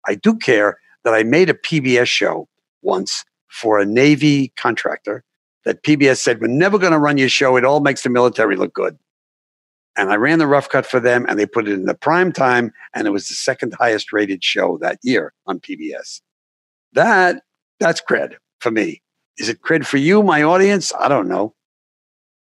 I 0.06 0.14
do 0.14 0.36
care 0.36 0.78
that 1.04 1.14
I 1.14 1.22
made 1.22 1.50
a 1.50 1.54
PBS 1.54 2.06
show 2.06 2.48
once 2.82 3.24
for 3.48 3.78
a 3.78 3.84
Navy 3.84 4.52
contractor 4.56 5.24
that 5.64 5.82
PBS 5.82 6.18
said, 6.18 6.40
We're 6.40 6.48
never 6.48 6.78
going 6.78 6.92
to 6.92 6.98
run 6.98 7.18
your 7.18 7.28
show. 7.28 7.56
It 7.56 7.64
all 7.64 7.80
makes 7.80 8.02
the 8.02 8.10
military 8.10 8.56
look 8.56 8.74
good. 8.74 8.98
And 9.96 10.10
I 10.10 10.16
ran 10.16 10.38
the 10.38 10.46
rough 10.46 10.68
cut 10.68 10.86
for 10.86 11.00
them 11.00 11.26
and 11.28 11.38
they 11.38 11.46
put 11.46 11.68
it 11.68 11.72
in 11.72 11.84
the 11.84 11.94
prime 11.94 12.32
time. 12.32 12.72
And 12.94 13.06
it 13.06 13.10
was 13.10 13.28
the 13.28 13.34
second 13.34 13.74
highest 13.78 14.12
rated 14.12 14.42
show 14.42 14.78
that 14.80 14.98
year 15.02 15.32
on 15.46 15.60
PBS. 15.60 16.20
That, 16.94 17.42
that's 17.78 18.00
cred 18.00 18.34
for 18.60 18.70
me. 18.70 19.02
Is 19.38 19.48
it 19.48 19.62
cred 19.62 19.86
for 19.86 19.98
you, 19.98 20.22
my 20.22 20.42
audience? 20.42 20.92
I 20.98 21.08
don't 21.08 21.28
know. 21.28 21.54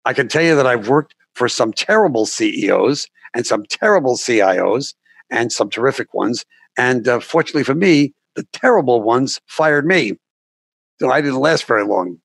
I 0.04 0.12
can 0.12 0.28
tell 0.28 0.42
you 0.42 0.56
that 0.56 0.66
I've 0.66 0.88
worked 0.88 1.14
for 1.34 1.48
some 1.48 1.72
terrible 1.72 2.26
CEOs 2.26 3.06
and 3.34 3.46
some 3.46 3.64
terrible 3.68 4.16
CIOs 4.16 4.94
and 5.30 5.52
some 5.52 5.70
terrific 5.70 6.12
ones. 6.14 6.44
And 6.76 7.06
uh, 7.08 7.20
fortunately 7.20 7.64
for 7.64 7.74
me, 7.74 8.14
the 8.34 8.46
terrible 8.52 9.02
ones 9.02 9.40
fired 9.46 9.86
me. 9.86 10.18
So 11.00 11.10
I 11.10 11.20
didn't 11.20 11.40
last 11.40 11.64
very 11.64 11.84
long. 11.84 12.18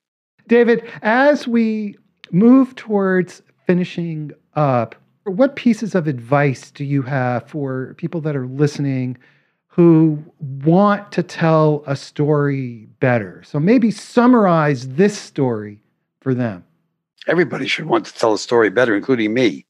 David, 0.48 0.84
as 1.02 1.48
we 1.48 1.98
move 2.32 2.76
towards 2.76 3.42
finishing 3.66 4.32
up, 4.56 4.96
what 5.30 5.56
pieces 5.56 5.96
of 5.96 6.08
advice 6.08 6.72
do 6.72 6.84
you 6.84 7.02
have 7.04 7.50
for 7.50 7.94
people 7.98 8.22
that 8.22 8.36
are 8.36 8.48
listening 8.48 9.18
who 9.68 10.24
want 10.40 11.12
to 11.12 11.24
tell 11.24 11.84
a 11.86 11.96
story 11.96 12.88
better? 13.00 13.44
So 13.44 13.60
maybe 13.60 13.92
summarize 13.92 14.88
this 14.90 15.18
story 15.18 15.82
for 16.20 16.34
them 16.34 16.64
everybody 17.28 17.68
should 17.68 17.86
want 17.86 18.06
to 18.06 18.14
tell 18.14 18.34
a 18.34 18.38
story 18.38 18.70
better, 18.70 18.96
including 18.96 19.34
me. 19.34 19.66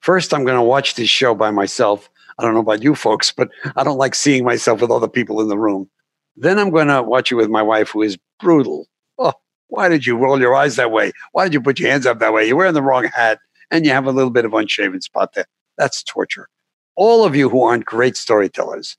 First, 0.00 0.32
I'm 0.32 0.44
going 0.44 0.56
to 0.56 0.62
watch 0.62 0.94
this 0.94 1.08
show 1.08 1.34
by 1.34 1.50
myself. 1.50 2.10
I 2.38 2.42
don't 2.42 2.54
know 2.54 2.60
about 2.60 2.82
you 2.82 2.94
folks, 2.94 3.32
but 3.32 3.48
I 3.76 3.84
don't 3.84 3.98
like 3.98 4.14
seeing 4.14 4.44
myself 4.44 4.80
with 4.80 4.90
other 4.90 5.08
people 5.08 5.40
in 5.40 5.48
the 5.48 5.58
room. 5.58 5.88
Then 6.36 6.58
I'm 6.58 6.70
going 6.70 6.88
to 6.88 7.02
watch 7.02 7.32
it 7.32 7.36
with 7.36 7.48
my 7.48 7.62
wife, 7.62 7.90
who 7.90 8.02
is 8.02 8.18
brutal. 8.40 8.86
Oh, 9.18 9.32
why 9.68 9.88
did 9.88 10.06
you 10.06 10.16
roll 10.16 10.38
your 10.38 10.54
eyes 10.54 10.76
that 10.76 10.90
way? 10.90 11.12
Why 11.32 11.44
did 11.44 11.54
you 11.54 11.60
put 11.60 11.78
your 11.78 11.90
hands 11.90 12.06
up 12.06 12.18
that 12.18 12.32
way? 12.32 12.46
You're 12.46 12.56
wearing 12.56 12.74
the 12.74 12.82
wrong 12.82 13.04
hat 13.04 13.38
and 13.70 13.84
you 13.84 13.92
have 13.92 14.06
a 14.06 14.12
little 14.12 14.30
bit 14.30 14.44
of 14.44 14.54
unshaven 14.54 15.00
spot 15.00 15.34
there. 15.34 15.46
That's 15.78 16.02
torture. 16.02 16.48
All 16.96 17.24
of 17.24 17.36
you 17.36 17.48
who 17.48 17.62
aren't 17.62 17.84
great 17.84 18.16
storytellers 18.16 18.96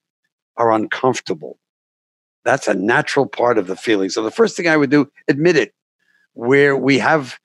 are 0.58 0.72
uncomfortable. 0.72 1.58
That's 2.46 2.68
a 2.68 2.74
natural 2.74 3.26
part 3.26 3.58
of 3.58 3.68
the 3.68 3.76
feeling. 3.76 4.10
So 4.10 4.24
the 4.24 4.32
first 4.32 4.56
thing 4.56 4.68
I 4.68 4.78
would 4.78 4.90
do, 4.90 5.10
admit 5.28 5.58
it. 5.58 5.74
Where 6.34 6.78
we 6.78 7.00
have 7.00 7.40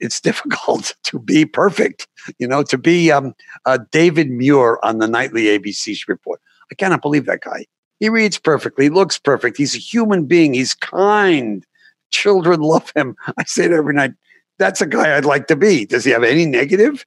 it's 0.00 0.20
difficult 0.28 0.94
to 1.04 1.18
be 1.18 1.44
perfect, 1.44 2.06
you 2.38 2.46
know, 2.46 2.62
to 2.64 2.78
be 2.78 3.10
um, 3.10 3.34
uh, 3.64 3.78
David 3.90 4.30
Muir 4.30 4.78
on 4.84 4.98
the 4.98 5.08
nightly 5.08 5.44
ABC 5.44 6.06
report. 6.08 6.40
I 6.70 6.74
cannot 6.74 7.02
believe 7.02 7.26
that 7.26 7.42
guy. 7.42 7.66
He 8.00 8.08
reads 8.08 8.38
perfectly, 8.38 8.88
looks 8.88 9.18
perfect. 9.18 9.56
He's 9.56 9.74
a 9.74 9.78
human 9.78 10.26
being. 10.26 10.54
He's 10.54 10.74
kind. 10.74 11.64
Children 12.10 12.60
love 12.60 12.92
him. 12.94 13.16
I 13.38 13.44
say 13.44 13.64
it 13.64 13.72
every 13.72 13.94
night. 13.94 14.12
That's 14.58 14.80
a 14.80 14.86
guy 14.86 15.16
I'd 15.16 15.24
like 15.24 15.46
to 15.48 15.56
be. 15.56 15.84
Does 15.84 16.04
he 16.04 16.10
have 16.12 16.24
any 16.24 16.46
negative? 16.46 17.04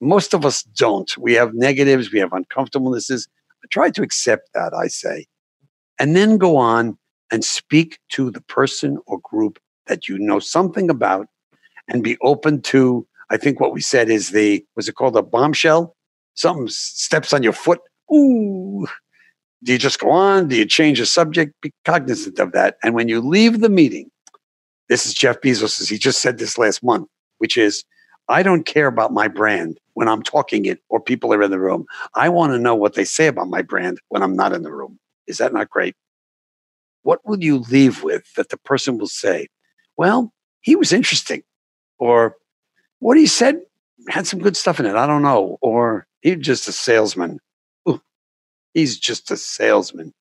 Most 0.00 0.34
of 0.34 0.44
us 0.44 0.62
don't. 0.62 1.16
We 1.18 1.34
have 1.34 1.54
negatives, 1.54 2.12
we 2.12 2.20
have 2.20 2.30
uncomfortablenesses. 2.30 3.28
I 3.62 3.66
try 3.70 3.90
to 3.90 4.02
accept 4.02 4.50
that, 4.54 4.74
I 4.74 4.88
say. 4.88 5.26
And 5.98 6.14
then 6.14 6.36
go 6.36 6.56
on 6.56 6.98
and 7.32 7.44
speak 7.44 7.98
to 8.10 8.30
the 8.30 8.42
person 8.42 8.98
or 9.06 9.18
group 9.20 9.58
that 9.86 10.08
you 10.08 10.18
know 10.18 10.38
something 10.38 10.90
about 10.90 11.26
and 11.88 12.02
be 12.02 12.16
open 12.22 12.62
to, 12.62 13.06
I 13.30 13.36
think 13.36 13.60
what 13.60 13.72
we 13.72 13.80
said 13.80 14.08
is 14.10 14.30
the, 14.30 14.64
was 14.76 14.88
it 14.88 14.94
called 14.94 15.16
a 15.16 15.22
bombshell? 15.22 15.96
Something 16.34 16.68
steps 16.68 17.32
on 17.32 17.42
your 17.42 17.52
foot. 17.52 17.80
Ooh. 18.12 18.86
Do 19.62 19.72
you 19.72 19.78
just 19.78 19.98
go 19.98 20.10
on? 20.10 20.48
Do 20.48 20.56
you 20.56 20.66
change 20.66 20.98
the 20.98 21.06
subject? 21.06 21.54
Be 21.62 21.72
cognizant 21.84 22.38
of 22.38 22.52
that. 22.52 22.76
And 22.82 22.94
when 22.94 23.08
you 23.08 23.20
leave 23.20 23.60
the 23.60 23.68
meeting, 23.68 24.10
this 24.88 25.06
is 25.06 25.14
Jeff 25.14 25.40
Bezos, 25.40 25.88
he 25.88 25.98
just 25.98 26.20
said 26.20 26.38
this 26.38 26.58
last 26.58 26.82
month, 26.82 27.08
which 27.38 27.56
is 27.56 27.84
I 28.28 28.42
don't 28.42 28.64
care 28.64 28.86
about 28.86 29.12
my 29.12 29.28
brand 29.28 29.78
when 29.94 30.08
I'm 30.08 30.22
talking 30.22 30.64
it 30.64 30.80
or 30.88 31.00
people 31.00 31.32
are 31.32 31.42
in 31.42 31.50
the 31.50 31.60
room. 31.60 31.84
I 32.14 32.28
want 32.28 32.52
to 32.52 32.58
know 32.58 32.74
what 32.74 32.94
they 32.94 33.04
say 33.04 33.26
about 33.26 33.48
my 33.48 33.62
brand 33.62 33.98
when 34.08 34.22
I'm 34.22 34.36
not 34.36 34.52
in 34.52 34.62
the 34.62 34.72
room. 34.72 34.98
Is 35.26 35.38
that 35.38 35.52
not 35.52 35.70
great? 35.70 35.94
What 37.02 37.20
will 37.24 37.42
you 37.42 37.58
leave 37.58 38.02
with 38.02 38.24
that 38.36 38.48
the 38.48 38.56
person 38.56 38.98
will 38.98 39.08
say, 39.08 39.48
well, 39.96 40.32
he 40.62 40.74
was 40.74 40.92
interesting, 40.92 41.42
or 41.98 42.36
what 43.00 43.18
he 43.18 43.26
said 43.26 43.60
had 44.08 44.26
some 44.26 44.40
good 44.40 44.56
stuff 44.56 44.80
in 44.80 44.86
it. 44.86 44.96
I 44.96 45.06
don't 45.06 45.22
know. 45.22 45.58
Or 45.62 46.06
he's 46.22 46.38
just 46.38 46.68
a 46.68 46.72
salesman. 46.72 47.38
Ooh, 47.88 48.00
he's 48.72 48.98
just 48.98 49.30
a 49.30 49.36
salesman. 49.36 50.12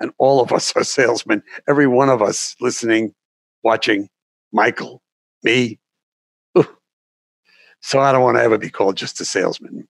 And 0.00 0.12
all 0.18 0.40
of 0.40 0.52
us 0.52 0.72
are 0.76 0.84
salesmen. 0.84 1.42
Every 1.68 1.86
one 1.86 2.08
of 2.08 2.22
us 2.22 2.54
listening, 2.60 3.14
watching, 3.62 4.08
Michael, 4.52 5.02
me. 5.42 5.78
So 7.80 8.00
I 8.00 8.10
don't 8.10 8.22
want 8.22 8.36
to 8.36 8.42
ever 8.42 8.58
be 8.58 8.70
called 8.70 8.96
just 8.96 9.20
a 9.20 9.24
salesman. 9.24 9.86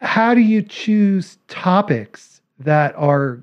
How 0.00 0.34
do 0.34 0.40
you 0.40 0.62
choose 0.62 1.38
topics 1.48 2.40
that 2.58 2.94
are 2.96 3.42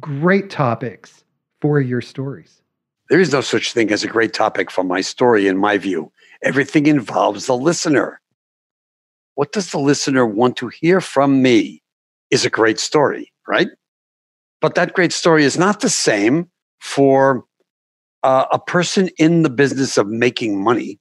great 0.00 0.48
topics 0.48 1.22
for 1.60 1.80
your 1.80 2.00
stories? 2.00 2.62
There 3.10 3.20
is 3.20 3.32
no 3.32 3.42
such 3.42 3.74
thing 3.74 3.92
as 3.92 4.04
a 4.04 4.08
great 4.08 4.32
topic 4.32 4.70
for 4.70 4.84
my 4.84 5.02
story, 5.02 5.46
in 5.46 5.58
my 5.58 5.76
view. 5.76 6.10
Everything 6.42 6.86
involves 6.86 7.46
the 7.46 7.56
listener. 7.56 8.20
What 9.34 9.52
does 9.52 9.70
the 9.70 9.78
listener 9.78 10.24
want 10.24 10.56
to 10.56 10.68
hear 10.68 11.02
from 11.02 11.42
me 11.42 11.82
is 12.30 12.46
a 12.46 12.50
great 12.50 12.80
story, 12.80 13.32
right? 13.46 13.68
But 14.62 14.76
that 14.76 14.94
great 14.94 15.12
story 15.12 15.44
is 15.44 15.58
not 15.58 15.80
the 15.80 15.90
same 15.90 16.48
for 16.80 17.44
uh, 18.24 18.46
a 18.50 18.58
person 18.58 19.10
in 19.18 19.42
the 19.42 19.50
business 19.50 19.96
of 19.98 20.08
making 20.08 20.64
money 20.64 20.98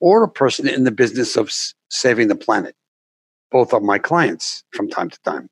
or 0.00 0.22
a 0.22 0.28
person 0.28 0.68
in 0.68 0.84
the 0.84 0.92
business 0.92 1.36
of 1.36 1.48
s- 1.48 1.74
saving 1.90 2.28
the 2.28 2.36
planet. 2.36 2.74
Both 3.50 3.74
are 3.74 3.80
my 3.80 3.98
clients 3.98 4.62
from 4.72 4.88
time 4.88 5.10
to 5.10 5.20
time. 5.22 5.50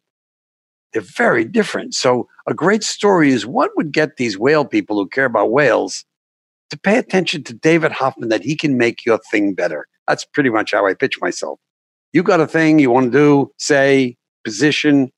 They're 0.92 1.02
very 1.02 1.44
different. 1.44 1.94
So, 1.94 2.28
a 2.46 2.54
great 2.54 2.84
story 2.84 3.30
is 3.30 3.44
what 3.44 3.72
would 3.76 3.92
get 3.92 4.16
these 4.16 4.38
whale 4.38 4.64
people 4.64 4.96
who 4.96 5.08
care 5.08 5.26
about 5.26 5.50
whales 5.50 6.04
to 6.70 6.78
pay 6.78 6.96
attention 6.96 7.42
to 7.44 7.54
David 7.54 7.92
Hoffman 7.92 8.28
that 8.28 8.44
he 8.44 8.56
can 8.56 8.78
make 8.78 9.04
your 9.04 9.18
thing 9.30 9.54
better. 9.54 9.86
That's 10.06 10.24
pretty 10.24 10.48
much 10.48 10.72
how 10.72 10.86
I 10.86 10.94
pitch 10.94 11.20
myself. 11.20 11.58
You 12.12 12.22
got 12.22 12.40
a 12.40 12.46
thing 12.46 12.78
you 12.78 12.90
want 12.90 13.12
to 13.12 13.18
do, 13.18 13.52
say, 13.58 14.16
position, 14.44 15.10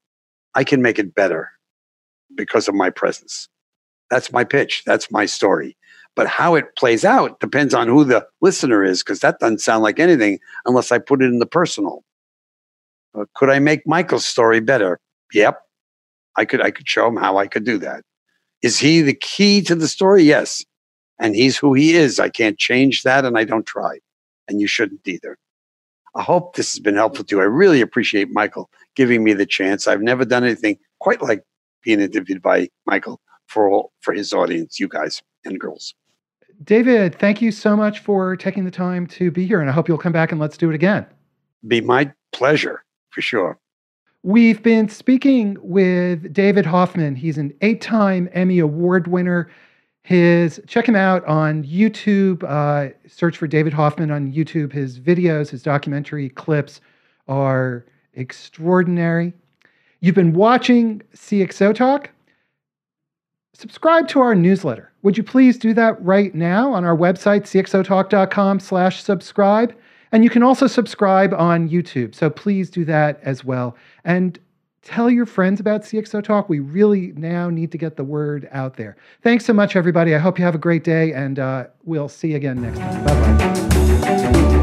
I 0.54 0.64
can 0.64 0.82
make 0.82 0.98
it 0.98 1.14
better 1.14 1.50
because 2.34 2.66
of 2.66 2.74
my 2.74 2.90
presence. 2.90 3.48
That's 4.10 4.32
my 4.32 4.44
pitch. 4.44 4.82
That's 4.84 5.10
my 5.10 5.26
story. 5.26 5.76
But 6.16 6.26
how 6.26 6.54
it 6.56 6.76
plays 6.76 7.04
out 7.04 7.38
depends 7.40 7.72
on 7.72 7.86
who 7.86 8.04
the 8.04 8.26
listener 8.40 8.84
is, 8.84 9.02
because 9.02 9.20
that 9.20 9.38
doesn't 9.38 9.60
sound 9.60 9.82
like 9.82 10.00
anything 10.00 10.40
unless 10.66 10.90
I 10.90 10.98
put 10.98 11.22
it 11.22 11.26
in 11.26 11.38
the 11.38 11.46
personal. 11.46 12.04
Uh, 13.14 13.24
could 13.34 13.48
I 13.48 13.58
make 13.58 13.86
Michael's 13.86 14.26
story 14.26 14.60
better? 14.60 15.00
Yep. 15.32 15.60
I 16.36 16.44
could 16.44 16.60
I 16.60 16.70
could 16.70 16.88
show 16.88 17.06
him 17.06 17.16
how 17.16 17.38
I 17.38 17.46
could 17.46 17.64
do 17.64 17.78
that. 17.78 18.02
Is 18.62 18.78
he 18.78 19.00
the 19.00 19.14
key 19.14 19.62
to 19.62 19.74
the 19.74 19.88
story? 19.88 20.22
Yes. 20.22 20.64
And 21.18 21.34
he's 21.34 21.56
who 21.56 21.74
he 21.74 21.94
is. 21.94 22.18
I 22.18 22.28
can't 22.28 22.58
change 22.58 23.02
that 23.02 23.24
and 23.24 23.38
I 23.38 23.44
don't 23.44 23.66
try. 23.66 23.98
And 24.48 24.60
you 24.60 24.66
shouldn't 24.66 25.06
either. 25.06 25.38
I 26.14 26.22
hope 26.22 26.56
this 26.56 26.72
has 26.72 26.80
been 26.80 26.96
helpful 26.96 27.24
to 27.24 27.36
you. 27.36 27.42
I 27.42 27.44
really 27.44 27.80
appreciate 27.80 28.30
Michael 28.30 28.68
giving 28.96 29.22
me 29.22 29.32
the 29.32 29.46
chance. 29.46 29.86
I've 29.86 30.02
never 30.02 30.24
done 30.24 30.44
anything 30.44 30.78
quite 30.98 31.22
like 31.22 31.42
being 31.84 32.00
interviewed 32.00 32.42
by 32.42 32.68
Michael 32.86 33.20
for 33.50 33.68
all, 33.68 33.92
for 34.00 34.14
his 34.14 34.32
audience, 34.32 34.80
you 34.80 34.88
guys 34.88 35.22
and 35.44 35.58
girls. 35.58 35.94
David, 36.62 37.18
thank 37.18 37.42
you 37.42 37.50
so 37.50 37.76
much 37.76 38.00
for 38.00 38.36
taking 38.36 38.64
the 38.64 38.70
time 38.70 39.06
to 39.08 39.30
be 39.30 39.46
here, 39.46 39.60
and 39.60 39.68
I 39.68 39.72
hope 39.72 39.88
you'll 39.88 39.98
come 39.98 40.12
back 40.12 40.30
and 40.30 40.40
let's 40.40 40.56
do 40.56 40.70
it 40.70 40.74
again. 40.74 41.06
Be 41.66 41.80
my 41.80 42.12
pleasure 42.32 42.84
for 43.10 43.22
sure. 43.22 43.58
We've 44.22 44.62
been 44.62 44.88
speaking 44.88 45.56
with 45.60 46.32
David 46.32 46.66
Hoffman. 46.66 47.16
He's 47.16 47.38
an 47.38 47.54
eight 47.62 47.80
time 47.80 48.28
Emmy 48.32 48.58
Award 48.58 49.06
winner. 49.06 49.50
His 50.02 50.60
check 50.66 50.86
him 50.86 50.96
out 50.96 51.24
on 51.24 51.64
YouTube. 51.64 52.44
Uh, 52.44 52.94
search 53.08 53.38
for 53.38 53.46
David 53.46 53.72
Hoffman 53.72 54.10
on 54.10 54.32
YouTube. 54.32 54.72
His 54.72 55.00
videos, 55.00 55.48
his 55.48 55.62
documentary 55.62 56.28
clips 56.28 56.82
are 57.28 57.86
extraordinary. 58.14 59.32
You've 60.00 60.14
been 60.14 60.34
watching 60.34 61.02
CXO 61.14 61.74
Talk. 61.74 62.10
Subscribe 63.60 64.08
to 64.08 64.20
our 64.20 64.34
newsletter. 64.34 64.90
Would 65.02 65.18
you 65.18 65.22
please 65.22 65.58
do 65.58 65.74
that 65.74 66.02
right 66.02 66.34
now 66.34 66.72
on 66.72 66.82
our 66.82 66.96
website, 66.96 67.42
cxotalk.com 67.42 68.58
slash 68.58 69.02
subscribe? 69.02 69.76
And 70.12 70.24
you 70.24 70.30
can 70.30 70.42
also 70.42 70.66
subscribe 70.66 71.34
on 71.34 71.68
YouTube. 71.68 72.14
So 72.14 72.30
please 72.30 72.70
do 72.70 72.86
that 72.86 73.20
as 73.22 73.44
well. 73.44 73.76
And 74.02 74.38
tell 74.80 75.10
your 75.10 75.26
friends 75.26 75.60
about 75.60 75.82
CXO 75.82 76.24
Talk. 76.24 76.48
We 76.48 76.60
really 76.60 77.12
now 77.16 77.50
need 77.50 77.70
to 77.72 77.78
get 77.78 77.96
the 77.96 78.04
word 78.04 78.48
out 78.50 78.78
there. 78.78 78.96
Thanks 79.20 79.44
so 79.44 79.52
much, 79.52 79.76
everybody. 79.76 80.14
I 80.14 80.18
hope 80.18 80.38
you 80.38 80.44
have 80.46 80.54
a 80.54 80.58
great 80.58 80.82
day, 80.82 81.12
and 81.12 81.38
uh, 81.38 81.66
we'll 81.84 82.08
see 82.08 82.30
you 82.30 82.36
again 82.36 82.62
next 82.62 82.78
time. 82.78 83.04
Bye 83.04 83.20
bye. 84.00 84.59